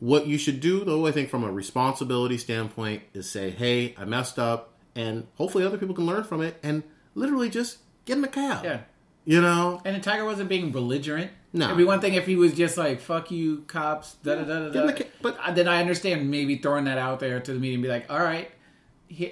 What 0.00 0.26
you 0.26 0.36
should 0.36 0.60
do, 0.60 0.84
though, 0.84 1.06
I 1.06 1.12
think 1.12 1.28
from 1.30 1.44
a 1.44 1.52
responsibility 1.52 2.36
standpoint, 2.38 3.02
is 3.14 3.30
say, 3.30 3.50
"Hey, 3.50 3.94
I 3.96 4.04
messed 4.04 4.38
up," 4.38 4.72
and 4.96 5.26
hopefully 5.36 5.64
other 5.64 5.78
people 5.78 5.94
can 5.94 6.06
learn 6.06 6.24
from 6.24 6.42
it, 6.42 6.58
and 6.62 6.82
literally 7.14 7.48
just 7.50 7.78
get 8.04 8.16
in 8.16 8.22
the 8.22 8.28
cab. 8.28 8.64
yeah. 8.64 8.80
You 9.24 9.40
know, 9.40 9.80
And 9.84 10.02
Tiger 10.02 10.24
wasn't 10.24 10.48
being 10.48 10.72
belligerent. 10.72 11.30
No. 11.52 11.66
it'd 11.66 11.76
be 11.76 11.84
one 11.84 12.00
thing 12.00 12.14
if 12.14 12.26
he 12.26 12.34
was 12.34 12.52
just 12.54 12.76
like 12.76 13.00
"fuck 13.00 13.30
you, 13.30 13.58
cops." 13.68 14.14
Da 14.24 14.34
da 14.34 14.42
da 14.42 14.68
da. 14.70 14.86
Da. 14.86 15.02
but- 15.20 15.38
Uh, 15.38 15.52
then 15.52 15.68
I 15.68 15.78
understand 15.80 16.28
maybe 16.28 16.56
throwing 16.56 16.86
that 16.86 16.98
out 16.98 17.20
there 17.20 17.38
to 17.38 17.52
the 17.52 17.60
media 17.60 17.74
and 17.74 17.82
be 17.84 17.88
like, 17.88 18.10
"All 18.10 18.18
right, 18.18 18.50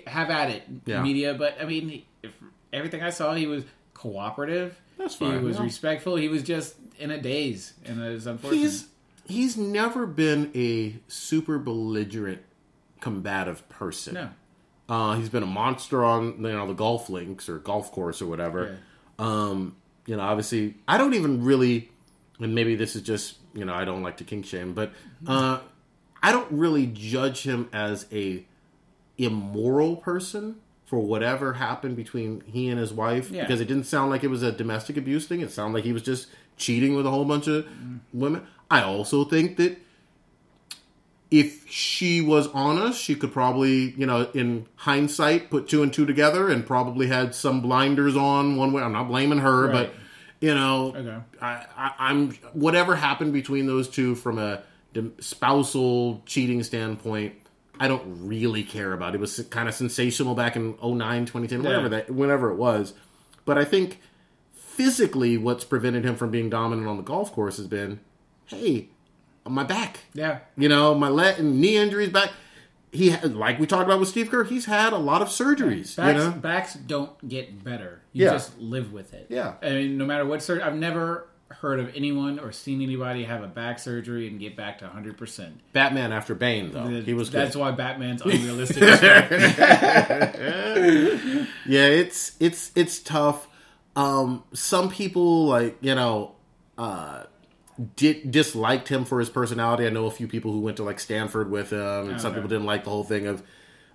have 0.07 0.31
at 0.31 0.51
it, 0.51 0.63
Yeah. 0.87 1.03
media." 1.03 1.35
But 1.35 1.57
I 1.61 1.65
mean, 1.65 2.03
if 2.23 2.33
everything 2.73 3.03
I 3.03 3.11
saw, 3.11 3.35
he 3.35 3.47
was 3.49 3.65
cooperative. 4.01 4.81
That's 4.97 5.17
He 5.17 5.27
was 5.27 5.59
yeah. 5.59 5.65
respectful. 5.65 6.17
He 6.17 6.29
was 6.29 6.43
just 6.43 6.75
in 6.99 7.11
a 7.11 7.21
daze, 7.21 7.75
and 7.85 8.03
it 8.03 8.11
was 8.11 8.27
unfortunate. 8.27 8.61
he's 8.61 8.89
he's 9.27 9.57
never 9.57 10.07
been 10.07 10.51
a 10.55 10.97
super 11.09 11.59
belligerent 11.59 12.43
combative 13.01 13.67
person 13.69 14.15
no, 14.15 14.29
uh, 14.89 15.15
he's 15.15 15.29
been 15.29 15.43
a 15.43 15.47
monster 15.47 16.05
on 16.05 16.37
you 16.37 16.53
know 16.53 16.67
the 16.67 16.75
golf 16.75 17.09
links 17.09 17.49
or 17.49 17.59
golf 17.59 17.93
course 17.93 18.21
or 18.21 18.27
whatever 18.27 18.79
um, 19.19 19.77
you 20.07 20.17
know 20.17 20.23
obviously 20.23 20.75
i 20.87 20.99
don't 20.99 21.15
even 21.15 21.43
really 21.45 21.91
and 22.41 22.55
maybe 22.55 22.75
this 22.75 22.97
is 22.97 23.03
just 23.03 23.37
you 23.55 23.65
know 23.65 23.73
i 23.73 23.85
don't 23.85 24.03
like 24.03 24.19
to 24.19 24.25
kink 24.25 24.45
shame 24.45 24.75
but 24.75 24.93
uh, 25.27 25.61
i 26.23 26.33
don't 26.33 26.51
really 26.51 26.87
judge 26.87 27.43
him 27.45 27.69
as 27.73 28.07
a 28.13 28.45
immoral 29.17 29.97
person 29.97 30.57
for 30.91 30.99
whatever 30.99 31.53
happened 31.53 31.95
between 31.95 32.43
he 32.47 32.69
and 32.69 32.81
his 32.81 32.93
wife 32.93 33.31
Yeah. 33.31 33.43
because 33.45 33.61
it 33.61 33.67
didn't 33.67 33.85
sound 33.85 34.11
like 34.11 34.25
it 34.25 34.29
was 34.29 34.43
a 34.43 34.51
domestic 34.51 34.97
abuse 34.97 35.25
thing 35.29 35.41
it 35.41 35.53
sounded 35.53 35.77
like 35.77 35.85
he 35.85 35.93
was 35.93 36.03
just 36.03 36.27
cheating 36.57 36.97
with 36.97 37.07
a 37.07 37.11
whole 37.11 37.25
bunch 37.25 37.47
of 37.47 37.65
women 38.13 38.43
i 38.71 38.83
also 38.83 39.23
think 39.25 39.57
that 39.57 39.79
if 41.31 41.69
she 41.71 42.21
was 42.21 42.49
honest 42.49 43.01
she 43.01 43.15
could 43.15 43.33
probably 43.33 43.91
you 43.93 44.05
know 44.05 44.29
in 44.35 44.67
hindsight 44.75 45.49
put 45.49 45.69
two 45.69 45.83
and 45.85 45.93
two 45.93 46.05
together 46.05 46.49
and 46.49 46.67
probably 46.67 47.07
had 47.07 47.35
some 47.37 47.61
blinders 47.61 48.17
on 48.17 48.57
one 48.57 48.73
way 48.73 48.83
i'm 48.83 48.93
not 48.93 49.07
blaming 49.07 49.39
her 49.39 49.67
Right. 49.69 49.73
but 49.73 49.95
you 50.41 50.53
know 50.55 50.93
Okay. 50.97 51.19
I, 51.41 51.67
I, 51.77 51.93
i'm 51.99 52.33
whatever 52.53 52.97
happened 52.97 53.33
between 53.33 53.67
those 53.67 53.89
two 53.89 54.17
from 54.17 54.39
a 54.39 54.63
spousal 55.21 56.21
cheating 56.27 56.65
standpoint 56.65 57.35
i 57.81 57.89
don't 57.89 58.05
really 58.29 58.63
care 58.63 58.93
about 58.93 59.15
it 59.15 59.21
was 59.21 59.41
kind 59.51 59.69
of 59.69 59.75
sensational 59.75 60.35
back 60.37 60.55
in 60.55 60.77
09 60.83 61.27
2010 61.27 61.63
whatever 61.65 61.83
Yeah. 61.85 61.89
that 61.89 62.11
whenever 62.11 62.51
it 62.51 62.57
was 62.57 62.93
but 63.45 63.59
i 63.59 63.65
think 63.65 64.01
physically 64.55 65.37
what's 65.37 65.65
prevented 65.65 66.05
him 66.05 66.15
from 66.17 66.31
being 66.31 66.49
dominant 66.51 66.87
on 66.89 66.97
the 66.97 67.03
golf 67.03 67.33
course 67.33 67.57
has 67.57 67.67
been 67.67 68.01
hey 68.47 68.89
my 69.49 69.65
back. 69.65 70.01
Yeah. 70.13 70.41
You 70.57 70.69
know, 70.69 70.95
my 70.95 71.09
leg 71.09 71.39
and 71.41 71.61
knee 71.61 71.77
injuries 71.77 72.11
back. 72.11 72.31
He 72.93 73.17
like 73.17 73.59
we 73.59 73.67
talked 73.67 73.85
about 73.85 73.99
with 73.99 74.09
Steve 74.09 74.31
Kerr, 74.31 74.45
he's 74.45 74.67
had 74.67 74.93
a 74.93 74.99
lot 74.99 75.23
of 75.23 75.29
surgeries. 75.29 75.97
Backs, 75.97 76.19
you 76.19 76.25
know, 76.25 76.31
backs 76.33 76.75
don't 76.75 77.27
get 77.27 77.65
better. 77.65 78.03
You 78.13 78.27
Yeah. 78.27 78.33
just 78.33 78.59
live 78.61 78.93
with 78.93 79.13
it. 79.15 79.27
Yeah. 79.31 79.55
I 79.63 79.71
mean, 79.71 79.97
no 79.97 80.05
matter 80.05 80.25
what 80.27 80.43
surgery, 80.43 80.63
I've 80.63 80.77
never 80.77 81.27
heard 81.51 81.81
of 81.81 81.95
anyone 81.97 82.39
or 82.39 82.53
seen 82.53 82.81
anybody 82.81 83.25
have 83.25 83.43
a 83.43 83.49
back 83.49 83.79
surgery 83.79 84.29
and 84.29 84.39
get 84.39 84.57
back 84.57 84.79
to 84.79 84.87
100%. 84.87 85.53
Batman 85.73 86.13
after 86.13 86.35
Bane 86.35 86.73
though, 86.73 86.87
he 86.87 87.13
was 87.13 87.29
good. 87.29 87.41
That's 87.41 87.57
why 87.57 87.73
Batman's 87.73 88.23
unrealistic. 88.23 88.83
yeah, 91.67 91.67
it's 91.67 92.37
it's 92.41 92.71
it's 92.75 93.01
tough. 93.01 93.49
Um, 93.97 94.45
some 94.53 94.91
people 94.91 95.47
like 95.47 95.77
you 95.81 95.95
know 95.95 96.35
uh, 96.79 97.25
did 97.97 98.31
disliked 98.31 98.89
him 98.89 99.05
for 99.05 99.19
his 99.19 99.29
personality. 99.29 99.87
I 99.87 99.91
know 99.91 100.07
a 100.07 100.11
few 100.11 100.29
people 100.29 100.53
who 100.53 100.61
went 100.61 100.77
to 100.79 100.85
like 100.85 101.01
Stanford 101.01 101.51
with 101.51 101.71
him, 101.71 102.11
and 102.11 102.21
some 102.21 102.33
people 102.33 102.49
didn't 102.49 102.67
like 102.67 102.85
the 102.85 102.91
whole 102.91 103.05
thing 103.05 103.27
of 103.27 103.43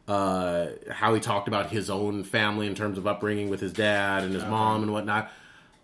uh, 0.07 0.67
how 0.91 1.13
he 1.13 1.19
talked 1.19 1.47
about 1.47 1.71
his 1.71 1.89
own 1.89 2.23
family 2.23 2.67
in 2.67 2.75
terms 2.75 2.97
of 2.97 3.07
upbringing 3.07 3.49
with 3.49 3.59
his 3.59 3.73
dad 3.73 4.23
and 4.23 4.33
his 4.33 4.43
mom 4.43 4.83
and 4.83 4.91
whatnot. 4.91 5.31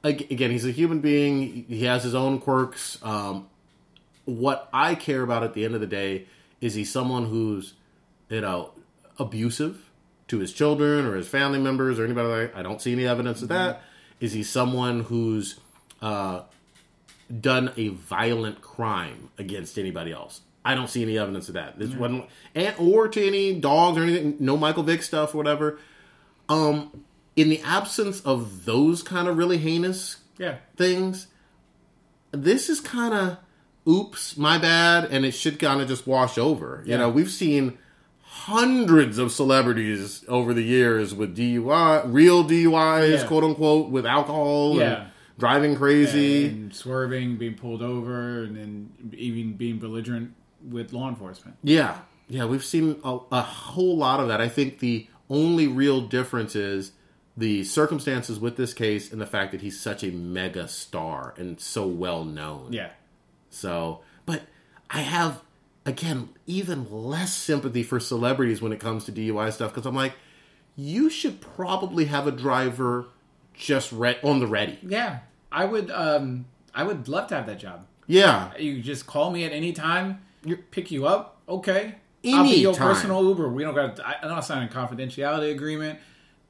Ag- 0.04 0.32
Again, 0.32 0.52
he's 0.52 0.66
a 0.66 0.72
human 0.72 1.00
being. 1.00 1.66
He 1.68 1.86
has 1.86 2.04
his 2.04 2.16
own 2.16 2.40
quirks. 2.40 2.98
Um, 3.04 3.48
what 4.26 4.70
I 4.74 4.96
care 4.96 5.24
about 5.24 5.44
at 5.44 5.54
the 5.54 5.66
end 5.66 5.76
of 5.76 5.82
the 5.82 5.88
day 5.88 6.26
is 6.60 6.74
he 6.76 6.84
someone 6.86 7.26
who's, 7.26 7.74
you 8.30 8.42
know, 8.42 8.72
abusive 9.20 9.90
to 10.28 10.40
his 10.40 10.54
children 10.54 11.06
or 11.06 11.16
his 11.16 11.28
family 11.28 11.60
members 11.60 12.00
or 12.00 12.06
anybody 12.06 12.28
like 12.28 12.56
I 12.56 12.62
don't 12.62 12.82
see 12.82 12.94
any 12.94 13.06
evidence 13.06 13.42
of 13.42 13.50
that. 13.50 13.84
Is 14.20 14.34
he 14.34 14.44
someone 14.44 15.02
who's 15.02 15.60
uh, 16.02 16.42
done 17.40 17.72
a 17.76 17.90
violent 17.90 18.62
crime 18.62 19.30
against 19.38 19.78
anybody 19.78 20.12
else? 20.12 20.42
I 20.64 20.76
don't 20.76 20.88
see 20.90 21.02
any 21.02 21.18
evidence 21.18 21.48
of 21.48 21.56
that. 21.56 21.80
This 21.80 21.94
wasn't, 21.96 22.26
and, 22.54 22.76
or 22.78 23.08
to 23.08 23.28
any 23.28 23.60
dogs 23.60 23.98
or 23.98 24.04
anything. 24.04 24.38
No 24.40 24.58
Michael 24.58 24.84
Vick 24.84 25.02
stuff 25.02 25.34
or 25.34 25.38
whatever. 25.38 25.80
Um, 26.50 27.04
in 27.36 27.50
the 27.50 27.62
absence 27.62 28.22
of 28.22 28.66
those 28.66 29.04
kind 29.04 29.28
of 29.28 29.38
really 29.38 29.58
heinous 29.58 30.18
yeah. 30.38 30.58
things, 30.76 31.28
this 32.32 32.70
is 32.70 32.80
kind 32.80 33.14
of 33.14 33.38
oops, 33.88 34.38
my 34.38 34.58
bad, 34.58 35.06
and 35.06 35.26
it 35.26 35.32
should 35.32 35.60
kind 35.60 35.82
of 35.82 35.88
just 35.88 36.06
wash 36.06 36.38
over. 36.38 36.84
You 36.86 36.98
know, 36.98 37.10
we've 37.10 37.32
seen 37.32 37.78
hundreds 38.22 39.18
of 39.18 39.32
celebrities 39.32 40.24
over 40.28 40.54
the 40.54 40.62
years 40.64 41.14
with 41.14 41.36
DUI, 41.36 42.04
real 42.06 42.44
DUIs, 42.44 43.22
Yeah. 43.22 43.28
quote 43.28 43.44
unquote, 43.44 43.90
with 43.90 44.06
alcohol 44.06 44.78
Yeah. 44.78 44.84
and 45.02 45.12
driving 45.38 45.76
crazy. 45.76 46.48
And 46.48 46.74
swerving, 46.74 47.38
being 47.38 47.56
pulled 47.56 47.82
over, 47.82 48.44
and 48.44 48.56
then 48.56 48.90
even 49.18 49.54
being 49.54 49.80
belligerent 49.80 50.34
with 50.70 50.94
law 50.94 51.10
enforcement. 51.10 51.58
Yeah, 51.64 51.98
yeah, 52.30 52.46
we've 52.46 52.64
seen 52.64 52.98
a, 53.04 53.18
a 53.32 53.42
whole 53.42 53.98
lot 53.98 54.20
of 54.20 54.28
that. 54.28 54.40
I 54.40 54.48
think 54.48 54.80
the 54.80 55.08
only 55.30 55.68
real 55.68 56.02
difference 56.02 56.56
is 56.56 56.92
the 57.42 57.64
circumstances 57.64 58.40
with 58.40 58.56
this 58.56 58.74
case 58.74 59.12
and 59.12 59.20
the 59.20 59.26
fact 59.26 59.52
that 59.52 59.62
he's 59.62 59.80
such 59.80 60.04
a 60.04 60.12
mega 60.12 60.68
star 60.68 61.34
and 61.38 61.60
so 61.60 61.86
well 61.88 62.24
known. 62.24 62.72
Yeah. 62.72 62.92
So, 63.50 64.02
but 64.26 64.44
I 64.90 65.00
have 65.02 65.42
again 65.86 66.30
even 66.46 66.90
less 66.92 67.34
sympathy 67.34 67.82
for 67.84 68.00
celebrities 68.00 68.62
when 68.62 68.72
it 68.72 68.80
comes 68.80 69.04
to 69.06 69.12
DUI 69.12 69.52
stuff 69.52 69.72
because 69.74 69.86
I'm 69.88 69.96
like, 69.96 70.14
you 70.76 71.10
should 71.10 71.42
probably 71.42 72.06
have 72.06 72.28
a 72.28 72.32
driver 72.32 73.08
just 73.54 73.92
re- 73.92 74.20
on 74.24 74.40
the 74.40 74.48
ready. 74.48 74.78
Yeah. 74.84 75.20
I 75.52 75.66
would 75.66 75.90
um 75.92 76.46
I 76.74 76.84
would 76.84 77.08
love 77.08 77.28
to 77.30 77.36
have 77.36 77.48
that 77.48 77.60
job. 77.60 77.86
Yeah, 78.08 78.56
You 78.58 78.82
just 78.82 79.08
call 79.08 79.32
me 79.32 79.46
at 79.46 79.52
any 79.54 79.72
time, 79.74 80.22
pick 80.72 80.92
you 80.92 81.06
up, 81.08 81.38
okay. 81.48 81.96
any 82.24 82.34
I'll 82.36 82.44
be 82.44 82.50
your 82.56 82.72
Anytime. 82.72 82.88
personal 82.94 83.24
Uber. 83.24 83.48
We 83.50 83.64
don't 83.64 83.74
got 83.76 84.00
I- 84.00 84.18
I'm 84.22 84.30
not 84.30 84.42
signing 84.46 84.68
a 84.70 84.72
confidentiality 84.72 85.52
agreement, 85.52 85.98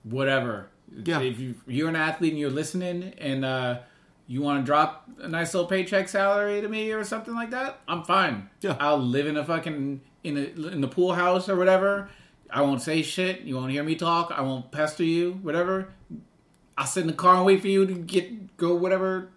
whatever. 0.04 0.68
Yeah. 1.04 1.22
If 1.22 1.40
you 1.40 1.56
you're 1.68 1.90
an 1.90 1.96
athlete 1.96 2.32
and 2.32 2.40
you're 2.40 2.50
listening 2.50 3.14
and 3.18 3.46
uh 3.46 3.80
you 4.28 4.42
want 4.42 4.62
to 4.62 4.66
drop 4.66 5.10
a 5.20 5.28
nice 5.28 5.54
little 5.54 5.68
paycheck 5.68 6.08
salary 6.08 6.62
to 6.62 6.68
me 6.68 6.92
or 6.92 7.04
something 7.04 7.34
like 7.34 7.52
that, 7.52 7.80
I'm 7.88 8.04
fine. 8.04 8.50
Yeah. 8.62 8.78
I'll 8.80 8.98
live 9.00 9.28
in 9.28 9.36
a 9.38 9.44
fucking 9.44 10.02
in 10.24 10.38
a, 10.38 10.68
in 10.68 10.82
the 10.82 10.88
pool 10.88 11.14
house 11.14 11.50
or 11.50 11.56
whatever. 11.56 12.10
I 12.50 12.62
won't 12.62 12.82
say 12.82 13.02
shit. 13.02 13.42
You 13.42 13.56
won't 13.56 13.72
hear 13.72 13.84
me 13.84 13.96
talk. 13.96 14.32
I 14.36 14.42
won't 14.42 14.72
pester 14.72 15.04
you. 15.04 15.40
Whatever. 15.42 15.94
I'll 16.78 16.86
sit 16.88 17.02
in 17.02 17.08
the 17.08 17.14
car 17.14 17.36
and 17.36 17.46
wait 17.46 17.62
for 17.62 17.68
you 17.68 17.86
to 17.86 17.94
get 17.94 18.58
go 18.58 18.76
whatever 18.76 19.30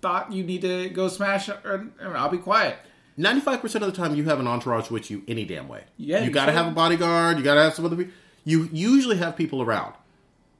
thought 0.00 0.32
you 0.32 0.42
need 0.42 0.62
to 0.62 0.88
go 0.88 1.08
smash. 1.08 1.48
Or, 1.48 1.88
or 2.00 2.16
I'll 2.16 2.28
be 2.28 2.38
quiet. 2.38 2.76
ninety-five 3.16 3.60
percent 3.60 3.84
of 3.84 3.90
the 3.90 3.96
time 3.96 4.14
you 4.14 4.24
have 4.24 4.40
an 4.40 4.46
entourage 4.46 4.90
with 4.90 5.10
you 5.10 5.22
any 5.28 5.44
damn 5.44 5.68
way. 5.68 5.84
Yeah, 5.96 6.20
you 6.20 6.26
you 6.26 6.30
got 6.30 6.46
to 6.46 6.52
have 6.52 6.66
a 6.66 6.70
bodyguard. 6.72 7.38
You 7.38 7.44
got 7.44 7.54
to 7.54 7.62
have 7.62 7.74
some 7.74 7.84
other. 7.84 7.96
people. 7.96 8.12
You 8.44 8.68
usually 8.72 9.18
have 9.18 9.36
people 9.36 9.62
around. 9.62 9.94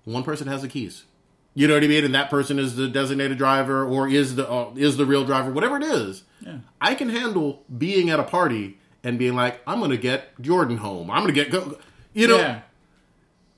One 0.05 0.23
person 0.23 0.47
has 0.49 0.63
the 0.63 0.69
keys. 0.69 1.05
You 1.55 1.69
know 1.69 1.75
what 1.75 1.85
I 1.85 1.87
mean, 1.87 2.05
and 2.05 2.15
that 2.15 2.31
person 2.31 2.59
is 2.59 2.77
the 2.77 2.89
designated 2.89 3.37
driver 3.37 3.85
or 3.85 4.09
is 4.09 4.37
the 4.37 4.51
uh, 4.51 4.73
is 4.75 4.97
the 4.97 5.05
real 5.05 5.25
driver, 5.25 5.53
whatever 5.53 5.77
it 5.77 5.83
is. 5.83 6.25
Yeah. 6.41 6.59
I 6.81 6.95
can 6.95 7.11
handle 7.11 7.63
being 7.77 8.09
at 8.09 8.19
a 8.19 8.23
party 8.25 8.79
and 9.05 9.19
being 9.19 9.35
like, 9.35 9.61
I'm 9.67 9.79
going 9.79 9.91
to 9.91 9.99
get 9.99 10.41
Jordan 10.41 10.79
home. 10.79 11.11
I'm 11.11 11.23
going 11.23 11.35
to 11.35 11.41
get 11.41 11.51
go. 11.51 11.79
You 12.15 12.29
know, 12.29 12.39
yeah. 12.39 12.61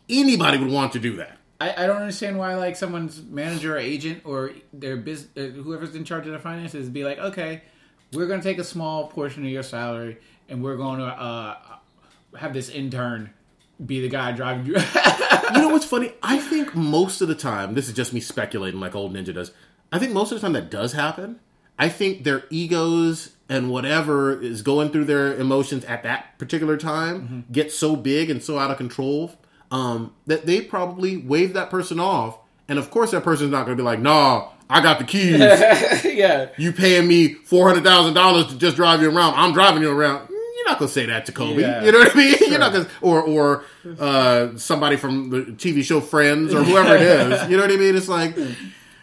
anybody 0.09 0.59
would 0.59 0.71
want 0.71 0.93
to 0.95 0.99
do 0.99 1.17
that. 1.17 1.39
I, 1.61 1.85
I 1.85 1.87
don't 1.87 1.97
understand 1.97 2.37
why 2.37 2.57
like 2.57 2.75
someone's 2.77 3.23
manager 3.23 3.77
or 3.77 3.79
agent 3.79 4.23
or 4.25 4.53
their 4.73 4.97
business 4.97 5.31
uh, 5.37 5.63
whoever's 5.63 5.95
in 5.95 6.05
charge 6.05 6.27
of 6.27 6.33
their 6.33 6.41
finances 6.41 6.89
be 6.89 7.05
like, 7.05 7.19
okay, 7.19 7.63
we're 8.13 8.27
going 8.27 8.41
to 8.41 8.45
take 8.45 8.59
a 8.59 8.65
small 8.65 9.07
portion 9.07 9.45
of 9.45 9.51
your 9.51 9.63
salary 9.63 10.19
and 10.49 10.63
we're 10.63 10.77
going 10.77 10.99
to 10.99 11.07
uh, 11.07 11.57
have 12.37 12.53
this 12.53 12.69
intern 12.69 13.31
be 13.85 14.01
the 14.01 14.09
guy 14.09 14.33
driving 14.33 14.67
you. 14.67 14.75
You 14.75 15.61
know 15.61 15.69
what's 15.69 15.85
funny? 15.95 16.13
I 16.23 16.39
think 16.39 16.75
most 16.75 17.21
of 17.21 17.29
the 17.29 17.35
time, 17.35 17.75
this 17.75 17.89
is 17.89 17.95
just 17.95 18.13
me 18.13 18.21
speculating 18.21 18.81
like 18.81 18.95
old 18.95 19.15
Ninja 19.15 19.35
does. 19.35 19.53
I 19.93 19.99
think 19.99 20.13
most 20.13 20.33
of 20.33 20.41
the 20.41 20.43
time 20.43 20.53
that 20.55 20.71
does 20.71 20.93
happen. 20.93 21.41
I 21.79 21.89
think 21.89 22.25
their 22.25 22.45
egos 22.51 23.35
and 23.49 23.71
whatever 23.71 24.41
is 24.41 24.63
going 24.63 24.91
through 24.91 25.05
their 25.07 25.35
emotions 25.35 25.85
at 25.85 26.05
that 26.05 26.39
particular 26.39 26.77
time 26.77 27.45
get 27.51 27.73
so 27.73 27.97
big 27.97 28.31
and 28.31 28.43
so 28.43 28.59
out 28.59 28.71
of 28.71 28.77
control 28.77 29.33
um, 29.71 30.15
that 30.27 30.47
they 30.47 30.61
probably 30.61 31.17
wave 31.17 31.53
that 31.55 31.71
person 31.71 31.99
off. 31.99 32.39
And 32.69 32.79
of 32.79 32.91
course, 32.91 33.11
that 33.11 33.25
person's 33.25 33.51
not 33.51 33.67
going 33.67 33.77
to 33.77 33.83
be 33.83 33.85
like, 33.85 33.99
nah, 33.99 34.51
I 34.71 34.81
got 34.83 34.99
the 34.99 35.05
keys. 35.05 35.39
yeah. 36.05 36.49
you 36.57 36.73
paying 36.73 37.07
me 37.07 37.35
$400,000 37.35 38.49
to 38.51 38.59
just 38.59 38.77
drive 38.77 39.03
you 39.03 39.11
around. 39.11 39.35
I'm 39.35 39.53
driving 39.53 39.83
you 39.83 39.91
around. 39.91 40.29
You're 40.65 40.73
not 40.73 40.79
to 40.79 40.89
say 40.89 41.07
that 41.07 41.27
to 41.27 41.33
Kobe. 41.33 41.61
Yeah. 41.61 41.85
You 41.85 41.93
know 41.93 41.99
what 41.99 42.15
I 42.15 42.19
mean? 42.19 42.37
You're 42.49 42.59
not 42.59 42.73
to, 42.73 42.89
or, 43.03 43.21
or, 43.23 43.65
uh, 43.99 44.57
somebody 44.57 44.97
from 44.97 45.29
the 45.29 45.41
TV 45.43 45.83
show 45.85 46.01
Friends 46.01 46.55
or 46.55 46.65
whoever 46.65 46.97
it 46.97 47.03
is. 47.03 47.49
You 47.51 47.57
know 47.59 47.65
what 47.65 47.73
I 47.73 47.77
mean? 47.77 47.95
It's 47.97 48.09
like, 48.09 48.35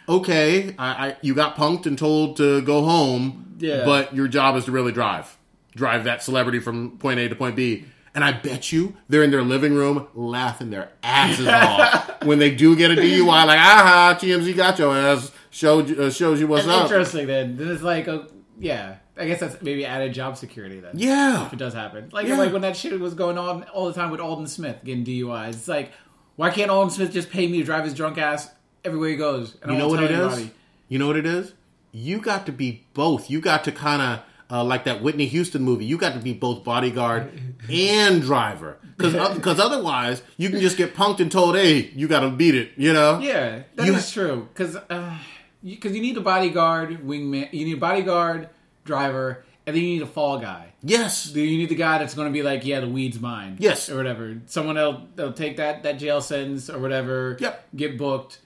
okay, 0.08 0.74
I, 0.78 1.08
I, 1.08 1.16
you 1.22 1.34
got 1.34 1.56
punked 1.56 1.86
and 1.86 1.96
told 1.96 2.36
to 2.38 2.62
go 2.62 2.82
home, 2.84 3.56
Yeah. 3.58 3.84
but 3.84 4.14
your 4.14 4.28
job 4.28 4.56
is 4.56 4.64
to 4.66 4.72
really 4.72 4.92
drive. 4.92 5.36
Drive 5.74 6.04
that 6.04 6.22
celebrity 6.22 6.58
from 6.58 6.98
point 6.98 7.20
A 7.20 7.28
to 7.28 7.34
point 7.36 7.56
B. 7.56 7.84
And 8.14 8.22
I 8.24 8.32
bet 8.32 8.72
you 8.72 8.94
they're 9.08 9.22
in 9.22 9.30
their 9.30 9.42
living 9.42 9.72
room 9.74 10.06
laughing 10.14 10.68
their 10.70 10.90
asses 11.02 11.46
off 11.48 12.24
when 12.24 12.38
they 12.38 12.54
do 12.54 12.76
get 12.76 12.90
a 12.90 12.94
DUI. 12.94 13.26
Like, 13.46 13.58
aha, 13.58 14.18
TMZ 14.20 14.54
got 14.54 14.78
your 14.78 14.94
ass. 14.94 15.32
Showed 15.50 15.98
uh, 15.98 16.10
shows 16.10 16.40
you 16.40 16.46
what's 16.46 16.66
That's 16.66 16.76
up. 16.78 16.90
interesting 16.90 17.26
then. 17.26 17.56
This 17.56 17.68
is 17.68 17.82
like 17.82 18.08
a 18.08 18.26
yeah. 18.58 18.96
I 19.16 19.26
guess 19.26 19.40
that's 19.40 19.60
maybe 19.62 19.84
added 19.84 20.14
job 20.14 20.36
security 20.38 20.80
then. 20.80 20.92
Yeah. 20.98 21.46
If 21.46 21.52
it 21.52 21.58
does 21.58 21.74
happen. 21.74 22.08
Like 22.12 22.26
Yeah. 22.26 22.38
like 22.38 22.52
when 22.52 22.62
that 22.62 22.76
shit 22.76 22.98
was 22.98 23.14
going 23.14 23.36
on 23.38 23.64
all 23.64 23.86
the 23.86 23.92
time 23.92 24.10
with 24.10 24.20
Aldon 24.20 24.46
Smith 24.46 24.78
getting 24.84 25.04
DUIs. 25.04 25.50
It's 25.50 25.68
like 25.68 25.92
why 26.36 26.50
can't 26.50 26.70
Aldon 26.70 26.90
Smith 26.90 27.12
just 27.12 27.30
pay 27.30 27.46
me 27.46 27.58
to 27.58 27.64
drive 27.64 27.84
his 27.84 27.92
drunk 27.94 28.16
ass 28.18 28.50
everywhere 28.84 29.10
he 29.10 29.16
goes? 29.16 29.56
You 29.68 29.74
know 29.76 29.88
what 29.88 30.02
it 30.02 30.10
is? 30.10 30.50
You 30.88 30.98
know 30.98 31.06
what 31.06 31.16
it 31.16 31.26
is? 31.26 31.52
You 31.92 32.20
got 32.20 32.46
to 32.46 32.52
be 32.52 32.86
both. 32.94 33.28
You 33.30 33.40
got 33.40 33.64
to 33.64 33.72
kind 33.72 34.00
of 34.00 34.20
uh, 34.50 34.64
like 34.64 34.84
that 34.84 35.02
Whitney 35.02 35.26
Houston 35.26 35.62
movie. 35.62 35.84
You 35.84 35.98
got 35.98 36.14
to 36.14 36.18
be 36.20 36.32
both 36.32 36.64
bodyguard 36.64 37.30
and 37.70 38.22
driver, 38.22 38.78
because 38.96 39.60
otherwise 39.60 40.22
you 40.38 40.48
can 40.50 40.60
just 40.60 40.76
get 40.78 40.94
punked 40.94 41.20
and 41.20 41.30
told, 41.30 41.54
"Hey, 41.56 41.90
you 41.94 42.08
got 42.08 42.20
to 42.20 42.30
beat 42.30 42.54
it." 42.54 42.70
You 42.76 42.92
know? 42.94 43.18
Yeah, 43.18 43.62
that 43.76 43.88
is 43.88 44.14
You- 44.16 44.22
true. 44.22 44.48
Because 44.52 44.76
uh, 44.76 45.18
you, 45.62 45.76
you 45.82 46.00
need 46.00 46.16
a 46.16 46.20
bodyguard, 46.22 46.98
wingman. 47.06 47.52
You 47.52 47.64
need 47.66 47.76
a 47.76 47.80
bodyguard, 47.80 48.48
driver, 48.84 49.44
and 49.66 49.76
then 49.76 49.82
you 49.82 49.90
need 49.90 50.02
a 50.02 50.06
fall 50.06 50.38
guy. 50.38 50.72
Yes. 50.82 51.26
Do 51.26 51.40
you 51.40 51.58
need 51.58 51.68
the 51.68 51.74
guy 51.76 51.98
that's 51.98 52.14
going 52.14 52.28
to 52.28 52.32
be 52.32 52.42
like, 52.42 52.64
yeah, 52.64 52.80
the 52.80 52.88
weed's 52.88 53.20
mine. 53.20 53.56
Yes. 53.60 53.88
Or 53.88 53.96
whatever. 53.96 54.40
Someone 54.46 54.76
else, 54.76 55.02
they'll 55.14 55.32
take 55.32 55.58
that, 55.58 55.84
that 55.84 55.98
jail 55.98 56.20
sentence 56.20 56.68
or 56.68 56.78
whatever. 56.78 57.36
Yep. 57.38 57.68
Get 57.76 57.98
booked 57.98 58.40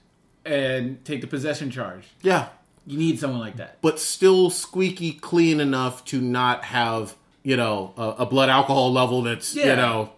and 0.45 1.03
take 1.05 1.23
the 1.23 1.27
possession 1.27 1.71
charge. 1.71 2.05
Yeah. 2.23 2.49
You 2.87 2.99
need 2.99 3.19
someone 3.19 3.41
like 3.41 3.57
that. 3.57 3.79
But 3.81 3.99
still 3.99 4.51
squeaky 4.51 5.13
clean 5.13 5.61
enough 5.61 6.05
to 6.07 6.21
not 6.21 6.65
have 6.65 7.17
you 7.43 7.57
know 7.57 7.95
a, 7.97 8.23
a 8.23 8.27
blood 8.27 8.49
alcohol 8.49 8.93
level 8.93 9.23
that's 9.23 9.55
you 9.55 9.65
know. 9.65 10.13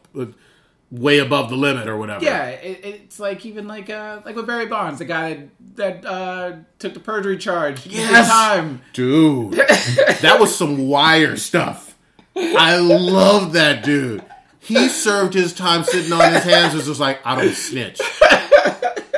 Way 0.90 1.18
above 1.18 1.50
the 1.50 1.56
limit 1.56 1.86
or 1.88 1.96
whatever. 1.96 2.24
Yeah, 2.24 2.48
it, 2.48 2.80
it's 2.84 3.20
like 3.20 3.44
even 3.44 3.68
like 3.68 3.90
uh 3.90 4.20
like 4.24 4.36
with 4.36 4.46
Barry 4.46 4.66
Bonds, 4.66 4.98
the 4.98 5.04
guy 5.04 5.48
that 5.74 6.04
uh 6.04 6.52
took 6.78 6.94
the 6.94 7.00
perjury 7.00 7.38
charge. 7.38 7.86
Yes. 7.86 8.28
time. 8.28 8.82
Dude, 8.92 9.52
that 9.54 10.36
was 10.40 10.54
some 10.54 10.88
wire 10.88 11.36
stuff. 11.36 11.96
I 12.36 12.76
love 12.76 13.52
that 13.54 13.82
dude. 13.82 14.24
He 14.60 14.88
served 14.88 15.34
his 15.34 15.54
time 15.54 15.82
sitting 15.82 16.12
on 16.12 16.32
his 16.32 16.44
hands. 16.44 16.74
Was 16.74 16.86
just 16.86 17.00
like, 17.00 17.20
I 17.24 17.40
don't 17.40 17.54
snitch. 17.54 18.00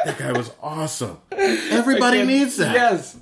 That 0.04 0.18
guy 0.18 0.32
was 0.32 0.50
awesome. 0.62 1.18
Everybody 1.32 2.24
needs 2.24 2.56
that. 2.56 2.74
Yes. 2.74 3.18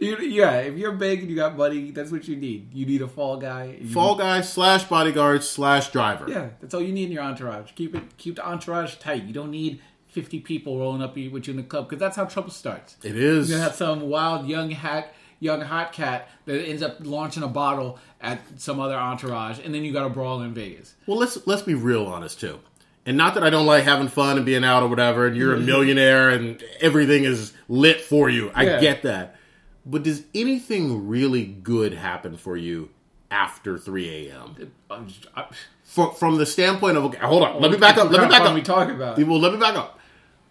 You, 0.00 0.18
yeah, 0.18 0.56
if 0.58 0.76
you're 0.76 0.92
big 0.92 1.20
and 1.20 1.30
you 1.30 1.36
got 1.36 1.56
money, 1.56 1.90
that's 1.90 2.10
what 2.10 2.26
you 2.26 2.36
need. 2.36 2.72
You 2.72 2.86
need 2.86 3.02
a 3.02 3.08
fall 3.08 3.36
guy. 3.36 3.78
You 3.80 3.88
Fall 3.90 4.16
guy 4.16 4.40
slash 4.40 4.84
bodyguard 4.84 5.44
slash 5.44 5.90
driver. 5.90 6.26
Yeah, 6.28 6.50
that's 6.60 6.74
all 6.74 6.82
you 6.82 6.92
need 6.92 7.04
in 7.06 7.12
your 7.12 7.22
entourage. 7.22 7.72
Keep 7.74 7.94
it, 7.94 8.16
keep 8.16 8.36
the 8.36 8.46
entourage 8.46 8.96
tight. 8.96 9.24
You 9.24 9.32
don't 9.32 9.50
need 9.50 9.80
fifty 10.08 10.40
people 10.40 10.78
rolling 10.78 11.02
up 11.02 11.14
with 11.14 11.46
you 11.46 11.50
in 11.52 11.56
the 11.56 11.62
club 11.62 11.88
because 11.88 12.00
that's 12.00 12.16
how 12.16 12.24
trouble 12.24 12.50
starts. 12.50 12.96
It 13.02 13.16
is. 13.16 13.48
You're 13.48 13.58
gonna 13.58 13.68
have 13.68 13.76
some 13.76 14.02
wild 14.02 14.46
young 14.46 14.70
hack, 14.70 15.14
young 15.40 15.60
hot 15.60 15.92
cat 15.92 16.28
that 16.46 16.62
ends 16.62 16.82
up 16.82 16.96
launching 17.00 17.42
a 17.42 17.48
bottle 17.48 17.98
at 18.20 18.40
some 18.60 18.80
other 18.80 18.96
entourage, 18.96 19.58
and 19.58 19.74
then 19.74 19.84
you 19.84 19.92
got 19.92 20.06
a 20.06 20.10
brawl 20.10 20.40
in 20.42 20.54
Vegas. 20.54 20.94
Well, 21.06 21.18
let's 21.18 21.46
let's 21.46 21.62
be 21.62 21.74
real 21.74 22.06
honest 22.06 22.40
too. 22.40 22.60
And 23.06 23.16
not 23.18 23.34
that 23.34 23.42
I 23.44 23.50
don't 23.50 23.66
like 23.66 23.84
having 23.84 24.08
fun 24.08 24.36
and 24.38 24.46
being 24.46 24.64
out 24.64 24.82
or 24.82 24.88
whatever, 24.88 25.26
and 25.26 25.36
you're 25.36 25.52
a 25.52 25.56
mm-hmm. 25.56 25.66
millionaire 25.66 26.30
and 26.30 26.62
everything 26.80 27.24
is 27.24 27.52
lit 27.68 28.00
for 28.00 28.30
you. 28.30 28.50
I 28.54 28.64
Yeah. 28.64 28.80
get 28.80 29.02
that. 29.02 29.36
But 29.84 30.02
does 30.04 30.22
anything 30.34 31.06
really 31.06 31.44
good 31.44 31.92
happen 31.92 32.38
for 32.38 32.56
you 32.56 32.88
after 33.30 33.76
3 33.76 34.28
a.m.? 34.28 34.72
I'm 34.90 35.06
just- 35.08 35.26
I- 35.36 35.46
From, 35.82 36.14
from 36.14 36.36
the 36.38 36.46
standpoint 36.46 36.96
of, 36.96 37.04
okay, 37.04 37.18
hold 37.18 37.42
on, 37.42 37.60
let 37.60 37.70
me 37.70 37.76
back 37.76 37.98
up, 37.98 38.10
let 38.10 38.22
me 38.22 38.28
back 38.28 38.40
up. 38.40 38.54
We 38.54 38.62
talk 38.62 38.88
about. 38.88 39.18
Well, 39.18 39.38
let 39.38 39.52
me 39.52 39.58
back 39.60 39.76
up. 39.76 40.00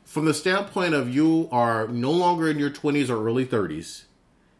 From 0.06 0.26
the 0.26 0.34
standpoint 0.34 0.94
of 0.94 1.14
you 1.14 1.50
are 1.52 1.88
no 1.88 2.12
longer 2.12 2.48
in 2.50 2.60
your 2.60 2.70
20s 2.70 3.10
or 3.10 3.26
early 3.28 3.46
30s, 3.46 4.04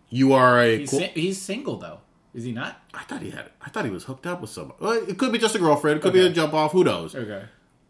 you 0.10 0.34
are 0.34 0.60
a. 0.60 0.80
He's, 0.80 0.90
si- 0.90 1.12
he's 1.14 1.42
single 1.42 1.78
though, 1.78 2.00
is 2.34 2.44
he 2.44 2.52
not? 2.52 2.82
I 2.94 3.04
thought 3.04 3.22
he 3.22 3.30
had. 3.30 3.52
I 3.62 3.70
thought 3.70 3.86
he 3.86 3.92
was 3.92 4.06
hooked 4.06 4.26
up 4.26 4.42
with 4.42 4.50
someone. 4.50 4.76
Well, 4.80 4.94
it 4.94 5.18
could 5.18 5.32
be 5.32 5.38
just 5.38 5.54
a 5.56 5.60
girlfriend. 5.60 5.98
It 6.00 6.02
could 6.02 6.14
be 6.14 6.22
Okay. 6.22 6.32
a 6.32 6.34
jump 6.34 6.54
off. 6.54 6.72
Who 6.72 6.84
knows? 6.84 7.14
Okay. 7.16 7.44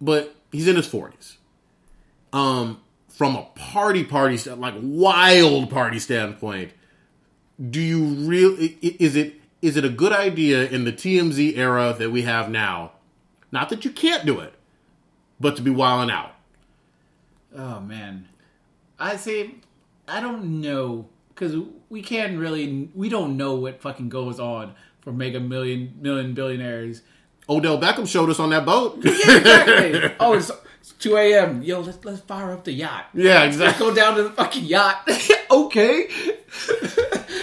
But 0.03 0.35
he's 0.51 0.67
in 0.67 0.75
his 0.75 0.87
forties. 0.87 1.37
Um, 2.33 2.81
from 3.07 3.35
a 3.35 3.43
party 3.55 4.03
party 4.03 4.37
sta- 4.37 4.55
like 4.55 4.73
wild 4.81 5.69
party 5.69 5.99
standpoint, 5.99 6.71
do 7.69 7.79
you 7.79 8.03
really 8.03 8.77
is 8.81 9.15
it 9.15 9.35
is 9.61 9.77
it 9.77 9.85
a 9.85 9.89
good 9.89 10.11
idea 10.11 10.67
in 10.67 10.83
the 10.83 10.91
TMZ 10.91 11.57
era 11.57 11.95
that 11.97 12.11
we 12.11 12.23
have 12.23 12.49
now? 12.49 12.91
Not 13.51 13.69
that 13.69 13.85
you 13.85 13.91
can't 13.91 14.25
do 14.25 14.39
it, 14.39 14.53
but 15.39 15.55
to 15.55 15.61
be 15.61 15.71
wilding 15.71 16.13
out. 16.13 16.35
Oh 17.55 17.79
man, 17.79 18.27
I 18.99 19.15
say 19.15 19.55
I 20.07 20.19
don't 20.19 20.61
know 20.61 21.07
because 21.29 21.55
we 21.89 22.01
can't 22.01 22.37
really 22.37 22.89
we 22.93 23.09
don't 23.09 23.37
know 23.37 23.55
what 23.55 23.81
fucking 23.81 24.09
goes 24.09 24.39
on 24.39 24.73
for 25.01 25.13
mega 25.13 25.39
million 25.39 25.93
million 26.01 26.33
billionaires. 26.33 27.03
Odell 27.49 27.79
Beckham 27.79 28.07
showed 28.07 28.29
us 28.29 28.39
on 28.39 28.49
that 28.51 28.65
boat. 28.65 28.99
Yeah, 29.03 29.11
exactly. 29.37 30.15
oh, 30.19 30.33
it's, 30.33 30.51
it's 30.79 30.91
two 30.93 31.15
a.m. 31.17 31.61
Yo, 31.63 31.79
let's 31.81 32.03
let's 32.05 32.21
fire 32.21 32.51
up 32.51 32.63
the 32.63 32.71
yacht. 32.71 33.05
yeah, 33.13 33.43
exactly. 33.43 33.65
Let's 33.65 33.79
go 33.79 33.93
down 33.93 34.15
to 34.17 34.23
the 34.23 34.29
fucking 34.31 34.63
yacht. 34.65 35.09
okay. 35.51 36.09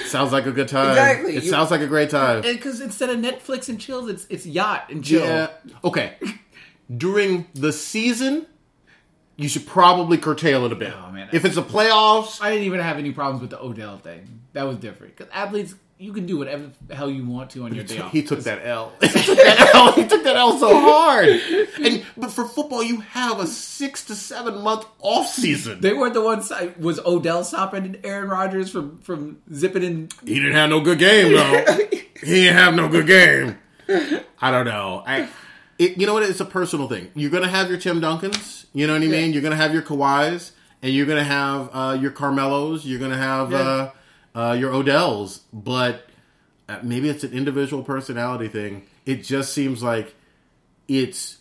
Sounds 0.07 0.32
like 0.32 0.46
a 0.46 0.53
good 0.53 0.68
time. 0.68 0.90
Exactly. 0.90 1.36
It 1.36 1.44
You- 1.44 1.51
sounds 1.51 1.70
like 1.70 1.80
a 1.80 1.86
great 1.86 2.11
time. 2.11 2.42
Because 2.42 2.80
instead 2.80 3.11
of 3.11 3.18
Netflix 3.18 3.68
and 3.68 3.80
chills, 3.80 4.09
it's 4.09 4.26
it's 4.28 4.46
yacht 4.46 4.90
and 4.90 5.05
chill. 5.05 5.24
Yeah. 5.24 5.51
Okay. 5.84 6.14
During 6.94 7.46
the 7.55 7.72
season, 7.72 8.46
you 9.36 9.48
should 9.48 9.66
probably 9.66 10.18
curtail 10.18 10.66
it 10.66 10.72
a 10.72 10.76
bit. 10.76 10.92
Oh, 10.96 11.11
man. 11.12 11.28
If 11.32 11.44
it's 11.44 11.57
a 11.57 11.62
playoffs, 11.62 12.42
I 12.42 12.51
didn't 12.51 12.64
even 12.66 12.80
have 12.80 12.98
any 12.98 13.12
problems 13.12 13.40
with 13.40 13.51
the 13.51 13.61
Odell 13.62 13.98
thing. 13.98 14.40
That 14.55 14.64
was 14.64 14.76
different. 14.78 15.16
Because 15.16 15.32
athletes, 15.32 15.74
you 16.01 16.14
can 16.14 16.24
do 16.24 16.38
whatever 16.38 16.70
the 16.86 16.94
hell 16.96 17.11
you 17.11 17.26
want 17.26 17.51
to 17.51 17.62
on 17.64 17.74
your 17.74 17.84
day 17.84 17.98
off. 17.98 18.11
he 18.11 18.22
took 18.22 18.40
that 18.40 18.64
L. 18.66 18.92
he 19.03 19.09
took 19.09 19.36
that 19.36 19.70
L. 19.74 19.92
He 20.01 20.07
took 20.09 20.24
that 20.24 20.34
L 20.36 20.59
so 20.59 20.80
hard. 20.80 21.28
And 21.84 22.05
but 22.16 22.32
for 22.32 22.46
football, 22.46 22.82
you 22.82 23.01
have 23.01 23.38
a 23.38 23.46
six 23.46 24.05
to 24.07 24.14
seven 24.14 24.62
month 24.62 24.86
off 25.01 25.26
season. 25.28 25.80
They 25.80 25.92
weren't 25.92 26.14
the 26.14 26.22
ones. 26.22 26.51
I- 26.51 26.72
Was 26.78 26.98
Odell 27.01 27.44
stopping 27.44 27.98
Aaron 28.03 28.30
Rodgers 28.30 28.70
from 28.70 28.98
from 29.01 29.38
zipping 29.53 29.82
in? 29.82 30.09
He 30.24 30.34
didn't 30.36 30.55
have 30.55 30.70
no 30.70 30.80
good 30.80 30.98
game 30.98 31.32
though. 31.34 31.64
he 31.90 32.07
didn't 32.24 32.57
have 32.57 32.74
no 32.74 32.88
good 32.88 33.07
game. 33.07 33.59
I 34.40 34.51
don't 34.51 34.64
know. 34.66 35.03
I, 35.07 35.28
it, 35.78 35.98
you 35.98 36.07
know 36.07 36.14
what? 36.14 36.22
It's 36.22 36.40
a 36.40 36.44
personal 36.46 36.88
thing. 36.88 37.11
You're 37.14 37.30
gonna 37.30 37.48
have 37.48 37.68
your 37.68 37.78
Tim 37.78 38.01
Duncans. 38.01 38.66
You 38.72 38.86
know 38.86 38.94
what 38.94 39.03
I 39.03 39.07
mean? 39.07 39.12
Yeah. 39.12 39.26
You're 39.34 39.42
gonna 39.42 39.57
have 39.57 39.74
your 39.74 39.82
Kawhis, 39.82 40.53
and 40.82 40.92
you're 40.94 41.07
gonna 41.07 41.24
have 41.24 41.70
uh, 41.72 41.98
your 42.01 42.11
Carmelos. 42.12 42.84
You're 42.86 43.01
gonna 43.01 43.16
have 43.18 43.53
uh, 43.53 43.90
uh, 44.35 44.57
your 44.59 44.72
Odells. 44.72 45.41
But 45.53 46.07
uh, 46.68 46.78
maybe 46.83 47.09
it's 47.09 47.24
an 47.24 47.33
individual 47.33 47.83
personality 47.83 48.49
thing. 48.49 48.87
It 49.07 49.24
just 49.24 49.53
seems 49.53 49.83
like 49.83 50.14
it's 50.89 51.39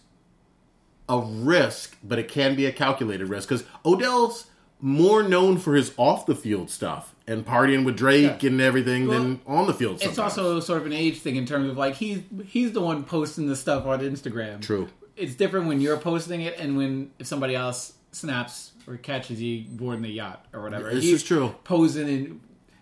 a 1.07 1.19
risk, 1.19 1.97
but 2.03 2.19
it 2.19 2.27
can 2.27 2.55
be 2.55 2.65
a 2.65 2.71
calculated 2.71 3.27
risk 3.27 3.49
because 3.49 3.65
Odell's 3.85 4.45
more 4.81 5.23
known 5.23 5.57
for 5.57 5.75
his 5.75 5.93
off 5.97 6.25
the 6.25 6.35
field 6.35 6.69
stuff 6.69 7.13
and 7.27 7.45
partying 7.45 7.83
with 7.83 7.97
Drake 7.97 8.43
and 8.43 8.61
everything 8.61 9.07
than 9.07 9.41
on 9.45 9.67
the 9.67 9.73
field. 9.73 10.01
It's 10.01 10.17
also 10.17 10.59
sort 10.59 10.79
of 10.79 10.85
an 10.85 10.93
age 10.93 11.19
thing 11.19 11.35
in 11.35 11.45
terms 11.45 11.69
of 11.69 11.77
like 11.77 11.95
he's 11.95 12.21
he's 12.45 12.71
the 12.71 12.81
one 12.81 13.03
posting 13.03 13.47
the 13.47 13.55
stuff 13.55 13.85
on 13.85 13.99
Instagram. 13.99 14.61
True. 14.61 14.87
It's 15.17 15.35
different 15.35 15.67
when 15.67 15.81
you're 15.81 15.97
posting 15.97 16.41
it 16.41 16.57
and 16.57 16.77
when 16.77 17.11
if 17.19 17.27
somebody 17.27 17.55
else 17.55 17.93
snaps 18.11 18.71
or 18.87 18.97
catches 18.97 19.41
you 19.41 19.65
boarding 19.67 20.01
the 20.01 20.09
yacht 20.09 20.45
or 20.53 20.61
whatever. 20.61 20.89
This 20.93 21.03
He's 21.03 21.13
is 21.15 21.23
true. 21.23 21.55
Posing 21.63 22.07
in, 22.07 22.41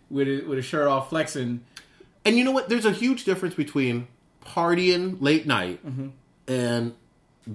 with 0.09 0.27
a, 0.27 0.41
with 0.47 0.59
a 0.59 0.61
shirt 0.61 0.87
off, 0.87 1.09
flexing. 1.09 1.61
And 2.25 2.37
you 2.37 2.43
know 2.43 2.51
what? 2.51 2.69
There's 2.69 2.85
a 2.85 2.91
huge 2.91 3.23
difference 3.23 3.55
between 3.55 4.07
partying 4.45 5.17
late 5.21 5.45
night 5.45 5.85
Mm-hmm. 5.85 6.07
and 6.47 6.93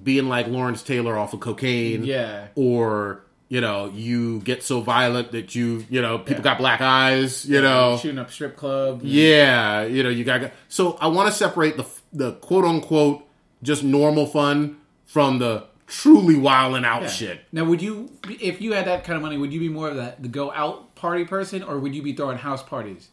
being 0.03 0.28
like 0.28 0.46
Lawrence 0.46 0.82
Taylor 0.82 1.18
off 1.18 1.34
of 1.34 1.40
cocaine. 1.40 2.05
Yeah. 2.05 2.48
Or, 2.55 3.22
you 3.48 3.61
know, 3.61 3.90
you 3.94 4.40
get 4.40 4.62
so 4.62 4.80
violent 4.80 5.32
that 5.32 5.55
you, 5.55 5.84
you 5.90 6.00
know, 6.00 6.18
people 6.18 6.42
got 6.42 6.57
black 6.57 6.80
eyes, 6.80 7.44
you 7.46 7.61
know. 7.61 7.98
shooting 7.98 8.18
up 8.18 8.30
strip 8.30 8.57
club. 8.57 9.00
Yeah, 9.05 9.82
you 9.84 10.03
know, 10.03 10.09
you 10.09 10.24
got. 10.24 10.50
So 10.68 10.96
I 11.00 11.09
want 11.09 11.28
to 11.30 11.34
separate 11.36 11.76
the 11.76 11.84
the 12.14 12.32
quote 12.32 12.64
unquote 12.64 13.26
just 13.62 13.84
normal 13.84 14.24
fun 14.26 14.78
from 15.05 15.38
the 15.38 15.64
truly 15.86 16.36
wilding 16.38 16.86
out 16.86 17.11
shit. 17.11 17.40
Now, 17.53 17.64
would 17.64 17.82
you, 17.82 18.11
if 18.40 18.62
you 18.62 18.72
had 18.72 18.86
that 18.86 19.05
kind 19.05 19.16
of 19.16 19.22
money, 19.22 19.36
would 19.36 19.53
you 19.53 19.61
be 19.61 19.68
more 19.68 19.90
of 19.90 19.96
that 19.96 20.22
the 20.22 20.28
go 20.28 20.50
out 20.50 20.91
party 21.03 21.24
person, 21.26 21.62
or 21.62 21.78
would 21.78 21.94
you 21.94 22.03
be 22.03 22.12
throwing 22.14 22.38
house 22.38 22.62
parties? 22.62 23.09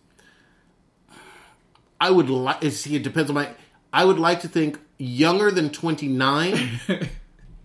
I 2.00 2.12
would 2.12 2.30
like. 2.30 2.64
Eh, 2.64 2.70
see, 2.70 2.96
it 2.96 3.04
depends 3.04 3.30
on 3.30 3.36
my. 3.36 3.50
I 3.92 4.06
would 4.06 4.20
like 4.20 4.42
to 4.42 4.48
think 4.48 4.80
younger 4.98 5.52
than 5.52 5.70
twenty 5.72 6.08
nine, 6.08 6.80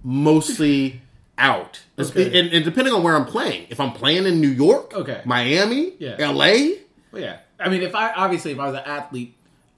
mostly 0.02 1.00
out. 1.38 1.80
Okay. 1.98 2.38
And, 2.38 2.52
and 2.52 2.64
depending 2.64 2.94
on 2.94 3.02
where 3.02 3.14
I'm 3.16 3.26
playing, 3.26 3.66
if 3.70 3.78
I'm 3.80 3.92
playing 3.92 4.24
in 4.26 4.40
New 4.40 4.48
York, 4.48 4.94
Okay. 4.94 5.20
Miami, 5.24 5.92
Yeah. 5.98 6.16
L.A., 6.18 6.78
Well, 7.12 7.22
yeah. 7.22 7.38
I 7.60 7.68
mean, 7.68 7.82
if 7.82 7.94
I 7.94 8.12
obviously 8.12 8.52
if 8.52 8.58
I 8.58 8.66
was 8.66 8.74
an 8.74 8.84
athlete, 8.86 9.36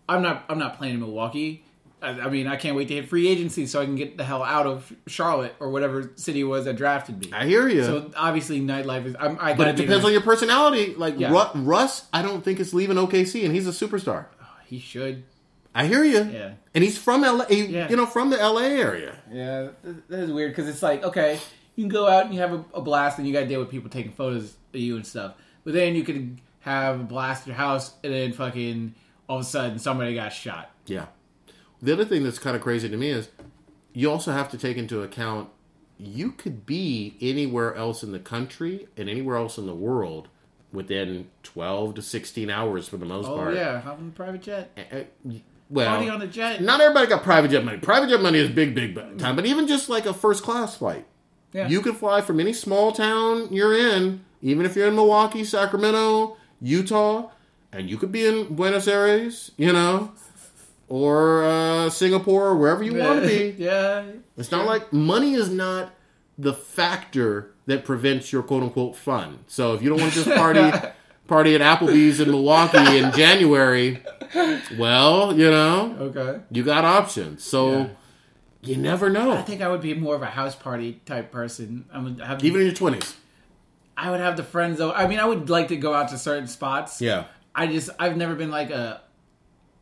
I'm 0.08 0.22
not 0.22 0.44
I'm 0.48 0.58
not 0.58 0.78
playing 0.78 0.94
in 0.94 1.00
Milwaukee. 1.00 1.64
I, 2.02 2.10
I 2.10 2.28
mean, 2.28 2.46
I 2.46 2.56
can't 2.56 2.76
wait 2.76 2.88
to 2.88 2.94
hit 2.94 3.08
free 3.08 3.26
agency 3.26 3.66
so 3.66 3.80
I 3.80 3.84
can 3.86 3.96
get 3.96 4.16
the 4.18 4.24
hell 4.24 4.42
out 4.42 4.66
of 4.66 4.92
Charlotte 5.06 5.54
or 5.60 5.70
whatever 5.70 6.12
city 6.16 6.40
it 6.40 6.44
was 6.44 6.66
that 6.66 6.76
drafted 6.76 7.18
me. 7.20 7.32
I 7.32 7.46
hear 7.46 7.68
you. 7.68 7.84
So 7.84 8.10
obviously, 8.16 8.60
nightlife 8.60 9.06
is. 9.06 9.16
I'm, 9.18 9.38
I 9.40 9.52
but 9.54 9.58
gotta 9.64 9.70
it 9.70 9.76
depends 9.76 10.04
on 10.04 10.12
your 10.12 10.20
personality. 10.20 10.94
Like 10.94 11.14
Yeah. 11.18 11.30
Ru- 11.30 11.62
Russ, 11.62 12.06
I 12.12 12.20
don't 12.22 12.44
think 12.44 12.60
is 12.60 12.74
leaving 12.74 12.96
OKC, 12.96 13.44
and 13.46 13.54
he's 13.54 13.66
a 13.66 13.70
superstar. 13.70 14.26
Oh, 14.42 14.46
he 14.66 14.78
should. 14.78 15.24
I 15.74 15.86
hear 15.86 16.04
you. 16.04 16.24
Yeah. 16.24 16.52
And 16.74 16.84
he's 16.84 16.96
from 16.98 17.22
LA, 17.22 17.44
he- 17.46 17.66
Yeah. 17.66 17.88
you 17.88 17.96
know, 17.96 18.06
from 18.06 18.30
the 18.30 18.36
LA 18.36 18.62
area. 18.64 19.14
Yeah, 19.32 19.68
that- 19.82 20.08
that 20.08 20.18
is 20.20 20.30
weird 20.32 20.52
because 20.52 20.68
it's 20.68 20.82
like 20.82 21.02
okay, 21.02 21.38
you 21.76 21.84
can 21.84 21.88
go 21.88 22.06
out 22.08 22.26
and 22.26 22.34
you 22.34 22.40
have 22.40 22.52
a, 22.52 22.64
a 22.74 22.80
blast 22.82 23.18
and 23.18 23.26
you 23.26 23.32
got 23.32 23.40
to 23.40 23.46
deal 23.46 23.60
with 23.60 23.70
people 23.70 23.88
taking 23.90 24.12
photos 24.12 24.54
of 24.74 24.80
you 24.80 24.96
and 24.96 25.06
stuff. 25.06 25.34
But 25.64 25.72
then 25.74 25.94
you 25.94 26.02
could 26.04 26.38
have 26.60 27.00
a 27.00 27.04
blast 27.04 27.42
at 27.42 27.46
your 27.48 27.56
house 27.56 27.94
and 28.04 28.12
then 28.12 28.32
fucking 28.32 28.94
all 29.28 29.38
of 29.38 29.42
a 29.42 29.48
sudden 29.48 29.78
somebody 29.78 30.14
got 30.14 30.32
shot. 30.32 30.70
Yeah. 30.86 31.06
The 31.86 31.92
other 31.92 32.04
thing 32.04 32.24
that's 32.24 32.40
kind 32.40 32.56
of 32.56 32.62
crazy 32.62 32.88
to 32.88 32.96
me 32.96 33.10
is 33.10 33.28
you 33.92 34.10
also 34.10 34.32
have 34.32 34.50
to 34.50 34.58
take 34.58 34.76
into 34.76 35.02
account 35.02 35.50
you 35.98 36.32
could 36.32 36.66
be 36.66 37.16
anywhere 37.20 37.76
else 37.76 38.02
in 38.02 38.10
the 38.10 38.18
country 38.18 38.88
and 38.96 39.08
anywhere 39.08 39.36
else 39.36 39.56
in 39.56 39.66
the 39.66 39.74
world 39.74 40.26
within 40.72 41.28
12 41.44 41.94
to 41.94 42.02
16 42.02 42.50
hours 42.50 42.88
for 42.88 42.96
the 42.96 43.06
most 43.06 43.26
Oh 43.28 43.36
part. 43.36 43.54
yeah, 43.54 43.80
hop 43.80 43.98
on 44.00 44.08
a 44.08 44.10
private 44.10 44.42
jet, 44.42 44.76
Uh, 44.76 45.30
Well, 45.70 45.88
party 45.96 46.10
on 46.10 46.20
a 46.22 46.26
jet. 46.26 46.60
not 46.60 46.80
everybody 46.80 47.06
got 47.06 47.22
private 47.22 47.52
jet 47.52 47.64
money. 47.64 47.78
Private 47.78 48.08
jet 48.10 48.20
money 48.20 48.38
is 48.40 48.50
big, 48.50 48.74
big 48.74 48.96
time. 49.18 49.36
But 49.36 49.46
even 49.46 49.68
just 49.68 49.88
like 49.88 50.06
a 50.06 50.12
first 50.12 50.42
class 50.42 50.76
flight, 50.76 51.06
Yeah. 51.52 51.68
you 51.68 51.80
can 51.82 51.92
fly 51.94 52.20
from 52.20 52.40
any 52.40 52.52
small 52.52 52.90
town 52.90 53.46
you're 53.52 53.74
in, 53.78 54.24
even 54.42 54.66
if 54.66 54.74
you're 54.74 54.88
in 54.88 54.96
Milwaukee, 54.96 55.44
Sacramento, 55.44 56.36
Utah, 56.60 57.30
and 57.72 57.88
you 57.88 57.96
could 57.96 58.10
be 58.10 58.26
in 58.26 58.54
Buenos 58.56 58.88
Aires, 58.88 59.52
you 59.56 59.72
know, 59.72 60.10
or 60.88 61.44
uh, 61.44 61.90
Singapore 61.90 62.48
or 62.48 62.56
wherever 62.56 62.82
you 62.82 62.94
want 63.02 63.22
to 63.22 63.26
be. 63.28 63.54
yeah. 63.62 64.04
It's 64.36 64.50
not 64.50 64.66
like 64.66 64.92
money 64.92 65.34
is 65.34 65.50
not 65.50 65.94
the 66.38 66.52
factor 66.52 67.52
that 67.66 67.84
prevents 67.84 68.32
your 68.32 68.42
quote 68.42 68.62
unquote 68.62 68.94
fun. 68.96 69.40
So 69.46 69.74
if 69.74 69.82
you 69.82 69.88
don't 69.88 70.00
want 70.00 70.12
to 70.12 70.24
just 70.24 70.36
party 70.36 70.70
party 71.26 71.54
at 71.56 71.60
Applebee's 71.60 72.20
in 72.20 72.30
Milwaukee 72.30 72.98
in 72.98 73.10
January, 73.12 74.02
well, 74.78 75.36
you 75.36 75.50
know, 75.50 75.96
Okay. 76.00 76.40
you 76.50 76.62
got 76.62 76.84
options. 76.84 77.42
So 77.42 77.72
Yeah. 77.78 77.88
you 78.62 78.76
never 78.76 79.10
know. 79.10 79.32
I 79.32 79.42
think 79.42 79.62
I 79.62 79.68
would 79.68 79.80
be 79.80 79.94
more 79.94 80.14
of 80.14 80.22
a 80.22 80.26
house 80.26 80.54
party 80.54 81.00
type 81.06 81.32
person. 81.32 81.86
I 81.92 81.98
would 82.00 82.20
have 82.20 82.44
Even 82.44 82.60
in 82.60 82.66
your 82.68 82.76
twenties. 82.76 83.16
I 83.96 84.10
would 84.10 84.20
have 84.20 84.36
the 84.36 84.42
friends 84.44 84.78
though. 84.78 84.92
I 84.92 85.06
mean, 85.08 85.18
I 85.18 85.24
would 85.24 85.48
like 85.48 85.68
to 85.68 85.76
go 85.76 85.94
out 85.94 86.10
to 86.10 86.18
certain 86.18 86.46
spots. 86.48 87.00
Yeah. 87.00 87.24
I 87.54 87.66
just 87.66 87.88
I've 87.98 88.16
never 88.16 88.34
been 88.34 88.50
like 88.50 88.70
a 88.70 89.00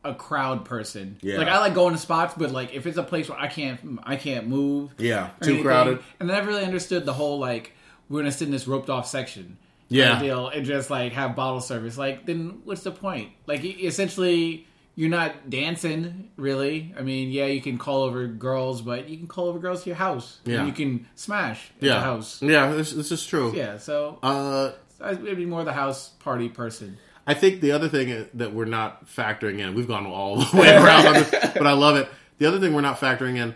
a 0.04 0.14
crowd 0.14 0.64
person. 0.64 1.18
Yeah. 1.22 1.38
Like 1.38 1.48
I 1.48 1.58
like 1.58 1.74
going 1.74 1.94
to 1.94 2.00
spots, 2.00 2.34
but 2.36 2.50
like 2.50 2.74
if 2.74 2.86
it's 2.86 2.98
a 2.98 3.02
place 3.02 3.28
where 3.28 3.38
I 3.38 3.48
can't 3.48 3.98
I 4.04 4.16
can't 4.16 4.46
move. 4.48 4.94
Yeah. 4.98 5.30
Too 5.40 5.46
anything, 5.50 5.64
crowded. 5.64 5.98
And 6.20 6.28
then 6.28 6.36
I 6.36 6.40
never 6.40 6.50
really 6.52 6.64
understood 6.64 7.04
the 7.06 7.12
whole 7.14 7.38
like 7.38 7.72
we're 8.08 8.20
gonna 8.20 8.32
sit 8.32 8.46
in 8.46 8.52
this 8.52 8.66
roped 8.66 8.90
off 8.90 9.06
section. 9.06 9.56
Yeah. 9.88 10.18
deal 10.20 10.48
and 10.48 10.64
just 10.64 10.90
like 10.90 11.12
have 11.12 11.36
bottle 11.36 11.60
service. 11.60 11.96
Like 11.98 12.26
then 12.26 12.60
what's 12.64 12.82
the 12.82 12.90
point? 12.92 13.30
Like 13.46 13.64
essentially. 13.64 14.66
You're 14.96 15.10
not 15.10 15.50
dancing, 15.50 16.30
really. 16.36 16.94
I 16.96 17.02
mean, 17.02 17.30
yeah, 17.32 17.46
you 17.46 17.60
can 17.60 17.78
call 17.78 18.02
over 18.04 18.28
girls, 18.28 18.80
but 18.80 19.08
you 19.08 19.16
can 19.16 19.26
call 19.26 19.48
over 19.48 19.58
girls 19.58 19.82
to 19.82 19.90
your 19.90 19.96
house. 19.96 20.38
And 20.44 20.54
Yeah. 20.54 20.66
you 20.66 20.72
can 20.72 21.08
smash 21.16 21.72
Yeah. 21.80 21.94
the 21.94 22.00
house. 22.00 22.40
Yeah, 22.40 22.70
this, 22.74 22.92
this 22.92 23.10
is 23.10 23.26
true. 23.26 23.52
Yeah, 23.56 23.78
so 23.78 24.20
Uh, 24.22 24.70
I'd 25.00 25.24
be 25.36 25.46
more 25.46 25.64
the 25.64 25.72
house 25.72 26.10
party 26.20 26.48
person. 26.48 26.98
I 27.26 27.34
think 27.34 27.60
the 27.60 27.72
other 27.72 27.88
thing 27.88 28.26
that 28.34 28.52
we're 28.52 28.64
not 28.66 29.06
factoring 29.06 29.58
in, 29.58 29.74
we've 29.74 29.88
gone 29.88 30.06
all 30.06 30.36
the 30.44 30.56
way 30.60 30.68
around 30.74 31.06
on 31.06 31.12
this, 31.14 31.30
but 31.54 31.66
I 31.66 31.72
love 31.72 31.96
it. 31.96 32.08
The 32.38 32.46
other 32.46 32.60
thing 32.60 32.74
we're 32.74 32.80
not 32.82 33.00
factoring 33.00 33.36
in, 33.36 33.54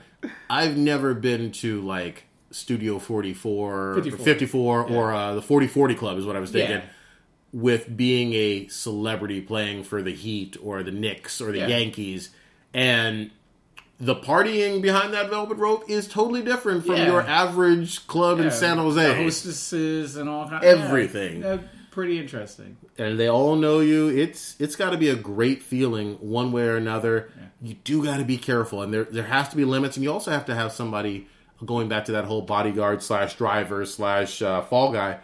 I've 0.48 0.76
never 0.76 1.12
been 1.14 1.52
to 1.52 1.80
like 1.82 2.24
Studio 2.50 2.98
44, 2.98 3.94
54. 3.96 4.24
54 4.24 4.82
or 4.88 5.12
uh, 5.12 5.34
the 5.34 5.42
4040 5.42 5.94
Club 5.96 6.18
is 6.18 6.24
what 6.24 6.36
I 6.36 6.40
was 6.40 6.50
thinking. 6.50 6.76
Yeah. 6.78 6.84
With 7.52 7.94
being 7.96 8.32
a 8.34 8.68
celebrity 8.68 9.40
playing 9.40 9.84
for 9.84 10.02
the 10.02 10.12
Heat 10.12 10.56
or 10.62 10.82
the 10.82 10.90
Knicks 10.90 11.40
or 11.40 11.50
the 11.52 11.58
Yeah. 11.58 11.66
Yankees. 11.68 12.30
And 12.74 13.30
the 14.00 14.14
partying 14.14 14.80
behind 14.80 15.12
that 15.14 15.28
velvet 15.30 15.56
rope 15.56 15.90
is 15.90 16.06
totally 16.08 16.42
different 16.42 16.86
from 16.86 16.96
Yeah. 16.96 17.06
your 17.06 17.20
average 17.22 18.06
club 18.06 18.38
in 18.38 18.44
Yeah, 18.44 18.50
San 18.50 18.76
the 18.76 18.82
Jose. 18.84 19.22
hostesses 19.24 20.16
and 20.16 20.28
all 20.28 20.48
kinds. 20.48 20.64
Everything. 20.64 21.40
Yeah, 21.42 21.58
pretty 21.98 22.18
interesting. 22.18 22.76
and 22.96 23.18
they 23.18 23.28
all 23.28 23.56
know 23.56 23.80
you. 23.80 24.08
It's 24.08 24.54
it's 24.60 24.76
got 24.76 24.90
to 24.90 24.96
be 24.96 25.08
a 25.08 25.16
great 25.16 25.62
feeling 25.62 26.14
one 26.20 26.52
way 26.52 26.62
or 26.62 26.76
another. 26.76 27.30
You 27.60 27.74
do 27.82 28.04
got 28.04 28.18
to 28.18 28.24
be 28.24 28.36
careful, 28.38 28.82
and 28.82 28.94
there 28.94 29.04
there 29.04 29.24
has 29.24 29.48
to 29.48 29.56
be 29.56 29.64
limits, 29.64 29.96
and 29.96 30.04
you 30.04 30.12
also 30.12 30.30
have 30.30 30.44
to 30.46 30.54
have 30.54 30.70
somebody 30.72 31.26
going 31.66 31.88
back 31.88 32.04
to 32.04 32.12
that 32.12 32.24
whole 32.24 32.42
bodyguard 32.42 33.02
slash 33.02 33.34
driver 33.36 33.84
slash 33.84 34.40
uh, 34.42 34.62
fall 34.62 34.92
guy. 34.92 35.18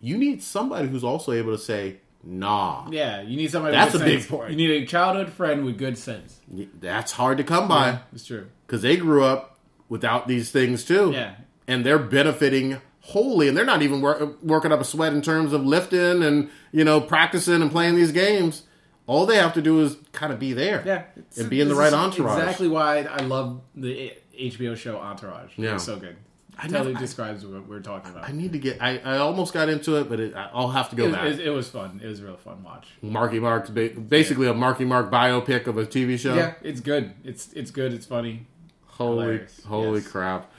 You 0.00 0.16
need 0.16 0.42
somebody 0.42 0.86
who's 0.88 1.02
also 1.02 1.32
able 1.32 1.52
to 1.52 1.58
say, 1.58 1.96
"Nah, 2.22 2.86
Yeah, 2.90 3.22
you 3.22 3.36
need 3.36 3.50
somebody. 3.50 3.74
That's 3.76 3.94
a 3.96 3.98
good 3.98 4.04
big 4.04 4.28
point. 4.28 4.50
You 4.50 4.56
need 4.56 4.82
a 4.82 4.86
childhood 4.86 5.30
friend 5.32 5.64
with 5.64 5.76
good 5.76 5.98
sense. 5.98 6.38
that's 6.80 7.12
hard 7.12 7.38
to 7.38 7.44
come 7.44 7.66
by 7.66 7.98
It's 8.12 8.24
true. 8.26 8.46
because 8.66 8.82
they 8.82 8.96
grew 8.96 9.24
up 9.24 9.58
without 9.88 10.28
these 10.28 10.50
things 10.52 10.84
too, 10.84 11.10
Yeah. 11.12 11.34
and 11.66 11.84
they're 11.84 11.98
benefiting." 11.98 12.80
Wholly, 13.10 13.46
and 13.48 13.56
they're 13.56 13.64
not 13.64 13.82
even 13.82 14.00
wor- 14.00 14.34
working 14.42 14.72
up 14.72 14.80
a 14.80 14.84
sweat 14.84 15.12
in 15.12 15.22
terms 15.22 15.52
of 15.52 15.64
lifting 15.64 16.22
and 16.24 16.50
you 16.72 16.84
know 16.84 17.00
practicing 17.00 17.62
and 17.62 17.70
playing 17.70 17.94
these 17.94 18.12
games. 18.12 18.62
All 19.06 19.26
they 19.26 19.36
have 19.36 19.54
to 19.54 19.62
do 19.62 19.80
is 19.82 19.96
kind 20.12 20.32
of 20.32 20.40
be 20.40 20.52
there. 20.52 20.82
Yeah, 20.84 21.02
it's- 21.16 21.38
And 21.38 21.48
be 21.48 21.60
in 21.60 21.68
the 21.68 21.76
right 21.76 21.92
entourage. 21.92 22.40
Exactly 22.40 22.66
why 22.66 23.02
I 23.02 23.22
love 23.22 23.60
the 23.76 24.12
HBO 24.36 24.74
show 24.76 24.96
Entourage. 24.98 25.52
Yeah. 25.56 25.74
it's 25.76 25.84
so 25.84 25.96
good. 25.96 26.16
I 26.58 26.62
totally 26.66 26.86
never- 26.94 26.98
I- 26.98 27.00
describes 27.02 27.46
what 27.46 27.68
we're 27.68 27.78
talking 27.80 28.10
about. 28.10 28.28
I 28.28 28.32
need 28.32 28.52
to 28.54 28.58
get. 28.58 28.82
I, 28.82 28.98
I 28.98 29.18
almost 29.18 29.52
got 29.54 29.68
into 29.68 29.94
it, 29.96 30.08
but 30.08 30.18
it, 30.18 30.34
I'll 30.34 30.70
have 30.70 30.90
to 30.90 30.96
go 30.96 31.04
it, 31.06 31.12
back. 31.12 31.22
was, 31.24 31.38
it 31.38 31.50
was 31.50 31.68
fun. 31.68 32.00
It 32.02 32.08
was 32.08 32.18
a 32.20 32.24
real 32.24 32.36
fun 32.36 32.64
watch. 32.64 32.88
Marky 33.02 33.38
Mark's 33.38 33.70
ba- 33.70 33.90
basically 33.90 34.48
a 34.48 34.54
Marky 34.54 34.84
Mark 34.84 35.10
biopic 35.12 35.68
of 35.68 35.78
a 35.78 35.86
TV 35.86 36.18
show. 36.18 36.34
Yeah, 36.34 36.54
it's 36.62 36.80
good. 36.80 37.12
It's 37.22 37.52
it's 37.52 37.70
good. 37.70 37.92
It's 37.92 38.06
funny. 38.06 38.46
Holy, 38.86 39.24
Hilarious. 39.26 39.62
holy 39.66 40.00
Yes. 40.00 40.08
crap! 40.08 40.50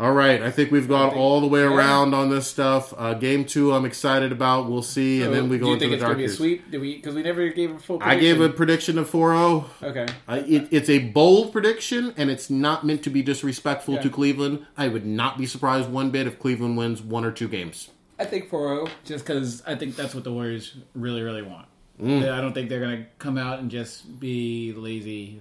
All 0.00 0.12
right, 0.12 0.40
I 0.40 0.50
think 0.50 0.70
we've 0.70 0.88
gone 0.88 1.10
think- 1.10 1.20
all 1.20 1.42
the 1.42 1.46
way 1.46 1.60
around 1.60 2.14
on 2.14 2.30
this 2.30 2.46
stuff. 2.46 2.94
Uh, 2.96 3.12
game 3.12 3.44
two, 3.44 3.74
I'm 3.74 3.84
excited 3.84 4.32
about. 4.32 4.66
We'll 4.70 4.82
see, 4.82 5.20
and 5.22 5.34
then 5.34 5.50
we 5.50 5.58
Do 5.58 5.64
go 5.64 5.66
you 5.66 5.72
into 5.74 5.80
think 5.80 5.90
the 5.90 5.96
it's 5.96 6.02
gonna 6.04 6.16
be 6.16 6.24
a 6.24 6.28
sweep? 6.30 6.70
We? 6.72 6.96
Because 6.96 7.14
we 7.14 7.22
never 7.22 7.46
gave 7.50 7.72
a 7.72 7.78
full. 7.78 7.98
Prediction. 7.98 8.18
I 8.18 8.20
gave 8.20 8.40
a 8.40 8.48
prediction. 8.48 8.96
of 8.96 9.10
4-0. 9.10 9.66
Okay. 9.82 10.06
It, 10.28 10.68
it's 10.70 10.88
a 10.88 11.00
bold 11.00 11.52
prediction, 11.52 12.14
and 12.16 12.30
it's 12.30 12.48
not 12.48 12.82
meant 12.82 13.02
to 13.02 13.10
be 13.10 13.22
disrespectful 13.22 13.98
to 13.98 14.08
Cleveland. 14.08 14.64
I 14.74 14.88
would 14.88 15.04
not 15.04 15.36
be 15.36 15.44
surprised 15.44 15.90
one 15.90 16.10
bit 16.10 16.26
if 16.26 16.38
Cleveland 16.38 16.78
wins 16.78 17.02
one 17.02 17.26
or 17.26 17.30
two 17.30 17.46
games. 17.46 17.90
I 18.18 18.24
think 18.24 18.50
4-0, 18.50 18.88
just 19.04 19.26
because 19.26 19.62
I 19.66 19.74
think 19.74 19.96
that's 19.96 20.14
what 20.14 20.24
the 20.24 20.32
Warriors 20.32 20.76
really, 20.94 21.22
really 21.22 21.42
want. 21.42 21.66
Mm. 22.00 22.32
I 22.32 22.40
don't 22.40 22.54
think 22.54 22.70
they're 22.70 22.80
going 22.80 23.02
to 23.02 23.06
come 23.18 23.36
out 23.36 23.58
and 23.58 23.70
just 23.70 24.18
be 24.18 24.72
lazy 24.72 25.40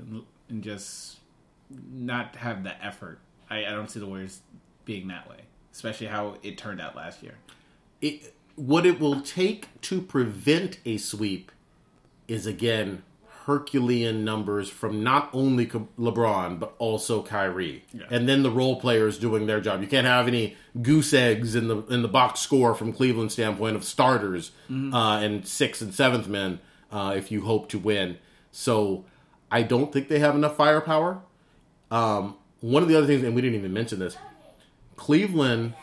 and 0.50 0.64
just 0.64 1.18
not 1.94 2.36
have 2.36 2.64
the 2.64 2.86
effort. 2.86 3.20
I, 3.50 3.66
I 3.66 3.72
don't 3.72 3.90
see 3.90 4.00
the 4.00 4.06
Warriors 4.08 4.42
being 4.86 5.08
that 5.10 5.30
way, 5.30 5.38
especially 5.74 6.08
how 6.08 6.36
it 6.44 6.58
turned 6.58 6.80
out 6.82 6.96
last 6.96 7.24
year. 7.24 7.34
it, 8.02 8.34
what 8.56 8.86
it 8.86 9.00
will 9.00 9.22
take 9.22 9.68
to 9.82 10.02
prevent 10.02 10.80
a 10.86 10.98
sweep 10.98 11.52
is 12.28 12.46
again 12.46 13.04
Herculean 13.46 14.24
numbers 14.24 14.70
from 14.70 15.02
not 15.04 15.30
only 15.34 15.66
LeBron 15.66 16.60
but 16.60 16.76
also 16.78 17.24
Kyrie, 17.24 17.84
Yeah. 17.94 18.04
and 18.12 18.30
then 18.30 18.44
the 18.44 18.52
role 18.52 18.80
players 18.80 19.18
doing 19.18 19.48
their 19.48 19.60
job. 19.60 19.82
You 19.82 19.88
can't 19.88 20.06
have 20.06 20.28
any 20.28 20.56
goose 20.82 21.14
eggs 21.14 21.56
in 21.56 21.68
the 21.68 21.78
in 21.88 22.02
the 22.04 22.08
box 22.08 22.42
score 22.42 22.76
from 22.76 22.94
Cleveland 22.94 23.32
standpoint 23.32 23.76
of 23.76 23.84
starters 23.84 24.52
uh, 24.70 25.20
and 25.24 25.48
sixth 25.48 25.82
and 25.82 25.94
seventh 25.96 26.28
men 26.28 26.60
uh, 26.92 27.14
if 27.18 27.32
you 27.32 27.42
hope 27.42 27.70
to 27.70 27.80
win. 27.80 28.18
So 28.52 29.06
I 29.50 29.64
don't 29.64 29.92
think 29.92 30.10
they 30.10 30.20
have 30.20 30.36
enough 30.36 30.56
firepower. 30.58 31.22
Um, 31.90 32.36
one 32.62 32.84
of 32.84 32.90
the 32.90 32.96
other 32.98 33.08
things, 33.08 33.24
and 33.24 33.36
we 33.36 33.42
didn't 33.42 33.58
even 33.60 33.74
mention 33.74 34.00
this, 34.00 34.18
Cleveland, 34.96 35.74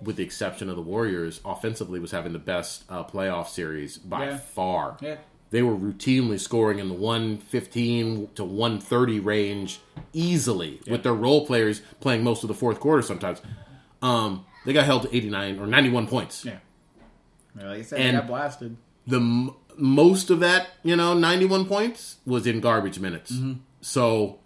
with 0.00 0.16
the 0.16 0.22
exception 0.22 0.68
of 0.70 0.76
the 0.76 0.82
Warriors, 0.82 1.40
offensively 1.44 1.98
was 2.00 2.10
having 2.10 2.32
the 2.32 2.38
best 2.38 2.84
uh, 2.88 3.04
playoff 3.04 3.48
series 3.48 3.98
by 3.98 4.26
Yeah. 4.26 4.36
far. 4.38 4.96
Yeah. 5.00 5.16
They 5.50 5.62
were 5.62 5.74
routinely 5.74 6.38
scoring 6.38 6.78
in 6.78 6.88
the 6.88 6.94
115 6.94 8.28
to 8.36 8.44
130 8.44 9.18
range 9.20 9.80
easily 10.12 10.80
with 10.88 11.02
their 11.02 11.14
role 11.14 11.44
players 11.46 11.80
playing 12.00 12.22
most 12.22 12.44
of 12.44 12.48
the 12.48 12.54
fourth 12.54 12.78
quarter 12.78 13.02
sometimes. 13.02 13.42
Um, 14.00 14.46
they 14.64 14.72
got 14.72 14.84
held 14.84 15.02
to 15.02 15.14
89 15.16 15.58
or 15.58 15.66
91 15.66 16.06
points. 16.06 16.44
Yeah. 16.44 16.58
Like 17.56 17.64
I 17.66 17.82
said, 17.82 18.00
And- 18.00 18.16
they 18.16 18.20
got 18.20 18.28
blasted. 18.28 18.76
The 19.06 19.16
m- 19.16 19.50
most 19.76 20.30
of 20.30 20.38
that, 20.40 20.68
you 20.84 20.94
know, 20.94 21.14
91 21.14 21.64
points 21.64 22.16
was 22.24 22.46
in 22.46 22.60
garbage 22.60 23.00
minutes. 23.00 23.32
So 23.80 24.38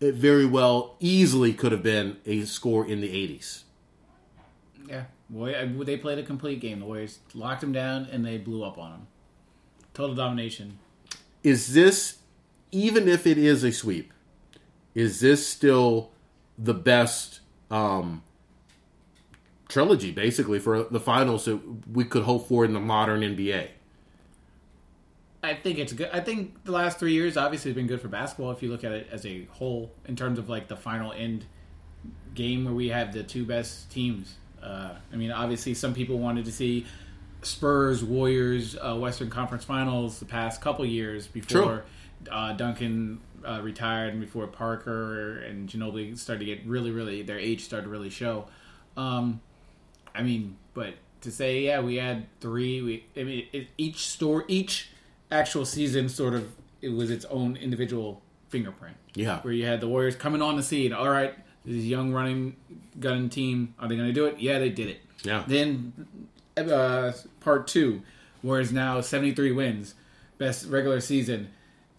it 0.00 0.14
very 0.14 0.46
well 0.46 0.96
easily 1.00 1.52
could 1.52 1.72
have 1.72 1.82
been 1.82 2.18
a 2.26 2.42
score 2.44 2.86
in 2.86 3.00
the 3.00 3.08
80s. 3.08 3.62
Yeah. 4.88 5.04
Boy, 5.28 5.54
they 5.84 5.96
played 5.96 6.18
a 6.18 6.22
complete 6.22 6.60
game. 6.60 6.80
The 6.80 6.86
Warriors 6.86 7.18
locked 7.34 7.60
them 7.62 7.72
down 7.72 8.06
and 8.12 8.24
they 8.24 8.38
blew 8.38 8.62
up 8.62 8.78
on 8.78 8.90
them. 8.92 9.06
Total 9.94 10.14
domination. 10.14 10.78
is 11.42 11.72
this 11.74 12.18
even 12.72 13.08
if 13.08 13.26
it 13.26 13.38
is 13.38 13.64
a 13.64 13.72
sweep 13.72 14.12
is 14.94 15.20
this 15.20 15.46
still 15.46 16.10
the 16.58 16.74
best 16.74 17.40
um 17.70 18.22
trilogy 19.68 20.10
basically 20.10 20.58
for 20.58 20.84
the 20.84 21.00
finals 21.00 21.44
that 21.46 21.58
we 21.92 22.04
could 22.04 22.24
hope 22.24 22.48
for 22.48 22.64
in 22.64 22.72
the 22.72 22.80
modern 22.80 23.20
nba 23.20 23.68
I 25.46 25.54
think 25.54 25.78
it's 25.78 25.92
good. 25.92 26.10
I 26.12 26.20
think 26.20 26.64
the 26.64 26.72
last 26.72 26.98
three 26.98 27.12
years 27.12 27.36
obviously 27.36 27.70
have 27.70 27.76
been 27.76 27.86
good 27.86 28.00
for 28.00 28.08
basketball 28.08 28.50
if 28.50 28.62
you 28.62 28.70
look 28.70 28.84
at 28.84 28.92
it 28.92 29.08
as 29.12 29.24
a 29.24 29.44
whole 29.52 29.92
in 30.06 30.16
terms 30.16 30.38
of 30.38 30.48
like 30.48 30.68
the 30.68 30.76
final 30.76 31.12
end 31.12 31.46
game 32.34 32.64
where 32.64 32.74
we 32.74 32.88
have 32.88 33.12
the 33.12 33.22
two 33.22 33.44
best 33.44 33.90
teams. 33.90 34.36
Uh, 34.62 34.94
I 35.12 35.16
mean, 35.16 35.30
obviously 35.30 35.74
some 35.74 35.94
people 35.94 36.18
wanted 36.18 36.44
to 36.46 36.52
see 36.52 36.86
Spurs, 37.42 38.02
Warriors, 38.02 38.76
uh, 38.76 38.96
Western 38.96 39.30
Conference 39.30 39.64
Finals 39.64 40.18
the 40.18 40.24
past 40.24 40.60
couple 40.60 40.84
years 40.84 41.28
before 41.28 41.84
uh, 42.30 42.52
Duncan 42.54 43.20
uh, 43.46 43.60
retired 43.62 44.12
and 44.12 44.20
before 44.20 44.46
Parker 44.48 45.38
and 45.38 45.68
Ginobili 45.68 46.18
started 46.18 46.40
to 46.40 46.44
get 46.46 46.66
really, 46.66 46.90
really 46.90 47.22
their 47.22 47.38
age 47.38 47.64
started 47.64 47.84
to 47.84 47.90
really 47.90 48.10
show. 48.10 48.46
Um, 48.96 49.40
I 50.14 50.22
mean, 50.22 50.56
but 50.74 50.94
to 51.20 51.30
say 51.30 51.60
yeah, 51.60 51.80
we 51.80 51.96
had 51.96 52.26
three. 52.40 52.82
We 52.82 53.06
I 53.16 53.24
mean, 53.24 53.46
it, 53.52 53.68
each 53.78 54.08
store, 54.08 54.44
each 54.48 54.90
actual 55.30 55.64
season, 55.64 56.08
sort 56.08 56.34
of, 56.34 56.52
it 56.82 56.90
was 56.90 57.10
its 57.10 57.24
own 57.26 57.56
individual 57.56 58.22
fingerprint. 58.48 58.96
Yeah. 59.14 59.40
where 59.40 59.54
you 59.54 59.64
had 59.64 59.80
the 59.80 59.88
Warriors 59.88 60.14
coming 60.14 60.42
on 60.42 60.56
the 60.56 60.62
scene. 60.62 60.92
All 60.92 61.08
right, 61.08 61.34
this 61.64 61.84
young 61.84 62.12
running 62.12 62.56
gun 63.00 63.28
team. 63.30 63.74
Are 63.78 63.88
they 63.88 63.96
going 63.96 64.08
to 64.08 64.12
do 64.12 64.26
it? 64.26 64.38
Yeah, 64.38 64.58
they 64.58 64.68
did 64.68 64.88
it. 64.88 65.00
Yeah. 65.22 65.42
Then 65.46 66.06
uh, 66.56 67.12
part 67.40 67.66
two, 67.66 68.02
Warriors 68.42 68.72
now 68.72 69.00
seventy 69.00 69.32
three 69.32 69.52
wins, 69.52 69.94
best 70.36 70.66
regular 70.66 71.00
season, 71.00 71.48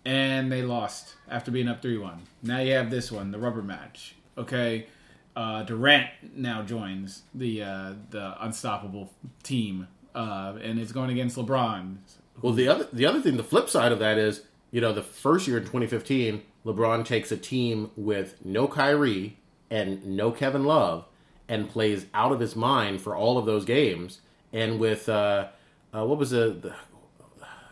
and 0.06 0.52
they 0.52 0.62
lost 0.62 1.16
after 1.28 1.52
being 1.52 1.68
up 1.68 1.82
3 1.82 1.98
1. 1.98 2.22
Now 2.44 2.60
you 2.60 2.74
have 2.74 2.90
this 2.90 3.12
one, 3.12 3.32
the 3.32 3.40
rubber 3.40 3.62
match. 3.62 4.16
Okay. 4.38 4.88
Uh, 5.36 5.64
Durant 5.64 6.10
now 6.36 6.62
joins 6.64 7.24
the 7.34 7.62
uh, 7.64 7.94
the 8.10 8.36
unstoppable 8.44 9.12
team, 9.44 9.88
uh, 10.16 10.54
and 10.62 10.80
it's 10.80 10.92
going 10.92 11.10
against 11.10 11.36
LeBron. 11.38 11.98
Well, 12.42 12.54
the 12.54 12.68
other 12.68 12.88
the 12.94 13.06
other 13.06 13.22
thing, 13.22 13.38
the 13.38 13.44
flip 13.44 13.70
side 13.70 13.92
of 13.92 14.00
that 14.00 14.18
is, 14.18 14.44
you 14.72 14.82
know, 14.82 14.94
the 14.94 15.02
first 15.04 15.48
year 15.48 15.58
in 15.58 15.64
2015, 15.64 16.42
LeBron 16.66 17.06
takes 17.06 17.32
a 17.32 17.38
team 17.38 17.92
with 17.96 18.36
no 18.46 18.68
Kyrie 18.68 19.38
and 19.72 20.06
no 20.06 20.32
Kevin 20.32 20.64
Love 20.66 21.06
and 21.50 21.70
plays 21.70 22.06
out 22.14 22.32
of 22.32 22.40
his 22.40 22.56
mind 22.56 23.02
for 23.02 23.16
all 23.16 23.38
of 23.38 23.46
those 23.46 23.66
games, 23.66 24.20
and 24.54 24.80
with 24.80 25.08
uh, 25.10 25.48
uh, 25.94 26.06
what 26.06 26.18
was 26.18 26.32
the 26.32 26.50
the, 26.62 26.74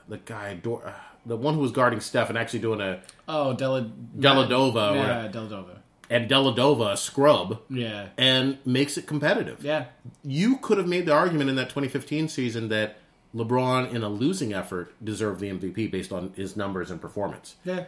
the 0.07 0.17
guy 0.17 0.53
Dor- 0.55 0.87
uh, 0.87 0.93
the 1.25 1.35
one 1.37 1.55
who 1.55 1.59
was 1.59 1.71
guarding 1.71 1.99
Steph 1.99 2.29
and 2.29 2.37
actually 2.37 2.59
doing 2.59 2.79
a 2.81 3.01
Oh, 3.27 3.53
Della, 3.53 3.89
Dellavedova 4.17 4.91
or- 4.91 4.95
Yeah, 4.95 5.27
Dellavedova. 5.31 5.77
and 6.09 6.29
Dellavedova 6.29 6.91
a 6.93 6.97
scrub 6.97 7.61
Yeah. 7.69 8.09
and 8.17 8.59
makes 8.65 8.97
it 8.97 9.07
competitive. 9.07 9.63
Yeah. 9.63 9.85
you 10.23 10.57
could 10.57 10.77
have 10.77 10.87
made 10.87 11.05
the 11.07 11.13
argument 11.13 11.49
in 11.49 11.55
that 11.55 11.69
2015 11.69 12.27
season 12.29 12.69
that 12.69 12.97
LeBron, 13.35 13.93
in 13.93 14.01
a 14.03 14.09
losing 14.09 14.53
effort, 14.53 14.93
deserved 15.03 15.39
the 15.41 15.49
MVP 15.49 15.91
based 15.91 16.11
on 16.13 16.31
his 16.35 16.55
numbers 16.55 16.89
and 16.89 17.01
performance. 17.01 17.55
Yeah. 17.65 17.85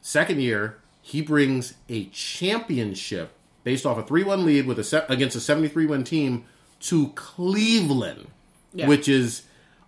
Second 0.00 0.40
year, 0.40 0.78
he 1.00 1.22
brings 1.22 1.74
a 1.88 2.06
championship 2.06 3.32
based 3.64 3.86
off 3.86 3.98
a 3.98 4.02
3-1 4.02 4.44
lead 4.44 4.66
with 4.66 4.78
a 4.78 4.84
se- 4.84 5.04
against 5.08 5.36
a 5.36 5.40
73 5.40 5.86
win 5.86 6.04
team 6.04 6.44
to 6.80 7.08
Cleveland, 7.14 8.28
Yeah. 8.72 8.88
which 8.88 9.08
is 9.08 9.42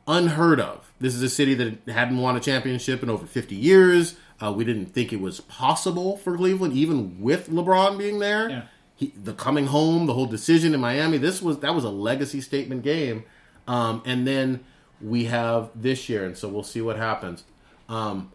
unheard 0.07 0.61
of. 0.61 0.93
This 1.01 1.15
is 1.15 1.23
a 1.23 1.29
city 1.29 1.55
that 1.55 1.89
hadn't 1.89 2.19
won 2.19 2.37
a 2.37 2.41
championship 2.41 3.03
in 3.03 3.11
over 3.11 3.27
50 3.27 3.55
years. 3.55 4.17
Uh, 4.41 4.53
we 4.53 4.65
didn't 4.65 4.87
think 4.87 5.13
it 5.13 5.21
was 5.21 5.41
possible 5.43 6.17
for 6.17 6.37
Cleveland, 6.37 6.73
even 6.75 7.21
with 7.21 7.49
LeBron 7.51 7.99
being 7.99 8.19
there. 8.19 8.49
Yeah. 8.51 8.63
He, 8.97 9.13
the 9.23 9.33
coming 9.33 9.67
home, 9.67 10.07
the 10.07 10.15
whole 10.15 10.27
decision 10.27 10.75
in 10.75 10.81
Miami. 10.81 11.17
This 11.19 11.41
was 11.41 11.59
that 11.61 11.75
was 11.75 11.85
a 11.85 11.91
legacy 11.91 12.41
statement 12.43 12.83
game, 12.83 13.25
um, 13.67 14.03
and 14.05 14.27
then 14.27 14.61
we 15.01 15.25
have 15.27 15.71
this 15.75 16.09
year, 16.09 16.25
and 16.25 16.37
so 16.37 16.49
we'll 16.49 16.63
see 16.63 16.81
what 16.81 16.97
happens. 16.97 17.45
Um, 17.89 18.33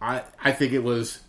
I 0.00 0.22
I 0.42 0.52
think 0.52 0.72
it 0.72 0.82
was 0.82 1.20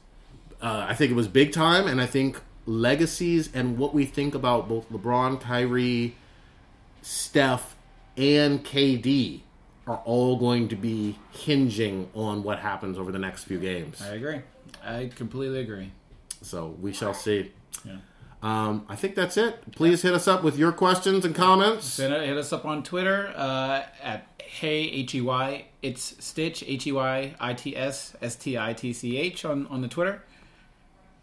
uh, 0.61 0.85
I 0.87 0.93
think 0.93 1.11
it 1.11 1.15
was 1.15 1.27
big 1.27 1.51
time, 1.51 1.87
and 1.87 1.99
I 2.01 2.05
think 2.05 2.41
legacies 2.65 3.49
and 3.53 3.77
what 3.77 3.93
we 3.93 4.05
think 4.05 4.35
about 4.35 4.69
both 4.69 4.89
LeBron, 4.91 5.41
Kyrie, 5.41 6.15
Steph, 7.01 7.75
and 8.15 8.63
KD 8.63 9.41
are 9.87 10.01
all 10.05 10.37
going 10.37 10.67
to 10.69 10.75
be 10.75 11.17
hinging 11.31 12.09
on 12.13 12.43
what 12.43 12.59
happens 12.59 12.97
over 12.97 13.11
the 13.11 13.19
next 13.19 13.45
few 13.45 13.59
games. 13.59 14.01
I 14.01 14.09
agree. 14.09 14.41
I 14.83 15.09
completely 15.15 15.59
agree. 15.59 15.91
So 16.41 16.75
we 16.79 16.93
shall 16.93 17.13
see. 17.13 17.51
Yeah. 17.83 17.97
Um, 18.43 18.85
I 18.89 18.95
think 18.95 19.15
that's 19.15 19.37
it. 19.37 19.71
Please 19.75 20.01
hit 20.01 20.13
us 20.13 20.27
up 20.27 20.43
with 20.43 20.57
your 20.57 20.71
questions 20.71 21.25
and 21.25 21.35
comments. 21.35 21.97
Hit, 21.97 22.11
us 22.11 22.51
up 22.51 22.65
on 22.65 22.81
Twitter 22.83 23.31
uh, 23.35 23.83
at 24.01 24.27
hey 24.39 24.81
h 24.83 25.15
e 25.15 25.21
y 25.21 25.65
it's 25.81 26.15
Stitch 26.19 26.63
h 26.67 26.87
e 26.87 26.91
y 26.91 27.35
i 27.39 27.53
t 27.53 27.77
s 27.77 28.15
s 28.21 28.35
t 28.35 28.57
i 28.57 28.73
t 28.73 28.93
c 28.93 29.17
h 29.17 29.45
on 29.45 29.67
on 29.67 29.81
the 29.81 29.87
Twitter, 29.87 30.23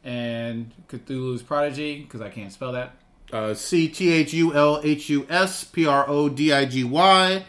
and 0.05 0.73
Cthulhu's 0.89 1.43
Prodigy 1.43 2.01
because 2.03 2.21
I 2.21 2.31
can't 2.31 2.53
spell 2.53 2.73
that. 2.73 2.93
Uh, 3.33 3.53
C 3.53 3.89
T 3.89 4.11
H 4.13 4.33
U 4.33 4.55
L 4.55 4.81
H 4.83 5.11
U 5.11 5.27
S 5.29 5.65
P 5.65 5.87
R 5.87 6.09
O 6.09 6.29
D 6.29 6.53
I 6.53 6.65
G 6.65 6.85
Y. 6.85 7.45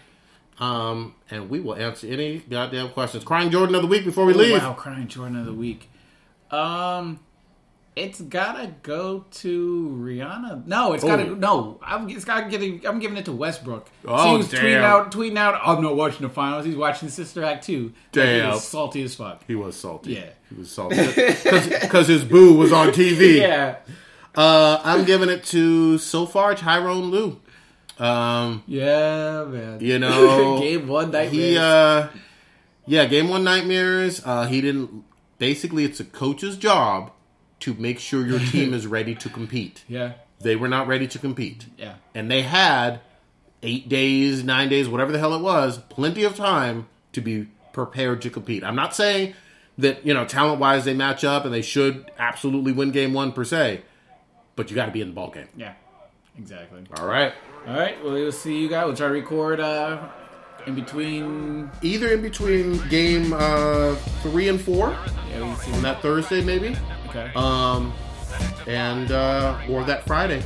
Um, 0.60 1.16
and 1.32 1.50
we 1.50 1.62
will 1.62 1.76
answer 1.76 2.06
any 2.08 2.40
goddamn 2.40 2.90
questions. 2.90 3.24
Crying 3.24 3.50
Jordan 3.50 3.76
of 3.76 3.82
the 3.82 3.88
week 3.88 4.04
before 4.04 4.26
we 4.26 4.34
Oh, 4.34 4.38
leave. 4.38 4.62
Wow, 4.62 4.74
crying 4.74 5.08
Jordan 5.08 5.38
of 5.40 5.46
the 5.46 5.54
week. 5.54 5.90
Um, 6.52 7.20
it's 8.00 8.22
gotta 8.22 8.74
go 8.84 9.26
to 9.32 9.98
Rihanna. 10.02 10.66
No, 10.66 10.94
it's 10.94 11.04
gotta 11.04 11.26
no. 11.36 11.80
I'm 11.84 12.10
it's 12.10 12.26
gotta 12.26 12.50
getting. 12.50 12.86
I'm 12.88 13.00
giving 13.00 13.18
it 13.18 13.26
to 13.26 13.32
Westbrook. 13.32 13.88
Oh, 14.06 14.32
he 14.32 14.38
was 14.38 14.48
tweeting 14.48 14.62
damn. 14.62 14.84
out, 14.84 15.12
tweeting 15.12 15.38
out. 15.38 15.60
I'm 15.64 15.82
not 15.84 15.96
watching 15.96 16.22
the 16.22 16.30
finals. 16.30 16.66
He's 16.66 16.76
watching 16.76 17.10
Sister 17.10 17.44
Act 17.44 17.66
too. 17.66 17.94
Like, 18.16 18.26
he 18.26 18.38
Damn. 18.40 18.52
was 18.52 18.64
salty 18.68 19.04
as 19.04 19.16
fuck. 19.16 19.44
He 19.48 19.56
was 19.56 19.76
salty. 19.76 20.14
Yeah. 20.14 20.30
He 20.50 20.56
was 20.56 20.72
salty. 20.72 20.96
Because 20.96 22.08
his 22.08 22.24
boo 22.24 22.56
was 22.56 22.72
on 22.72 22.88
TV. 22.90 23.38
Yeah, 23.40 23.76
Uh, 24.36 24.80
I'm 24.84 25.06
giving 25.06 25.30
it 25.30 25.44
to, 25.46 25.98
so 25.98 26.26
far, 26.26 26.56
Tyronn 26.56 27.10
Lue. 27.12 27.40
Um, 28.04 28.64
yeah, 28.66 29.44
man. 29.46 29.80
you 29.82 30.00
know, 30.00 30.60
game 30.60 30.88
one 30.88 31.12
night. 31.12 31.30
he, 31.30 31.58
uh, 31.58 32.08
yeah, 32.88 33.06
game 33.06 33.28
one 33.30 33.44
nightmares. 33.44 34.22
Uh, 34.26 34.46
he 34.48 34.62
didn't, 34.62 35.04
basically, 35.38 35.84
it's 35.84 36.00
a 36.00 36.06
coach's 36.06 36.56
job 36.58 37.12
to 37.62 37.74
make 37.76 38.00
sure 38.00 38.26
your 38.26 38.40
team 38.40 38.74
is 38.80 38.88
ready 38.88 39.16
to 39.16 39.30
compete. 39.30 39.84
yeah, 39.88 40.14
They 40.42 40.56
were 40.56 40.68
not 40.70 40.88
ready 40.88 41.08
to 41.08 41.20
compete. 41.20 41.66
yeah, 41.78 41.96
And 42.16 42.30
they 42.32 42.42
had 42.44 43.02
eight 43.64 43.90
days, 43.90 44.44
nine 44.44 44.70
days, 44.70 44.88
whatever 44.88 45.12
the 45.12 45.20
hell 45.20 45.34
it 45.34 45.42
was, 45.42 45.78
plenty 45.90 46.24
of 46.24 46.36
time 46.36 46.88
to 47.14 47.22
be 47.22 47.48
prepared 47.74 48.22
to 48.22 48.30
compete. 48.30 48.64
I'm 48.64 48.76
not 48.76 48.96
saying 48.96 49.34
that, 49.78 50.06
you 50.06 50.14
know, 50.14 50.26
talent 50.26 50.60
wise 50.60 50.86
they 50.86 50.94
match 50.94 51.24
up 51.24 51.44
and 51.46 51.54
they 51.54 51.62
should 51.62 52.10
absolutely 52.18 52.72
win 52.72 52.92
game 52.92 53.14
one 53.14 53.32
per 53.34 53.44
se, 53.44 53.82
but 54.56 54.70
you 54.70 54.76
got 54.76 54.86
to 54.86 54.92
be 54.92 55.02
in 55.02 55.10
the 55.10 55.14
ball 55.14 55.30
game. 55.32 55.48
yeah. 55.56 55.74
Exactly. 56.38 56.82
All 56.98 57.06
right. 57.08 57.34
All 57.68 57.74
right. 57.76 58.02
Well, 58.02 58.14
we'll 58.14 58.32
see 58.32 58.62
you 58.62 58.70
guys. 58.70 58.86
We'll 58.86 58.96
try 58.96 59.08
to 59.08 59.14
record 59.14 59.60
uh, 59.60 60.08
in 60.68 60.74
between. 60.76 61.70
Either 61.82 62.14
in 62.14 62.22
between 62.22 62.78
game 62.88 63.34
uh, 63.34 63.96
three 64.22 64.48
and 64.48 64.60
four 64.62 64.98
Yeah, 65.30 65.50
we 65.50 65.56
see. 65.56 65.74
on 65.74 65.82
that 65.82 66.02
Thursday, 66.02 66.42
maybe, 66.42 66.78
Okay. 67.10 67.32
um, 67.36 67.94
and 68.68 69.12
uh, 69.12 69.60
or 69.70 69.84
that 69.84 70.06
Friday, 70.06 70.44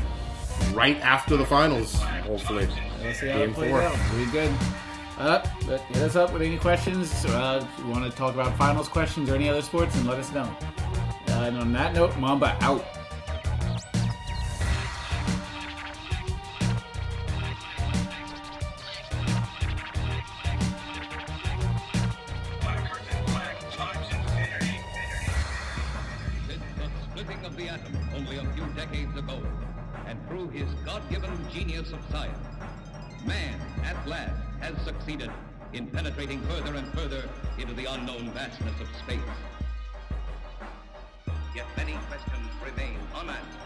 right 0.73 0.99
after 1.01 1.37
the 1.37 1.45
finals, 1.45 1.95
hopefully. 1.95 2.67
Let's 3.01 3.19
see 3.19 3.27
how 3.27 3.39
Game 3.39 3.49
it 3.49 3.55
plays 3.55 3.71
four. 3.71 3.81
out. 3.81 3.95
We 4.15 4.25
good. 4.27 4.53
Uh, 5.17 5.45
but 5.67 5.79
hit 5.81 5.97
us 6.01 6.15
up 6.15 6.33
with 6.33 6.41
any 6.41 6.57
questions. 6.57 7.25
Uh, 7.25 7.63
if 7.63 7.85
you 7.85 7.91
want 7.91 8.09
to 8.09 8.17
talk 8.17 8.33
about 8.33 8.57
finals 8.57 8.87
questions 8.87 9.29
or 9.29 9.35
any 9.35 9.47
other 9.49 9.61
sports, 9.61 9.95
and 9.95 10.07
let 10.07 10.17
us 10.19 10.31
know. 10.31 10.43
Uh, 11.27 11.31
and 11.45 11.57
on 11.57 11.71
that 11.73 11.93
note, 11.93 12.17
Mamba 12.17 12.57
out. 12.61 12.83
his 30.53 30.71
God-given 30.85 31.31
genius 31.51 31.91
of 31.91 31.99
science. 32.11 32.37
Man, 33.25 33.59
at 33.83 34.07
last, 34.07 34.39
has 34.59 34.79
succeeded 34.83 35.31
in 35.73 35.87
penetrating 35.87 36.41
further 36.41 36.75
and 36.75 36.87
further 36.93 37.27
into 37.57 37.73
the 37.73 37.85
unknown 37.85 38.29
vastness 38.31 38.79
of 38.79 38.87
space. 39.03 39.19
Yet 41.55 41.65
many 41.75 41.93
questions 42.07 42.49
remain 42.63 42.99
unanswered. 43.15 43.61